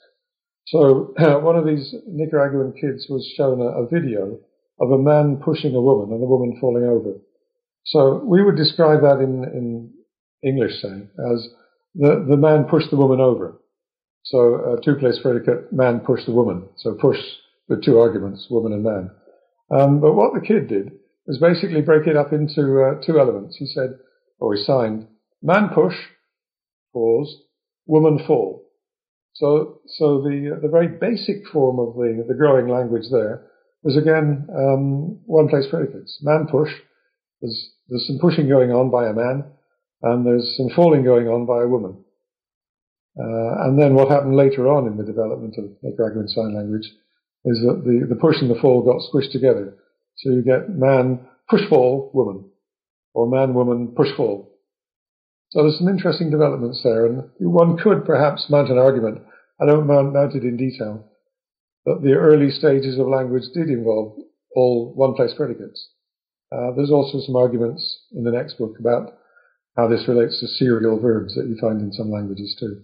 So 0.66 1.14
one 1.40 1.56
of 1.56 1.66
these 1.66 1.94
Nicaraguan 2.06 2.74
kids 2.80 3.06
was 3.08 3.26
shown 3.36 3.60
a, 3.60 3.82
a, 3.82 3.88
video 3.88 4.38
of 4.80 4.90
a 4.90 4.98
man 4.98 5.40
pushing 5.44 5.74
a 5.74 5.80
woman 5.80 6.12
and 6.12 6.22
the 6.22 6.26
woman 6.26 6.58
falling 6.60 6.84
over. 6.84 7.16
So 7.84 8.22
we 8.24 8.42
would 8.42 8.56
describe 8.56 9.00
that 9.02 9.20
in, 9.20 9.44
in 9.44 9.92
English, 10.42 10.80
say, 10.80 11.08
as 11.32 11.48
the, 11.94 12.24
the 12.28 12.36
man 12.36 12.64
pushed 12.64 12.90
the 12.90 12.96
woman 12.96 13.20
over. 13.20 13.60
So 14.24 14.76
a 14.78 14.80
two-place 14.84 15.18
predicate, 15.22 15.72
man 15.72 16.00
pushed 16.00 16.26
the 16.26 16.32
woman. 16.32 16.68
So 16.76 16.94
push 16.94 17.18
with 17.68 17.84
two 17.84 17.98
arguments, 17.98 18.46
woman 18.50 18.72
and 18.72 18.84
man. 18.84 19.10
Um, 19.70 20.00
but 20.00 20.14
what 20.14 20.34
the 20.34 20.46
kid 20.46 20.68
did 20.68 20.92
was 21.26 21.38
basically 21.38 21.80
break 21.80 22.06
it 22.06 22.16
up 22.16 22.32
into 22.32 22.82
uh, 22.82 23.04
two 23.04 23.18
elements. 23.18 23.56
He 23.56 23.66
said, 23.66 23.98
or 24.38 24.54
he 24.54 24.62
signed, 24.62 25.06
man 25.42 25.70
push, 25.74 25.94
pause, 26.92 27.42
woman 27.86 28.18
fall. 28.26 28.66
So, 29.34 29.80
so 29.86 30.22
the 30.22 30.58
the 30.60 30.68
very 30.68 30.88
basic 30.88 31.46
form 31.52 31.78
of 31.78 31.94
the 31.94 32.24
the 32.26 32.34
growing 32.34 32.68
language 32.68 33.04
there 33.10 33.46
was 33.82 33.96
again 33.96 34.46
um, 34.54 35.20
one 35.24 35.48
place 35.48 35.66
predicates. 35.70 36.18
Man 36.22 36.46
push. 36.50 36.70
There's 37.40 37.70
there's 37.88 38.06
some 38.06 38.18
pushing 38.20 38.48
going 38.48 38.70
on 38.70 38.90
by 38.90 39.08
a 39.08 39.12
man, 39.12 39.44
and 40.02 40.24
there's 40.24 40.54
some 40.56 40.70
falling 40.74 41.04
going 41.04 41.28
on 41.28 41.46
by 41.46 41.62
a 41.62 41.68
woman. 41.68 42.04
Uh, 43.18 43.66
and 43.66 43.80
then 43.80 43.94
what 43.94 44.08
happened 44.08 44.36
later 44.36 44.68
on 44.68 44.86
in 44.86 44.96
the 44.96 45.04
development 45.04 45.54
of 45.58 45.64
Nicaraguan 45.82 46.28
Sign 46.28 46.54
Language 46.54 46.86
is 47.44 47.58
that 47.60 47.82
the, 47.84 48.06
the 48.08 48.20
push 48.20 48.36
and 48.40 48.50
the 48.50 48.60
fall 48.60 48.82
got 48.82 49.02
squished 49.02 49.32
together. 49.32 49.74
So 50.16 50.30
you 50.30 50.42
get 50.42 50.70
man, 50.70 51.26
push 51.48 51.62
fall, 51.68 52.10
woman, 52.14 52.50
or 53.14 53.28
man, 53.28 53.54
woman, 53.54 53.94
push 53.96 54.14
fall. 54.16 54.50
So 55.50 55.62
there's 55.62 55.78
some 55.78 55.88
interesting 55.88 56.30
developments 56.30 56.80
there, 56.84 57.06
and 57.06 57.28
one 57.40 57.76
could 57.76 58.04
perhaps 58.04 58.46
mount 58.48 58.70
an 58.70 58.78
argument. 58.78 59.22
I 59.60 59.66
don't 59.66 59.86
mount 59.86 60.36
it 60.36 60.44
in 60.44 60.56
detail, 60.56 61.10
but 61.84 62.02
the 62.02 62.12
early 62.12 62.50
stages 62.50 62.98
of 62.98 63.08
language 63.08 63.44
did 63.52 63.68
involve 63.68 64.16
all 64.54 64.92
one-place 64.94 65.32
predicates. 65.36 65.88
Uh, 66.52 66.72
there's 66.74 66.90
also 66.90 67.20
some 67.20 67.36
arguments 67.36 68.06
in 68.12 68.24
the 68.24 68.30
next 68.30 68.54
book 68.58 68.76
about 68.78 69.14
how 69.76 69.88
this 69.88 70.08
relates 70.08 70.40
to 70.40 70.48
serial 70.48 70.98
verbs 70.98 71.34
that 71.34 71.46
you 71.46 71.56
find 71.60 71.80
in 71.80 71.92
some 71.92 72.10
languages 72.10 72.56
too. 72.58 72.82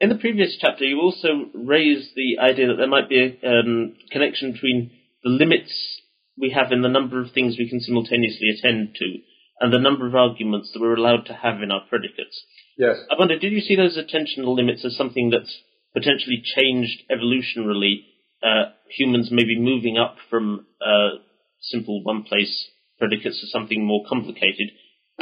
In 0.00 0.08
the 0.08 0.16
previous 0.16 0.56
chapter, 0.60 0.84
you 0.84 1.00
also 1.00 1.50
raised 1.54 2.10
the 2.16 2.42
idea 2.42 2.68
that 2.68 2.76
there 2.76 2.88
might 2.88 3.08
be 3.08 3.20
a 3.20 3.48
um, 3.48 3.94
connection 4.10 4.52
between 4.52 4.90
the 5.22 5.30
limits 5.30 6.00
we 6.36 6.50
have 6.50 6.72
in 6.72 6.82
the 6.82 6.88
number 6.88 7.20
of 7.20 7.30
things 7.32 7.56
we 7.58 7.68
can 7.68 7.80
simultaneously 7.80 8.48
attend 8.48 8.96
to 8.96 9.18
and 9.60 9.72
the 9.72 9.78
number 9.78 10.08
of 10.08 10.14
arguments 10.14 10.72
that 10.72 10.80
we're 10.80 10.96
allowed 10.96 11.26
to 11.26 11.34
have 11.34 11.62
in 11.62 11.70
our 11.70 11.82
predicates. 11.88 12.44
Yes. 12.76 12.96
I 13.10 13.14
wonder, 13.16 13.38
did 13.38 13.52
you 13.52 13.60
see 13.60 13.76
those 13.76 13.96
attentional 13.96 14.56
limits 14.56 14.84
as 14.84 14.96
something 14.96 15.30
that's 15.30 15.56
potentially 15.94 16.42
changed 16.42 17.02
evolutionarily? 17.10 18.06
Uh, 18.42 18.72
humans 18.88 19.28
maybe 19.30 19.56
moving 19.56 19.98
up 19.98 20.16
from 20.28 20.66
uh, 20.80 21.18
simple 21.62 22.02
one-place 22.04 22.68
predicates 22.98 23.40
to 23.40 23.46
something 23.46 23.84
more 23.84 24.04
complicated, 24.08 24.70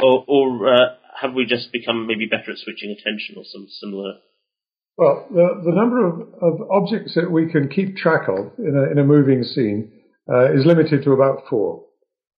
or, 0.01 0.25
or 0.27 0.73
uh, 0.73 0.95
have 1.21 1.33
we 1.33 1.45
just 1.45 1.71
become 1.71 2.07
maybe 2.07 2.25
better 2.25 2.51
at 2.51 2.57
switching 2.57 2.91
attention 2.91 3.35
or 3.37 3.43
some 3.45 3.67
similar? 3.69 4.13
Well, 4.97 5.27
the, 5.31 5.61
the 5.65 5.75
number 5.75 6.05
of, 6.05 6.19
of 6.41 6.69
objects 6.69 7.15
that 7.15 7.31
we 7.31 7.51
can 7.51 7.69
keep 7.69 7.95
track 7.95 8.27
of 8.27 8.51
in 8.59 8.75
a, 8.75 8.91
in 8.91 8.97
a 8.99 9.03
moving 9.03 9.43
scene 9.43 9.91
uh, 10.31 10.53
is 10.53 10.65
limited 10.65 11.03
to 11.03 11.13
about 11.13 11.43
four. 11.49 11.85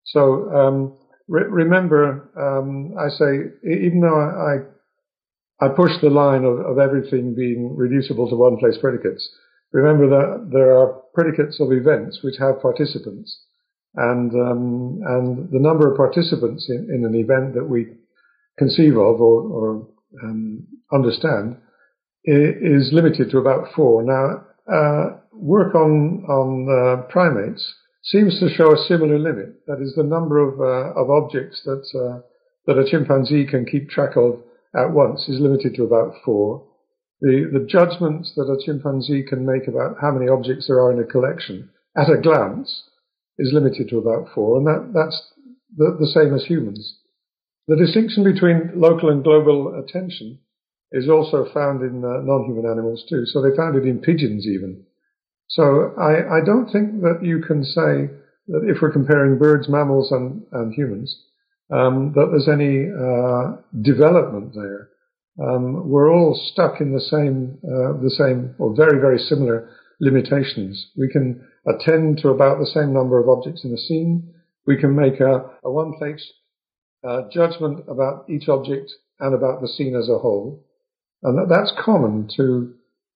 So 0.06 0.50
um, 0.52 0.98
re- 1.28 1.50
remember, 1.50 2.30
um, 2.38 2.96
I 2.98 3.10
say 3.10 3.32
even 3.64 4.02
though 4.02 4.20
I 4.20 4.74
I 5.66 5.70
push 5.70 5.92
the 6.02 6.10
line 6.10 6.44
of, 6.44 6.60
of 6.60 6.78
everything 6.78 7.36
being 7.36 7.76
reducible 7.78 8.30
to 8.30 8.36
one 8.36 8.58
place 8.58 8.78
predicates, 8.82 9.28
remember 9.72 10.10
that 10.10 10.50
there 10.52 10.78
are 10.78 11.02
predicates 11.14 11.60
of 11.62 11.72
events 11.72 12.20
which 12.22 12.36
have 12.40 12.62
participants, 12.62 13.46
and 13.96 14.32
um, 14.34 15.00
and 15.06 15.52
the 15.52 15.60
number 15.60 15.90
of 15.90 15.98
participants 15.98 16.68
in, 16.70 16.90
in, 16.94 17.06
an 17.06 17.16
event 17.16 17.54
that 17.54 17.66
we 17.66 17.88
conceive 18.58 18.94
of 18.94 19.22
or, 19.22 19.42
or 19.44 19.88
um, 20.24 20.66
understand 20.92 21.58
is 22.26 22.92
limited 22.94 23.30
to 23.30 23.38
about 23.38 23.68
four. 23.76 24.04
Now, 24.04 24.46
uh, 24.72 25.18
work 25.34 25.76
on 25.76 26.24
on 26.26 26.68
uh, 26.70 27.12
primates 27.12 27.76
seems 28.04 28.40
to 28.40 28.50
show 28.50 28.74
a 28.74 28.86
similar 28.88 29.20
limit. 29.20 29.66
That 29.68 29.82
is 29.82 29.94
the 29.96 30.04
number 30.04 30.40
of 30.40 30.60
uh, 30.60 31.00
of 31.00 31.10
objects 31.10 31.62
that 31.66 31.86
uh, 31.94 32.22
that 32.66 32.80
a 32.80 32.90
chimpanzee 32.90 33.46
can 33.46 33.66
keep 33.66 33.90
track 33.90 34.16
of 34.16 34.42
at 34.76 34.92
once 34.92 35.28
is 35.28 35.40
limited 35.40 35.76
to 35.76 35.84
about 35.84 36.14
four. 36.26 36.66
The 37.22 37.50
the 37.52 37.66
judgments 37.70 38.34
that 38.36 38.52
a 38.52 38.58
chimpanzee 38.66 39.24
can 39.24 39.46
make 39.46 39.68
about 39.68 39.98
how 40.02 40.12
many 40.12 40.30
objects 40.30 40.68
there 40.68 40.82
are 40.82 40.92
in 40.92 41.00
a 41.00 41.06
collection 41.06 41.70
at 41.96 42.10
a 42.10 42.18
glance 42.18 42.90
is 43.40 43.52
limited 43.54 43.90
to 43.90 43.98
about 43.98 44.30
four, 44.34 44.58
and 44.58 44.68
that 44.68 44.92
that's 44.94 45.34
the, 45.76 45.98
the 46.00 46.08
same 46.08 46.34
as 46.34 46.46
humans. 46.46 47.00
The 47.68 47.78
distinction 47.78 48.24
between 48.24 48.72
local 48.76 49.10
and 49.10 49.24
global 49.24 49.80
attention 49.80 50.40
is 50.92 51.10
also 51.10 51.46
found 51.54 51.82
in 51.82 52.04
uh, 52.04 52.22
non-human 52.22 52.70
animals 52.70 53.06
too. 53.10 53.26
So 53.26 53.42
they 53.42 53.56
found 53.56 53.76
it 53.76 53.88
in 53.88 54.00
pigeons 54.00 54.46
even. 54.46 54.84
So 55.48 55.94
I, 55.98 56.38
I 56.38 56.46
don't 56.46 56.70
think 56.72 57.02
that 57.02 57.20
you 57.24 57.42
can 57.42 57.64
say 57.64 58.10
that 58.48 58.68
if 58.68 58.82
we're 58.82 58.92
comparing 58.92 59.38
birds, 59.38 59.70
mammals, 59.70 60.12
and, 60.12 60.44
and 60.52 60.74
humans, 60.74 61.18
um, 61.72 62.12
that 62.16 62.28
there's 62.32 62.50
any 62.50 62.90
uh, 62.92 63.62
development 63.82 64.54
there. 64.54 64.90
Um, 65.42 65.90
we're 65.90 66.12
all 66.12 66.40
stuck 66.52 66.80
in 66.80 66.94
the 66.94 67.02
same, 67.02 67.58
uh, 67.64 68.02
the 68.02 68.12
same, 68.12 68.56
or 68.60 68.76
very, 68.76 69.00
very 69.00 69.18
similar 69.18 69.70
limitations. 70.04 70.92
We 70.98 71.10
can 71.10 71.48
attend 71.66 72.20
to 72.20 72.30
about 72.30 72.60
the 72.60 72.66
same 72.66 72.94
number 72.94 73.20
of 73.20 73.30
objects 73.30 73.64
in 73.64 73.74
a 73.74 73.78
scene. 73.78 74.34
We 74.68 74.78
can 74.78 74.96
make 74.96 75.20
a, 75.20 75.50
a 75.64 75.72
one-place 75.72 76.26
uh, 77.08 77.22
judgment 77.32 77.86
about 77.88 78.30
each 78.30 78.50
object 78.50 78.92
and 79.20 79.34
about 79.34 79.62
the 79.62 79.68
scene 79.68 79.96
as 79.96 80.10
a 80.10 80.20
whole. 80.20 80.66
And 81.24 81.38
that, 81.38 81.48
that's 81.50 81.74
common 81.84 82.30
to 82.36 82.74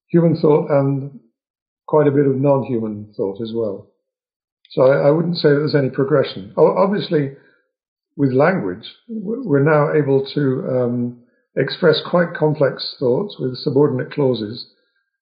human 0.07 0.37
thought 0.37 0.71
and 0.71 1.19
quite 1.87 2.07
a 2.07 2.11
bit 2.11 2.25
of 2.25 2.35
non-human 2.35 3.13
thought 3.15 3.41
as 3.41 3.51
well. 3.53 3.89
So 4.71 4.83
I, 4.83 5.07
I 5.07 5.11
wouldn't 5.11 5.37
say 5.37 5.49
that 5.49 5.59
there's 5.59 5.75
any 5.75 5.89
progression. 5.89 6.53
obviously, 6.57 7.31
with 8.15 8.31
language, 8.31 8.85
we're 9.09 9.63
now 9.63 9.93
able 9.93 10.25
to 10.33 10.41
um, 10.69 11.23
express 11.55 12.01
quite 12.09 12.33
complex 12.33 12.95
thoughts 12.99 13.35
with 13.39 13.57
subordinate 13.57 14.11
clauses 14.11 14.67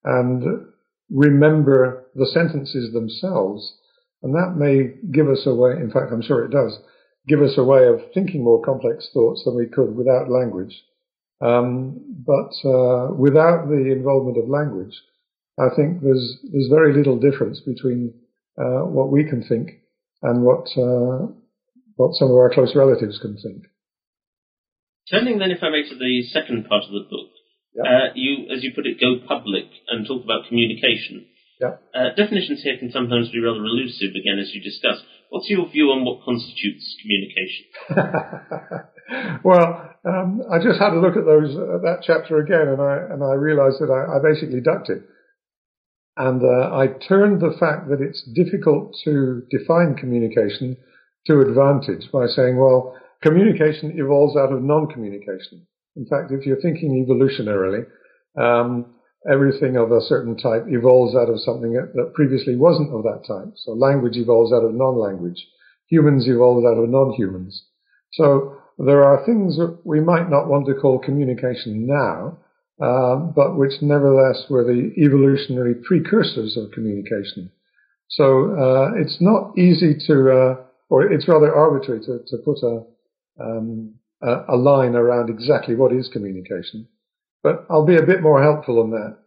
and 0.04 0.68
remember 1.10 2.06
the 2.16 2.28
sentences 2.28 2.94
themselves. 2.94 3.78
And 4.24 4.34
that 4.34 4.56
may 4.58 4.94
give 5.12 5.30
us 5.30 5.44
a 5.46 5.54
way, 5.54 5.72
in 5.72 5.92
fact, 5.92 6.12
I'm 6.12 6.22
sure 6.22 6.44
it 6.46 6.52
does, 6.52 6.80
give 7.28 7.42
us 7.42 7.58
a 7.58 7.64
way 7.64 7.88
of 7.88 8.02
thinking 8.14 8.44
more 8.44 8.62
complex 8.62 9.10
thoughts 9.14 9.44
than 9.46 9.56
we 9.56 9.68
could 9.68 9.96
without 9.96 10.30
language. 10.30 10.84
Um, 11.42 12.24
but 12.26 12.54
uh, 12.68 13.14
without 13.14 13.68
the 13.68 13.92
involvement 13.92 14.38
of 14.38 14.50
language, 14.50 14.96
I 15.60 15.68
think 15.76 16.02
there's 16.02 16.38
there's 16.52 16.70
very 16.70 16.94
little 16.94 17.20
difference 17.20 17.60
between 17.60 18.14
uh, 18.58 18.84
what 18.88 19.12
we 19.12 19.24
can 19.24 19.44
think 19.44 19.82
and 20.22 20.44
what 20.44 20.68
uh, 20.78 21.28
what 21.96 22.16
some 22.16 22.30
of 22.30 22.36
our 22.36 22.50
close 22.50 22.76
relatives 22.76 23.20
can 23.20 23.38
think. 23.38 23.68
Turning 25.10 25.40
then, 25.40 25.52
if 25.52 25.62
I 25.62 25.70
may, 25.70 25.84
to 25.84 25.96
the 25.96 26.24
second 26.24 26.68
part 26.68 26.84
of 26.86 26.92
the 26.92 27.08
book, 27.10 27.30
yep. 27.76 27.86
uh, 27.86 28.08
you, 28.16 28.48
as 28.56 28.64
you 28.64 28.72
put 28.74 28.86
it, 28.86 29.00
go 29.00 29.20
public 29.28 29.66
and 29.88 30.08
talk 30.08 30.24
about 30.24 30.48
communication. 30.48 31.28
Yep. 31.62 31.84
Uh, 31.94 32.10
definitions 32.16 32.62
here 32.64 32.78
can 32.78 32.92
sometimes 32.92 33.30
be 33.30 33.40
rather 33.40 33.64
elusive, 33.64 34.12
again, 34.12 34.40
as 34.40 34.54
you 34.54 34.62
discussed. 34.62 35.04
What's 35.30 35.50
your 35.50 35.68
view 35.70 35.92
on 35.92 36.06
what 36.06 36.24
constitutes 36.24 36.96
communication? 37.02 37.66
well, 39.44 39.96
um, 40.06 40.44
I 40.52 40.60
just 40.60 40.80
had 40.80 40.94
a 40.94 41.00
look 41.00 41.18
at 41.18 41.26
those 41.26 41.56
uh, 41.56 41.80
that 41.84 42.04
chapter 42.04 42.40
again, 42.40 42.68
and 42.68 42.82
I 42.82 43.14
and 43.14 43.24
I 43.24 43.34
realised 43.34 43.80
that 43.80 43.90
I, 43.90 44.18
I 44.18 44.20
basically 44.22 44.62
ducked 44.62 44.90
it. 44.90 45.04
And 46.18 46.42
uh, 46.44 46.76
I 46.76 46.88
turned 47.08 47.42
the 47.42 47.56
fact 47.60 47.90
that 47.90 48.00
it's 48.00 48.24
difficult 48.34 48.96
to 49.04 49.44
define 49.52 49.96
communication 49.96 50.78
to 51.28 51.42
advantage 51.42 52.10
by 52.12 52.28
saying, 52.28 52.58
well, 52.58 52.96
communication 53.22 53.94
evolves 53.98 54.38
out 54.38 54.54
of 54.54 54.62
non-communication. 54.62 55.68
In 55.96 56.06
fact, 56.06 56.32
if 56.32 56.46
you're 56.46 56.62
thinking 56.62 57.06
evolutionarily, 57.06 57.86
um, 58.38 58.96
everything 59.32 59.78
of 59.78 59.92
a 59.92 60.02
certain 60.02 60.38
type 60.38 60.66
evolves 60.68 61.16
out 61.16 61.30
of 61.30 61.40
something 61.40 61.74
that 61.74 62.14
previously 62.14 62.56
wasn't 62.56 62.94
of 62.94 63.04
that 63.04 63.24
type. 63.28 63.54
So 63.56 63.72
language 63.72 64.18
evolves 64.18 64.54
out 64.54 64.64
of 64.64 64.74
non-language. 64.74 65.48
Humans 65.90 66.28
evolved 66.28 66.66
out 66.66 66.78
of 66.78 66.90
non-humans. 66.90 67.64
So 68.14 68.58
there 68.78 69.04
are 69.04 69.26
things 69.26 69.58
that 69.58 69.80
we 69.84 70.00
might 70.00 70.30
not 70.30 70.48
want 70.48 70.68
to 70.68 70.74
call 70.76 71.00
communication 71.00 71.88
now, 71.88 72.38
um, 72.82 73.32
but 73.36 73.58
which 73.58 73.82
nevertheless 73.82 74.44
were 74.50 74.64
the 74.64 74.92
evolutionary 74.98 75.76
precursors 75.76 76.58
of 76.58 76.72
communication. 76.72 77.52
So 78.10 78.52
uh, 78.52 78.92
it's 78.98 79.18
not 79.22 79.58
easy 79.58 79.96
to, 80.08 80.32
uh, 80.32 80.56
or 80.90 81.12
it's 81.12 81.28
rather 81.28 81.56
arbitrary 81.56 82.02
to, 82.02 82.20
to 82.28 82.38
put 82.44 82.58
a, 82.64 82.84
um, 83.42 83.96
a, 84.22 84.44
a 84.50 84.56
line 84.56 84.96
around 84.96 85.30
exactly 85.30 85.76
what 85.76 85.94
is 85.94 86.10
communication. 86.12 86.88
But 87.44 87.66
I'll 87.70 87.86
be 87.86 87.98
a 87.98 88.06
bit 88.06 88.22
more 88.22 88.42
helpful 88.42 88.82
on 88.82 88.92
that. 88.92 89.18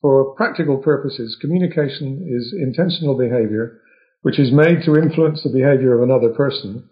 For 0.00 0.34
practical 0.36 0.78
purposes, 0.78 1.36
communication 1.40 2.26
is 2.28 2.54
intentional 2.56 3.16
behavior 3.18 3.80
which 4.22 4.38
is 4.38 4.52
made 4.52 4.82
to 4.84 4.96
influence 4.96 5.42
the 5.42 5.50
behavior 5.50 5.94
of 5.94 6.02
another 6.02 6.30
person 6.30 6.88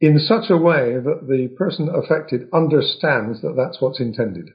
in 0.00 0.18
such 0.18 0.50
a 0.50 0.56
way 0.56 0.94
that 0.94 1.26
the 1.26 1.48
person 1.56 1.88
affected 1.88 2.48
understands 2.52 3.42
that 3.42 3.54
that's 3.56 3.80
what's 3.80 4.00
intended. 4.00 4.50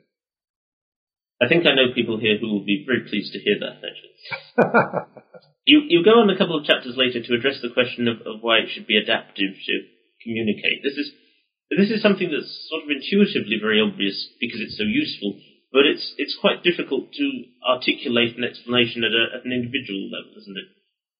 I 1.42 1.48
think 1.48 1.66
I 1.66 1.76
know 1.76 1.94
people 1.94 2.20
here 2.20 2.38
who 2.40 2.48
will 2.48 2.66
be 2.66 2.86
very 2.86 3.08
pleased 3.10 3.34
to 3.34 3.40
hear 3.40 3.60
that, 3.60 3.82
actually. 3.84 5.24
You, 5.66 5.80
you 5.88 6.04
go 6.04 6.20
on 6.20 6.30
a 6.30 6.38
couple 6.38 6.60
of 6.60 6.68
chapters 6.68 7.00
later 7.00 7.24
to 7.24 7.36
address 7.36 7.64
the 7.64 7.72
question 7.72 8.10
of, 8.10 8.20
of 8.28 8.44
why 8.44 8.60
it 8.60 8.70
should 8.76 8.86
be 8.86 9.00
adaptive 9.00 9.56
to 9.56 9.76
communicate. 10.22 10.84
This 10.84 11.00
is 11.00 11.08
this 11.70 11.90
is 11.90 12.02
something 12.02 12.30
that's 12.32 12.68
sort 12.70 12.84
of 12.84 12.90
intuitively 12.90 13.58
very 13.62 13.82
obvious 13.82 14.28
because 14.40 14.60
it's 14.62 14.78
so 14.78 14.84
useful, 14.84 15.40
but 15.72 15.86
it's 15.86 16.14
it's 16.18 16.38
quite 16.40 16.64
difficult 16.64 17.12
to 17.14 17.26
articulate 17.68 18.38
an 18.38 18.44
explanation 18.44 19.04
at, 19.04 19.12
a, 19.12 19.40
at 19.40 19.46
an 19.46 19.52
individual 19.52 20.10
level, 20.12 20.34
isn't 20.38 20.58
it? 20.58 20.70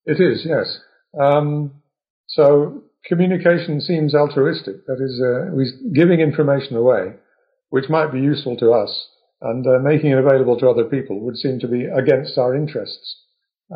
It 0.06 0.20
is, 0.20 0.44
yes. 0.44 0.78
Um, 1.20 1.82
so 2.28 2.82
communication 3.06 3.80
seems 3.80 4.14
altruistic. 4.14 4.86
That 4.86 5.00
is, 5.00 5.20
uh, 5.20 5.54
we're 5.54 5.92
giving 5.94 6.20
information 6.20 6.76
away, 6.76 7.14
which 7.70 7.88
might 7.88 8.12
be 8.12 8.20
useful 8.20 8.56
to 8.58 8.72
us, 8.72 9.08
and 9.40 9.66
uh, 9.66 9.78
making 9.82 10.10
it 10.10 10.18
available 10.18 10.58
to 10.58 10.68
other 10.68 10.84
people 10.84 11.20
would 11.20 11.36
seem 11.36 11.58
to 11.60 11.68
be 11.68 11.84
against 11.84 12.38
our 12.38 12.54
interests. 12.54 13.22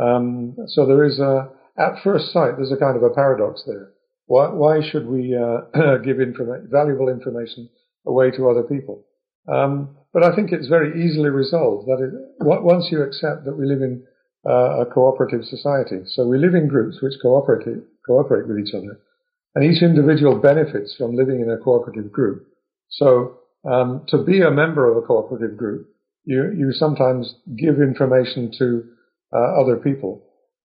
Um, 0.00 0.56
so 0.68 0.86
there 0.86 1.04
is 1.04 1.18
a, 1.18 1.50
at 1.78 2.02
first 2.02 2.32
sight, 2.32 2.56
there's 2.56 2.72
a 2.72 2.76
kind 2.76 2.96
of 2.96 3.02
a 3.02 3.10
paradox 3.10 3.62
there. 3.66 3.92
Why, 4.28 4.48
why 4.48 4.80
should 4.82 5.06
we 5.06 5.34
uh, 5.34 5.96
give 6.04 6.18
informa- 6.18 6.68
valuable 6.70 7.08
information 7.08 7.70
away 8.06 8.30
to 8.32 8.48
other 8.48 8.62
people? 8.62 9.04
Um, 9.48 9.96
but 10.12 10.22
I 10.22 10.36
think 10.36 10.52
it's 10.52 10.68
very 10.68 11.02
easily 11.02 11.30
resolved 11.30 11.88
that 11.88 12.00
it, 12.00 12.12
once 12.44 12.88
you 12.90 13.02
accept 13.02 13.46
that 13.46 13.56
we 13.56 13.66
live 13.66 13.80
in 13.80 14.04
uh, 14.46 14.82
a 14.82 14.86
cooperative 14.86 15.44
society, 15.44 16.02
so 16.04 16.26
we 16.26 16.38
live 16.38 16.54
in 16.54 16.68
groups 16.68 16.98
which 17.02 17.14
cooperate 17.22 17.82
cooperate 18.06 18.46
with 18.46 18.58
each 18.58 18.74
other, 18.74 19.00
and 19.54 19.64
each 19.64 19.82
individual 19.82 20.38
benefits 20.38 20.94
from 20.96 21.16
living 21.16 21.40
in 21.40 21.50
a 21.50 21.58
cooperative 21.58 22.12
group. 22.12 22.46
So 22.90 23.38
um, 23.64 24.04
to 24.08 24.22
be 24.22 24.42
a 24.42 24.50
member 24.50 24.90
of 24.90 24.96
a 25.02 25.06
cooperative 25.06 25.56
group, 25.56 25.88
you 26.24 26.52
you 26.54 26.72
sometimes 26.72 27.34
give 27.56 27.80
information 27.80 28.52
to 28.58 28.84
uh, 29.32 29.60
other 29.60 29.76
people 29.76 30.22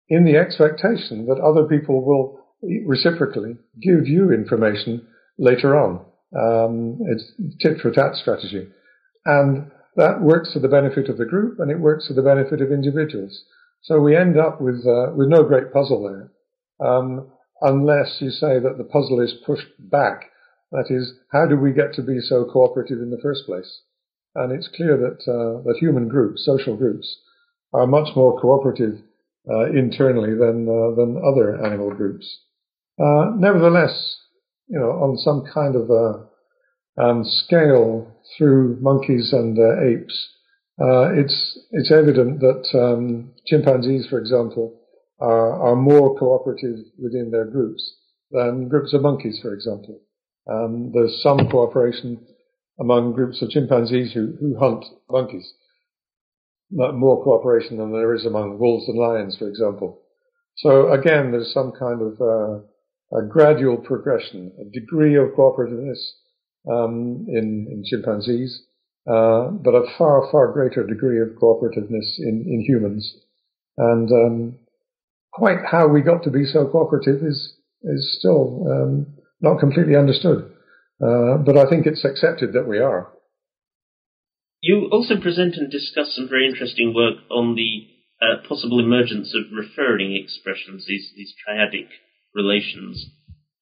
in 0.09 0.25
the 0.25 0.35
expectation 0.35 1.25
that 1.27 1.39
other 1.39 1.63
people 1.63 2.03
will 2.05 2.42
reciprocally 2.85 3.57
give 3.81 4.07
you 4.07 4.31
information 4.31 5.07
later 5.37 5.77
on. 5.77 6.05
Um, 6.35 6.99
it's 7.07 7.31
tit 7.59 7.79
for 7.81 7.91
tat 7.91 8.15
strategy. 8.15 8.67
And 9.25 9.71
that 9.95 10.21
works 10.21 10.53
to 10.53 10.59
the 10.59 10.67
benefit 10.67 11.09
of 11.09 11.17
the 11.17 11.25
group 11.25 11.59
and 11.59 11.69
it 11.69 11.79
works 11.79 12.07
to 12.07 12.13
the 12.13 12.21
benefit 12.21 12.61
of 12.61 12.71
individuals. 12.71 13.43
So 13.81 13.99
we 13.99 14.15
end 14.15 14.37
up 14.37 14.61
with, 14.61 14.85
uh, 14.87 15.13
with 15.15 15.27
no 15.27 15.43
great 15.43 15.71
puzzle 15.71 16.03
there. 16.03 16.31
Um, 16.85 17.27
unless 17.61 18.17
you 18.19 18.29
say 18.29 18.59
that 18.59 18.77
the 18.77 18.83
puzzle 18.83 19.21
is 19.21 19.35
pushed 19.45 19.67
back. 19.79 20.31
That 20.71 20.87
is, 20.89 21.13
how 21.31 21.45
do 21.45 21.55
we 21.55 21.71
get 21.71 21.93
to 21.93 22.01
be 22.01 22.19
so 22.19 22.45
cooperative 22.45 22.99
in 22.99 23.11
the 23.11 23.21
first 23.21 23.45
place? 23.45 23.81
And 24.35 24.51
it's 24.51 24.69
clear 24.75 24.97
that, 24.97 25.31
uh, 25.31 25.61
that 25.63 25.77
human 25.79 26.07
groups, 26.07 26.43
social 26.43 26.75
groups, 26.75 27.19
are 27.71 27.85
much 27.85 28.15
more 28.15 28.39
cooperative 28.39 28.99
uh, 29.49 29.65
internally 29.71 30.33
than, 30.35 30.67
uh, 30.67 30.95
than 30.95 31.21
other 31.23 31.63
animal 31.63 31.91
groups. 31.91 32.39
Uh, 32.99 33.31
nevertheless, 33.35 34.17
you 34.67 34.79
know, 34.79 34.91
on 34.91 35.17
some 35.17 35.43
kind 35.53 35.75
of 35.75 35.89
a 35.89 37.01
um, 37.01 37.23
scale 37.23 38.15
through 38.37 38.77
monkeys 38.81 39.33
and 39.33 39.57
uh, 39.57 39.81
apes, 39.81 40.29
uh, 40.81 41.09
it's 41.13 41.59
it's 41.71 41.91
evident 41.91 42.39
that 42.39 42.67
um, 42.73 43.33
chimpanzees, 43.45 44.07
for 44.07 44.19
example, 44.19 44.79
are, 45.19 45.69
are 45.69 45.75
more 45.75 46.17
cooperative 46.17 46.77
within 47.01 47.31
their 47.31 47.45
groups 47.45 47.95
than 48.31 48.67
groups 48.69 48.93
of 48.93 49.01
monkeys, 49.01 49.39
for 49.41 49.53
example. 49.53 50.01
Um, 50.51 50.91
there's 50.93 51.21
some 51.21 51.49
cooperation 51.49 52.25
among 52.79 53.13
groups 53.13 53.41
of 53.41 53.49
chimpanzees 53.49 54.13
who, 54.13 54.33
who 54.39 54.57
hunt 54.59 54.83
monkeys, 55.09 55.53
more 56.71 57.23
cooperation 57.23 57.77
than 57.77 57.91
there 57.91 58.13
is 58.15 58.25
among 58.25 58.57
wolves 58.59 58.87
and 58.87 58.97
lions, 58.97 59.37
for 59.37 59.47
example. 59.47 60.01
So 60.57 60.91
again, 60.91 61.31
there's 61.31 61.53
some 61.53 61.71
kind 61.77 62.01
of 62.01 62.21
uh, 62.21 62.63
a 63.17 63.21
gradual 63.21 63.77
progression, 63.77 64.51
a 64.59 64.69
degree 64.71 65.15
of 65.15 65.29
cooperativeness 65.37 65.99
um, 66.71 67.25
in, 67.27 67.67
in, 67.69 67.83
chimpanzees, 67.85 68.63
uh, 69.07 69.47
but 69.49 69.75
a 69.75 69.85
far, 69.97 70.27
far 70.31 70.51
greater 70.51 70.85
degree 70.85 71.21
of 71.21 71.29
cooperativeness 71.41 72.17
in, 72.19 72.45
in 72.47 72.63
humans. 72.65 73.15
And 73.77 74.11
um, 74.11 74.59
quite 75.31 75.59
how 75.69 75.87
we 75.87 76.01
got 76.01 76.23
to 76.23 76.31
be 76.31 76.45
so 76.45 76.67
cooperative 76.67 77.23
is 77.23 77.57
is 77.83 78.17
still 78.17 78.65
um, 78.71 79.07
not 79.41 79.59
completely 79.59 79.95
understood. 79.95 80.49
Uh, 81.03 81.37
but 81.37 81.57
I 81.57 81.69
think 81.69 81.85
it's 81.85 82.05
accepted 82.05 82.53
that 82.53 82.67
we 82.67 82.79
are. 82.79 83.11
You 84.61 84.87
also 84.89 85.19
present 85.19 85.55
and 85.55 85.69
discuss 85.69 86.15
some 86.15 86.29
very 86.29 86.47
interesting 86.47 86.93
work 86.95 87.17
on 87.29 87.55
the 87.55 87.89
uh, 88.21 88.47
possible 88.47 88.79
emergence 88.79 89.35
of 89.35 89.51
referring 89.51 90.15
expressions, 90.15 90.85
these 90.87 91.11
these 91.17 91.33
triadic 91.45 91.89
relations. 92.35 93.05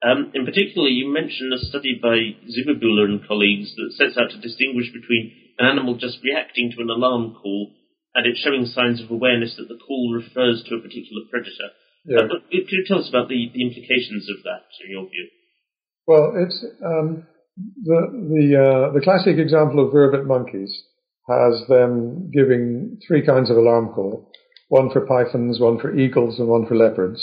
Um, 0.02 0.32
in 0.34 0.46
particular, 0.46 0.90
you 0.90 1.14
mentioned 1.14 1.54
a 1.54 1.62
study 1.62 2.00
by 2.02 2.34
Zuberbühler 2.50 3.06
and 3.06 3.28
colleagues 3.28 3.76
that 3.76 3.94
sets 3.94 4.18
out 4.18 4.32
to 4.32 4.42
distinguish 4.42 4.90
between 4.90 5.32
an 5.60 5.68
animal 5.68 5.96
just 5.96 6.18
reacting 6.24 6.72
to 6.72 6.82
an 6.82 6.90
alarm 6.90 7.38
call 7.38 7.72
and 8.16 8.26
it 8.26 8.38
showing 8.38 8.66
signs 8.66 9.02
of 9.02 9.12
awareness 9.12 9.56
that 9.58 9.68
the 9.70 9.80
call 9.80 10.14
refers 10.14 10.64
to 10.68 10.76
a 10.76 10.82
particular 10.82 11.22
predator. 11.30 11.70
Yeah. 12.06 12.26
Uh, 12.26 12.42
could 12.50 12.72
you 12.72 12.86
tell 12.88 13.00
us 13.00 13.10
about 13.10 13.30
the, 13.30 13.50
the 13.54 13.62
implications 13.62 14.28
of 14.30 14.44
that, 14.44 14.66
in 14.84 14.92
your 14.92 15.08
view? 15.08 15.28
Well, 16.08 16.34
it's 16.36 16.66
um, 16.84 17.28
the 17.84 18.02
the 18.12 18.46
uh, 18.58 18.94
the 18.94 19.02
classic 19.02 19.38
example 19.38 19.86
of 19.86 19.94
vervet 19.94 20.26
monkeys 20.26 20.84
has 21.30 21.62
them 21.70 22.32
giving 22.34 23.00
three 23.08 23.24
kinds 23.24 23.52
of 23.52 23.58
alarm 23.58 23.94
call: 23.94 24.32
one 24.70 24.90
for 24.90 25.06
pythons, 25.06 25.60
one 25.60 25.80
for 25.80 25.96
eagles, 25.96 26.40
and 26.40 26.48
one 26.48 26.66
for 26.66 26.76
leopards. 26.76 27.22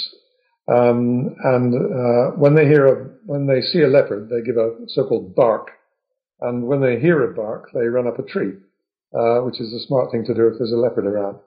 Um, 0.68 1.34
and 1.44 1.74
uh, 1.74 2.36
when 2.36 2.54
they 2.54 2.66
hear 2.66 2.86
a, 2.86 3.08
when 3.24 3.46
they 3.46 3.62
see 3.62 3.80
a 3.80 3.88
leopard, 3.88 4.28
they 4.28 4.42
give 4.42 4.56
a 4.56 4.76
so-called 4.88 5.34
bark, 5.34 5.70
and 6.40 6.66
when 6.66 6.80
they 6.80 7.00
hear 7.00 7.30
a 7.30 7.34
bark, 7.34 7.70
they 7.72 7.86
run 7.86 8.06
up 8.06 8.18
a 8.18 8.22
tree, 8.22 8.52
uh, 9.18 9.40
which 9.40 9.60
is 9.60 9.72
a 9.72 9.86
smart 9.86 10.12
thing 10.12 10.24
to 10.26 10.34
do 10.34 10.46
if 10.48 10.58
there's 10.58 10.72
a 10.72 10.76
leopard 10.76 11.06
around. 11.06 11.38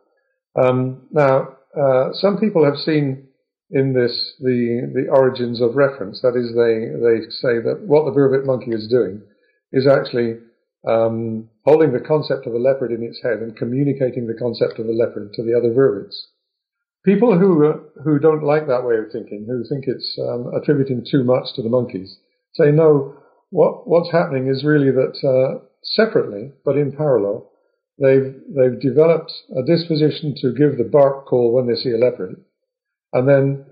Um, 0.62 1.08
now, 1.12 1.58
uh, 1.80 2.10
some 2.14 2.38
people 2.40 2.66
have 2.66 2.78
seen 2.78 3.28
in 3.70 3.94
this 3.94 4.34
the 4.40 4.92
the 4.94 5.08
origins 5.10 5.62
of 5.62 5.76
reference. 5.76 6.22
That 6.22 6.36
is, 6.36 6.52
they 6.56 6.90
they 7.00 7.30
say 7.30 7.62
that 7.64 7.88
what 7.88 8.06
the 8.06 8.12
vervet 8.12 8.46
monkey 8.46 8.72
is 8.72 8.90
doing 8.90 9.22
is 9.72 9.88
actually 9.88 10.40
um, 10.88 11.50
holding 11.64 11.94
the 11.94 12.00
concept 12.00 12.48
of 12.48 12.54
a 12.54 12.58
leopard 12.58 12.92
in 12.92 13.04
its 13.04 13.22
head 13.24 13.40
and 13.40 13.56
communicating 13.56 14.28
the 14.28 14.34
concept 14.34 14.80
of 14.80 14.88
a 14.88 14.92
leopard 14.92 15.32
to 15.34 15.44
the 15.44 15.56
other 15.56 15.70
vervets. 15.70 16.16
People 17.04 17.38
who 17.38 17.66
uh, 17.66 17.78
who 18.04 18.20
don't 18.20 18.44
like 18.44 18.68
that 18.68 18.86
way 18.86 18.98
of 18.98 19.12
thinking, 19.12 19.46
who 19.48 19.64
think 19.68 19.86
it's 19.88 20.20
um, 20.22 20.54
attributing 20.54 21.04
too 21.10 21.24
much 21.24 21.48
to 21.56 21.64
the 21.64 21.70
monkeys, 21.70 22.18
say 22.54 22.72
no. 22.72 23.16
What 23.50 23.88
what's 23.88 24.12
happening 24.12 24.48
is 24.48 24.64
really 24.64 24.92
that 24.92 25.18
uh, 25.26 25.66
separately, 25.84 26.52
but 26.64 26.78
in 26.78 26.92
parallel, 26.92 27.50
they've 28.00 28.36
they've 28.56 28.80
developed 28.80 29.34
a 29.58 29.64
disposition 29.64 30.36
to 30.42 30.54
give 30.54 30.78
the 30.78 30.90
bark 30.92 31.26
call 31.26 31.52
when 31.52 31.66
they 31.66 31.76
see 31.76 31.90
a 31.90 31.98
leopard, 31.98 32.40
and 33.14 33.28
then 33.28 33.66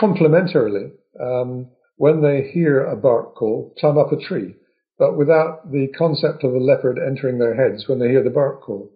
complementarily, 0.00 0.92
um, 1.20 1.68
when 1.96 2.22
they 2.22 2.50
hear 2.52 2.84
a 2.84 2.94
bark 2.94 3.34
call, 3.34 3.74
climb 3.80 3.98
up 3.98 4.12
a 4.12 4.16
tree, 4.16 4.54
but 4.96 5.16
without 5.16 5.72
the 5.72 5.88
concept 5.98 6.44
of 6.44 6.54
a 6.54 6.58
leopard 6.58 7.00
entering 7.04 7.38
their 7.38 7.56
heads 7.56 7.88
when 7.88 7.98
they 7.98 8.08
hear 8.08 8.22
the 8.22 8.30
bark 8.30 8.62
call. 8.62 8.92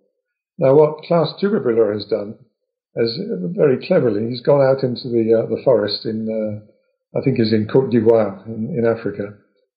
Now, 0.58 0.74
what 0.74 1.02
Klaus 1.04 1.42
Zuberbühler 1.42 1.92
has 1.94 2.04
done 2.04 2.38
as 2.96 3.18
very 3.54 3.84
cleverly, 3.86 4.28
he's 4.28 4.42
gone 4.42 4.60
out 4.60 4.82
into 4.82 5.08
the 5.08 5.34
uh, 5.34 5.46
the 5.46 5.62
forest 5.64 6.04
in, 6.04 6.26
uh, 6.28 7.18
I 7.18 7.22
think, 7.22 7.38
is 7.38 7.52
in 7.52 7.66
Côte 7.66 7.90
d'Ivoire 7.90 8.46
in, 8.46 8.74
in, 8.76 8.84
Africa, 8.86 9.34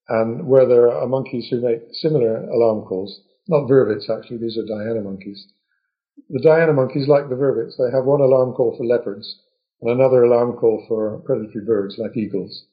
and 0.10 0.48
where 0.48 0.68
there 0.68 0.92
are 0.92 1.08
monkeys 1.08 1.48
who 1.50 1.62
make 1.62 1.82
similar 1.92 2.44
alarm 2.50 2.86
calls. 2.86 3.22
Not 3.48 3.70
vervets, 3.70 4.10
actually; 4.10 4.38
these 4.38 4.58
are 4.58 4.66
Diana 4.66 5.02
monkeys. 5.02 5.48
The 6.30 6.42
Diana 6.42 6.74
monkeys, 6.74 7.08
like 7.08 7.30
the 7.30 7.36
vervets, 7.36 7.78
they 7.78 7.96
have 7.96 8.06
one 8.06 8.22
alarm 8.22 8.54
call 8.54 8.76
for 8.78 8.86
leopards 8.86 9.40
and 9.84 9.92
another 9.92 10.24
alarm 10.24 10.54
call 10.54 10.86
for 10.88 11.20
predatory 11.26 11.66
birds 11.66 11.98
like 11.98 12.16
eagles. 12.16 12.66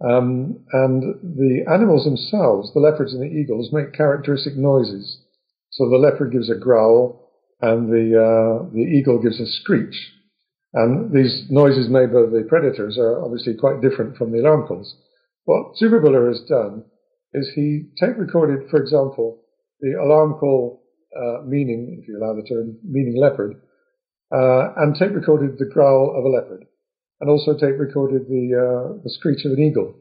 Um, 0.00 0.64
and 0.72 1.02
the 1.22 1.64
animals 1.68 2.04
themselves, 2.04 2.72
the 2.72 2.80
leopards 2.80 3.12
and 3.12 3.22
the 3.22 3.34
eagles, 3.34 3.72
make 3.72 3.92
characteristic 3.92 4.56
noises. 4.56 5.18
So 5.70 5.88
the 5.88 5.96
leopard 5.96 6.32
gives 6.32 6.50
a 6.50 6.54
growl, 6.54 7.23
and 7.60 7.88
the 7.88 8.18
uh, 8.18 8.70
the 8.72 8.80
eagle 8.80 9.22
gives 9.22 9.40
a 9.40 9.46
screech. 9.46 10.12
And 10.72 11.12
these 11.12 11.46
noises 11.50 11.88
made 11.88 12.12
by 12.12 12.22
the 12.22 12.44
predators 12.48 12.98
are 12.98 13.24
obviously 13.24 13.54
quite 13.54 13.80
different 13.80 14.16
from 14.16 14.32
the 14.32 14.40
alarm 14.40 14.66
calls. 14.66 14.96
What 15.44 15.76
Zuberbühler 15.80 16.28
has 16.28 16.42
done 16.48 16.84
is 17.32 17.50
he 17.54 17.90
tape 18.00 18.18
recorded, 18.18 18.68
for 18.70 18.80
example, 18.80 19.42
the 19.80 19.92
alarm 19.92 20.34
call 20.34 20.82
uh, 21.16 21.42
meaning, 21.46 22.00
if 22.00 22.08
you 22.08 22.18
allow 22.18 22.34
the 22.34 22.42
term, 22.42 22.76
meaning 22.82 23.16
leopard, 23.16 23.54
uh, 24.34 24.72
and 24.78 24.96
tape 24.96 25.12
recorded 25.14 25.58
the 25.58 25.70
growl 25.72 26.14
of 26.16 26.24
a 26.24 26.28
leopard, 26.28 26.64
and 27.20 27.30
also 27.30 27.56
tape 27.56 27.78
recorded 27.78 28.26
the 28.26 28.50
uh, 28.50 29.02
the 29.04 29.10
screech 29.10 29.44
of 29.44 29.52
an 29.52 29.62
eagle. 29.62 29.94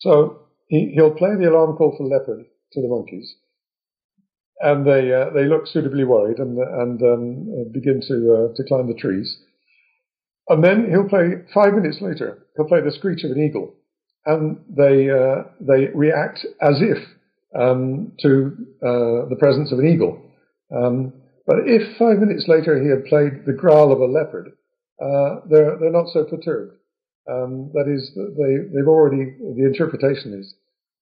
So 0.00 0.48
he, 0.66 0.92
he'll 0.94 1.14
play 1.14 1.36
the 1.38 1.50
alarm 1.50 1.76
call 1.76 1.94
for 1.96 2.04
leopard 2.04 2.46
to 2.72 2.82
the 2.82 2.88
monkeys, 2.88 3.32
and 4.64 4.86
they 4.86 5.12
uh, 5.12 5.30
they 5.30 5.44
look 5.44 5.66
suitably 5.66 6.04
worried 6.04 6.38
and 6.38 6.58
and 6.58 7.02
um, 7.02 7.72
begin 7.72 8.00
to 8.08 8.16
uh, 8.34 8.56
to 8.56 8.64
climb 8.68 8.86
the 8.88 9.00
trees. 9.00 9.38
And 10.48 10.62
then 10.62 10.90
he'll 10.90 11.08
play 11.08 11.42
five 11.54 11.72
minutes 11.72 11.98
later, 12.00 12.46
he'll 12.56 12.68
play 12.68 12.80
the 12.82 12.92
screech 12.92 13.24
of 13.24 13.30
an 13.30 13.42
eagle. 13.42 13.74
And 14.26 14.58
they, 14.68 15.10
uh, 15.10 15.44
they 15.60 15.88
react 15.94 16.46
as 16.60 16.80
if 16.80 16.98
um, 17.58 18.12
to 18.20 18.56
uh, 18.82 19.28
the 19.28 19.36
presence 19.38 19.72
of 19.72 19.78
an 19.78 19.86
eagle. 19.86 20.20
Um, 20.74 21.12
but 21.46 21.56
if 21.66 21.96
five 21.98 22.18
minutes 22.18 22.46
later 22.48 22.82
he 22.82 22.88
had 22.88 23.04
played 23.04 23.44
the 23.46 23.52
growl 23.52 23.92
of 23.92 24.00
a 24.00 24.06
leopard, 24.06 24.52
uh, 25.00 25.46
they're, 25.50 25.78
they're 25.78 25.92
not 25.92 26.08
so 26.12 26.24
perturbed. 26.24 26.76
Um, 27.30 27.70
that 27.72 27.88
is, 27.88 28.12
they, 28.14 28.68
they've 28.72 28.88
already, 28.88 29.36
the 29.38 29.64
interpretation 29.66 30.38
is, 30.38 30.54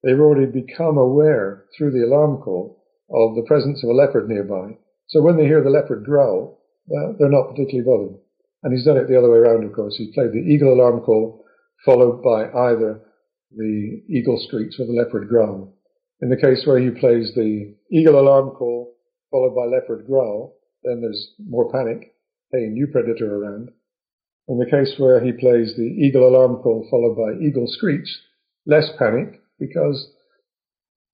they've 0.03 0.19
already 0.19 0.47
become 0.47 0.99
aware 0.99 1.65
through 1.77 1.93
the 1.93 2.05
alarm 2.05 2.43
call 2.43 2.82
of 3.13 3.35
the 3.35 3.45
presence 3.47 3.83
of 3.85 3.91
a 3.91 3.93
leopard 3.93 4.29
nearby. 4.29 4.77
So 5.09 5.21
when 5.21 5.37
they 5.37 5.45
hear 5.45 5.63
the 5.63 5.71
leopard 5.71 6.05
growl, 6.05 6.61
uh, 6.91 7.13
they're 7.19 7.29
not 7.29 7.51
particularly 7.51 7.85
bothered. 7.85 8.19
And 8.63 8.73
he's 8.73 8.85
done 8.85 8.97
it 8.97 9.09
the 9.09 9.19
other 9.19 9.31
way 9.31 9.39
around, 9.39 9.65
of 9.65 9.73
course. 9.73 9.97
He's 9.97 10.15
played 10.15 10.33
the 10.33 10.39
eagle 10.39 10.73
alarm 10.73 11.01
call 11.01 11.45
followed 11.85 12.23
by 12.23 12.51
either 12.51 13.01
the 13.57 14.03
eagle 14.09 14.39
screech 14.47 14.75
or 14.79 14.87
the 14.87 14.93
leopard 14.93 15.29
growl. 15.29 15.75
In 16.21 16.31
the 16.31 16.37
case 16.37 16.63
where 16.65 16.79
he 16.79 16.91
plays 16.91 17.33
the 17.35 17.75
eagle 17.91 18.19
alarm 18.21 18.51
call 18.51 18.95
followed 19.31 19.55
by 19.55 19.65
leopard 19.65 20.07
growl, 20.07 20.57
then 20.85 21.01
there's 21.01 21.35
more 21.39 21.71
panic. 21.73 22.15
Hey, 22.53 22.67
new 22.69 22.87
predator 22.87 23.43
around. 23.43 23.71
In 24.49 24.59
the 24.59 24.71
case 24.71 24.95
where 24.99 25.25
he 25.25 25.33
plays 25.33 25.75
the 25.77 25.83
eagle 25.83 26.29
alarm 26.29 26.63
call 26.63 26.87
followed 26.91 27.17
by 27.17 27.45
eagle 27.45 27.67
screech, 27.67 28.09
less 28.67 28.91
panic 28.99 29.41
because 29.59 30.13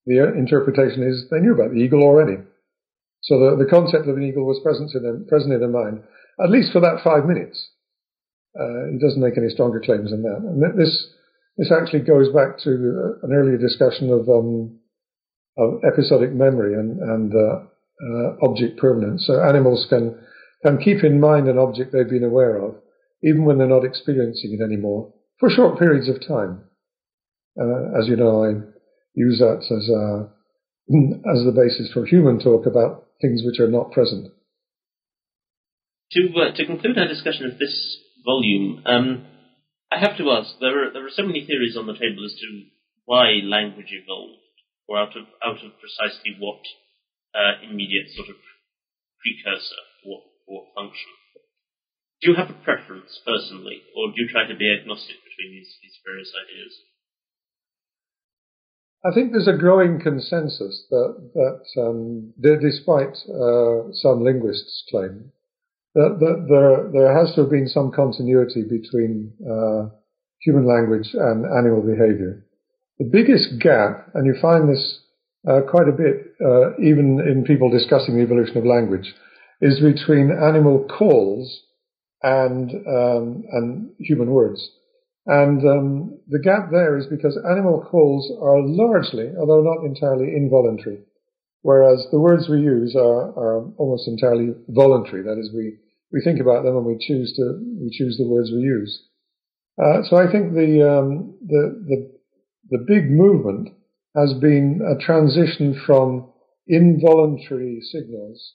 the 0.09 0.33
interpretation 0.33 1.05
is 1.05 1.29
they 1.31 1.41
knew 1.41 1.53
about 1.53 1.71
the 1.71 1.81
eagle 1.85 2.03
already. 2.03 2.41
So 3.23 3.39
the, 3.39 3.63
the 3.65 3.71
concept 3.71 4.09
of 4.09 4.17
an 4.17 4.23
eagle 4.23 4.47
was 4.47 4.61
present 4.65 4.95
in 4.95 5.03
their, 5.03 5.21
present 5.29 5.53
in 5.53 5.61
their 5.61 5.69
mind, 5.69 6.03
at 6.43 6.51
least 6.51 6.73
for 6.73 6.81
that 6.81 7.05
five 7.05 7.27
minutes. 7.27 7.61
Uh, 8.59 8.89
he 8.91 8.99
doesn't 8.99 9.21
make 9.21 9.37
any 9.37 9.51
stronger 9.51 9.81
claims 9.85 10.11
than 10.11 10.23
that. 10.23 10.41
And 10.41 10.81
this 10.81 11.13
this 11.59 11.73
actually 11.73 12.01
goes 12.01 12.33
back 12.33 12.59
to 12.61 12.71
an 13.23 13.33
earlier 13.33 13.59
discussion 13.59 14.11
of, 14.11 14.29
um, 14.29 14.79
of 15.59 15.83
episodic 15.85 16.33
memory 16.33 16.75
and, 16.75 17.01
and 17.01 17.33
uh, 17.35 17.67
uh, 18.01 18.47
object 18.49 18.79
permanence. 18.79 19.27
So 19.27 19.43
animals 19.43 19.87
can 19.91 20.17
can 20.63 20.79
keep 20.79 21.05
in 21.05 21.21
mind 21.21 21.49
an 21.49 21.59
object 21.59 21.93
they've 21.93 22.09
been 22.09 22.25
aware 22.25 22.57
of, 22.57 22.77
even 23.23 23.45
when 23.45 23.59
they're 23.59 23.67
not 23.67 23.85
experiencing 23.85 24.57
it 24.59 24.63
anymore, 24.63 25.13
for 25.39 25.51
short 25.51 25.79
periods 25.79 26.09
of 26.09 26.27
time. 26.27 26.63
Uh, 27.61 27.99
as 27.99 28.09
you 28.09 28.17
know, 28.17 28.45
I 28.45 28.78
use 29.19 29.43
that 29.43 29.67
as 29.67 29.91
a, 29.91 30.31
as 31.27 31.43
the 31.45 31.51
basis 31.51 31.91
for 31.93 32.07
human 32.07 32.39
talk 32.39 32.67
about 32.67 33.11
things 33.21 33.43
which 33.45 33.59
are 33.59 33.71
not 33.71 33.91
present. 33.91 34.31
To 36.13 36.21
uh, 36.41 36.57
to 36.57 36.65
conclude 36.65 36.97
our 36.97 37.09
discussion 37.09 37.51
of 37.51 37.59
this 37.59 37.99
volume, 38.25 38.81
um, 38.87 39.27
I 39.93 39.99
have 39.99 40.17
to 40.17 40.31
ask 40.31 40.57
there 40.61 40.89
are 40.89 40.93
there 40.93 41.05
are 41.05 41.13
so 41.13 41.27
many 41.27 41.45
theories 41.45 41.77
on 41.77 41.87
the 41.87 41.99
table 41.99 42.25
as 42.25 42.33
to 42.41 42.49
why 43.05 43.43
language 43.45 43.93
evolved, 43.93 44.41
or 44.89 44.97
out 44.97 45.17
of 45.17 45.27
out 45.45 45.61
of 45.61 45.77
precisely 45.83 46.39
what 46.39 46.63
uh, 47.35 47.61
immediate 47.69 48.09
sort 48.17 48.31
of 48.31 48.41
precursor, 49.21 49.83
what 50.07 50.23
function. 50.79 51.13
Do 52.23 52.31
you 52.31 52.37
have 52.39 52.51
a 52.51 52.65
preference 52.65 53.21
personally, 53.27 53.83
or 53.95 54.11
do 54.11 54.23
you 54.23 54.29
try 54.31 54.47
to 54.49 54.57
be 54.57 54.71
agnostic 54.71 55.19
between 55.23 55.53
these 55.53 55.77
these 55.83 55.99
various 56.07 56.33
ideas? 56.33 56.73
I 59.05 59.13
think 59.15 59.31
there's 59.31 59.49
a 59.49 59.57
growing 59.57 60.01
consensus 60.01 60.87
that, 60.91 61.31
that 61.35 61.81
um, 61.81 62.33
despite 62.41 63.17
uh, 63.29 63.93
some 63.93 64.25
linguists' 64.25 64.85
claim, 64.91 65.31
that, 65.95 66.17
that, 66.19 66.47
there, 66.49 66.91
there 66.93 67.17
has 67.17 67.35
to 67.35 67.43
have 67.43 67.51
been 67.51 67.69
some 67.69 67.93
continuity 67.93 68.63
between 68.63 69.33
uh, 69.43 69.89
human 70.41 70.67
language 70.67 71.11
and 71.15 71.47
animal 71.47 71.83
behavior. 71.83 72.45
The 72.99 73.09
biggest 73.11 73.61
gap, 73.61 74.11
and 74.15 74.27
you 74.27 74.35
find 74.41 74.69
this 74.69 75.01
uh, 75.49 75.61
quite 75.71 75.89
a 75.89 75.93
bit 75.93 76.35
uh, 76.45 76.77
even 76.79 77.21
in 77.21 77.45
people 77.47 77.71
discussing 77.71 78.17
the 78.17 78.23
evolution 78.23 78.59
of 78.59 78.65
language, 78.65 79.15
is 79.61 79.81
between 79.81 80.31
animal 80.31 80.87
calls 80.89 81.63
and 82.23 82.71
um, 82.87 83.45
and 83.53 83.91
human 83.99 84.31
words. 84.31 84.71
And 85.29 85.61
um, 85.69 86.19
the 86.29 86.41
gap 86.41 86.71
there 86.73 86.97
is 86.97 87.07
because 87.07 87.39
animal 87.45 87.87
calls 87.91 88.33
are 88.41 88.63
largely, 88.65 89.31
although 89.39 89.61
not 89.61 89.85
entirely, 89.85 90.35
involuntary, 90.35 91.01
whereas 91.61 92.07
the 92.11 92.19
words 92.19 92.49
we 92.49 92.61
use 92.61 92.97
are, 92.97 93.29
are 93.37 93.71
almost 93.77 94.09
entirely 94.09 94.55
voluntary. 94.69 95.23
That 95.23 95.39
is, 95.39 95.53
we, 95.55 95.77
we 96.13 96.23
think 96.25 96.41
about 96.41 96.65
them 96.65 96.79
and 96.79 96.87
we 96.87 96.97
choose 96.99 97.35
to 97.37 97.61
we 97.79 97.91
choose 97.93 98.17
the 98.17 98.27
words 98.27 98.51
we 98.51 98.61
use. 98.61 99.03
Uh, 99.79 100.03
so 100.09 100.17
I 100.17 100.33
think 100.33 100.55
the, 100.55 100.81
um, 100.89 101.37
the 101.47 101.85
the 101.87 102.19
the 102.71 102.85
big 102.87 103.11
movement 103.11 103.69
has 104.17 104.33
been 104.35 104.81
a 104.81 104.99
transition 104.99 105.79
from 105.87 106.33
involuntary 106.67 107.81
signals 107.83 108.55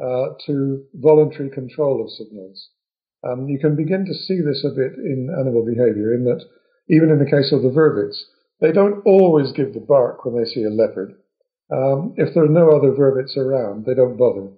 uh, 0.00 0.34
to 0.46 0.84
voluntary 0.94 1.50
control 1.50 2.02
of 2.02 2.10
signals. 2.10 2.70
Um, 3.24 3.48
you 3.48 3.58
can 3.58 3.76
begin 3.76 4.04
to 4.06 4.14
see 4.14 4.40
this 4.40 4.64
a 4.64 4.74
bit 4.74 4.94
in 4.98 5.28
animal 5.38 5.64
behavior, 5.64 6.14
in 6.14 6.24
that 6.24 6.44
even 6.88 7.10
in 7.10 7.18
the 7.18 7.30
case 7.30 7.52
of 7.52 7.62
the 7.62 7.70
vervets, 7.70 8.18
they 8.60 8.72
don't 8.72 9.02
always 9.06 9.52
give 9.52 9.74
the 9.74 9.80
bark 9.80 10.24
when 10.24 10.36
they 10.36 10.48
see 10.48 10.64
a 10.64 10.70
leopard. 10.70 11.14
Um, 11.72 12.14
if 12.16 12.34
there 12.34 12.44
are 12.44 12.48
no 12.48 12.70
other 12.70 12.92
vervets 12.92 13.36
around, 13.36 13.86
they 13.86 13.94
don't 13.94 14.18
bother. 14.18 14.48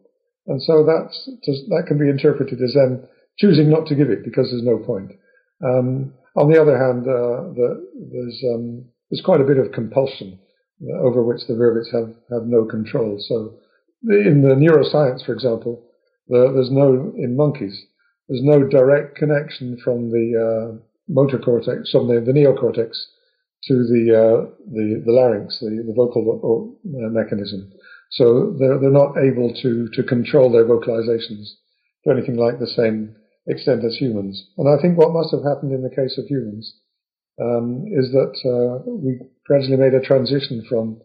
And 0.47 0.63
so 0.63 0.85
that's, 0.85 1.31
that 1.69 1.85
can 1.87 1.99
be 1.99 2.09
interpreted 2.09 2.61
as 2.61 2.75
them 2.75 3.07
choosing 3.39 3.71
not 3.71 3.87
to 3.87 3.95
give 3.95 4.11
it 4.11 4.25
because 4.25 4.51
there's 4.51 4.65
no 4.65 4.79
point. 4.79 5.13
Um, 5.65 6.15
on 6.37 6.51
the 6.51 6.61
other 6.61 6.77
hand, 6.77 7.07
uh, 7.07 7.55
the, 7.55 7.87
there's, 8.13 8.43
um, 8.53 8.85
there's 9.11 9.25
quite 9.25 9.41
a 9.41 9.45
bit 9.45 9.59
of 9.59 9.73
compulsion 9.73 10.39
over 11.01 11.23
which 11.23 11.47
the 11.47 11.55
vervets 11.55 11.93
have, 11.93 12.15
have 12.31 12.47
no 12.47 12.65
control. 12.65 13.17
So 13.21 13.59
in 14.03 14.43
the 14.43 14.55
neuroscience, 14.55 15.25
for 15.25 15.33
example, 15.33 15.87
the, 16.29 16.51
there's 16.53 16.71
no, 16.71 17.13
in 17.17 17.37
monkeys, 17.37 17.87
there's 18.29 18.43
no 18.43 18.67
direct 18.67 19.17
connection 19.17 19.79
from 19.83 20.11
the 20.11 20.27
uh, 20.35 20.79
motor 21.09 21.39
cortex, 21.39 21.91
from 21.91 22.09
the, 22.09 22.21
the 22.21 22.33
neocortex 22.33 22.97
to 23.69 23.75
the, 23.85 24.13
uh, 24.13 24.51
the, 24.73 25.03
the 25.05 25.13
larynx, 25.13 25.59
the, 25.61 25.83
the 25.87 25.95
vocal 25.95 26.77
uh, 26.85 27.09
mechanism. 27.11 27.73
So 28.11 28.55
they're, 28.59 28.79
they're 28.79 28.91
not 28.91 29.17
able 29.19 29.55
to, 29.63 29.89
to 29.93 30.03
control 30.03 30.53
their 30.53 30.65
vocalizations 30.65 31.55
to 32.05 32.11
anything 32.11 32.37
like 32.37 32.59
the 32.59 32.67
same 32.67 33.17
extent 33.47 33.85
as 33.85 33.97
humans. 33.97 34.51
And 34.57 34.69
I 34.69 34.81
think 34.81 34.97
what 34.97 35.13
must 35.13 35.33
have 35.33 35.45
happened 35.45 35.73
in 35.73 35.83
the 35.83 35.95
case 35.95 36.17
of 36.19 36.27
humans 36.27 36.75
um, 37.41 37.85
is 37.93 38.13
that 38.13 38.35
uh, 38.47 38.91
we 38.91 39.21
gradually 39.47 39.77
made 39.77 39.95
a 39.95 40.01
transition 40.01 40.65
from 40.69 41.01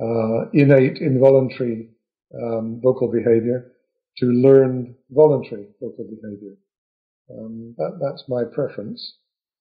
uh, 0.00 0.50
innate 0.52 0.98
involuntary 0.98 1.90
um, 2.34 2.80
vocal 2.82 3.12
behavior 3.12 3.70
to 4.18 4.26
learned 4.26 4.94
voluntary 5.10 5.66
vocal 5.80 6.04
behavior. 6.04 6.56
Um, 7.30 7.74
that, 7.78 7.98
that's 8.02 8.24
my 8.28 8.42
preference. 8.44 9.16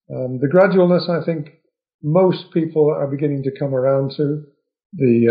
Um, 0.09 0.39
the 0.39 0.47
gradualness, 0.47 1.09
I 1.09 1.25
think, 1.25 1.49
most 2.01 2.51
people 2.53 2.93
are 2.93 3.07
beginning 3.07 3.43
to 3.43 3.57
come 3.57 3.73
around 3.73 4.13
to. 4.17 4.43
The 4.95 5.25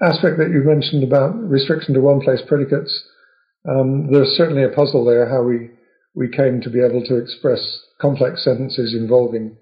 uh, 0.00 0.04
aspect 0.04 0.38
that 0.38 0.50
you 0.50 0.64
mentioned 0.64 1.04
about 1.04 1.38
restriction 1.38 1.94
to 1.94 2.00
one 2.00 2.20
place 2.20 2.40
predicates, 2.48 2.90
um, 3.68 4.10
there's 4.10 4.36
certainly 4.36 4.64
a 4.64 4.70
puzzle 4.74 5.04
there 5.04 5.28
how 5.28 5.42
we, 5.42 5.70
we 6.14 6.28
came 6.28 6.60
to 6.62 6.70
be 6.70 6.80
able 6.80 7.04
to 7.04 7.16
express 7.16 7.60
complex 8.00 8.42
sentences 8.44 8.94
involving 8.94 9.56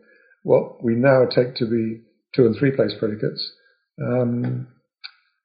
what 0.44 0.82
we 0.82 0.94
now 0.94 1.24
take 1.26 1.54
to 1.56 1.66
be 1.66 2.00
two 2.34 2.46
and 2.46 2.56
three 2.58 2.70
place 2.74 2.94
predicates. 2.98 3.52
Um, 4.00 4.68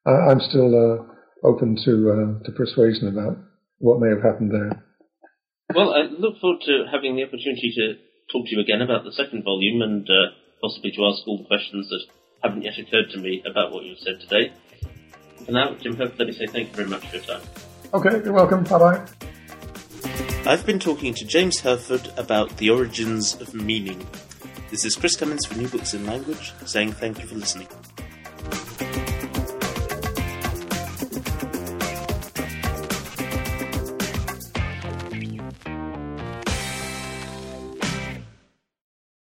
I, 0.06 0.32
am 0.32 0.40
still 0.40 0.74
uh, 0.74 1.04
open 1.46 1.78
to, 1.84 1.92
uh, 2.12 2.44
to 2.46 2.52
persuasion 2.54 3.10
about 3.10 3.38
what 3.80 4.00
may 4.00 4.10
have 4.10 4.24
happened 4.24 4.52
there. 4.52 4.87
Well, 5.76 5.93
I 5.93 6.03
look 6.03 6.39
forward 6.39 6.61
to 6.61 6.86
having 6.89 7.18
the 7.18 7.24
opportunity 7.24 7.74
to 7.76 7.95
talk 8.32 8.45
to 8.47 8.55
you 8.55 8.61
again 8.61 8.82
about 8.82 9.03
the 9.03 9.11
second 9.11 9.43
volume 9.43 9.82
and 9.82 10.09
uh, 10.09 10.32
possibly 10.61 10.91
to 10.91 11.05
ask 11.05 11.28
all 11.28 11.39
the 11.39 11.43
questions 11.43 11.89
that 11.89 12.05
haven't 12.41 12.63
yet 12.63 12.78
occurred 12.80 13.09
to 13.11 13.20
me 13.20 13.43
about 13.45 13.74
what 13.74 13.84
you've 13.84 13.99
said 13.99 14.22
today. 14.22 14.53
For 15.45 15.51
now, 15.51 15.76
Jim 15.76 15.97
Hurford, 15.97 16.20
let 16.20 16.28
me 16.30 16.34
say 16.34 16.47
thank 16.47 16.70
you 16.70 16.74
very 16.74 16.88
much 16.88 17.05
for 17.09 17.18
your 17.18 17.26
time. 17.26 17.41
Okay, 17.93 18.24
you're 18.24 18.34
welcome. 18.34 18.63
Bye 18.63 18.80
bye. 18.80 19.05
I've 20.45 20.65
been 20.65 20.80
talking 20.80 21.13
to 21.13 21.26
James 21.26 21.59
Hurford 21.59 22.13
about 22.15 22.55
the 22.55 22.70
origins 22.70 23.36
of 23.41 23.53
meaning. 23.53 24.07
This 24.72 24.86
is 24.86 24.95
Chris 24.95 25.18
Cummins 25.18 25.45
for 25.45 25.57
New 25.57 25.68
Books 25.68 25.93
in 25.93 26.05
Language, 26.05 26.53
saying 26.65 26.93
thank 26.93 27.20
you 27.20 27.28
for 27.28 27.36
listening. 27.36 27.68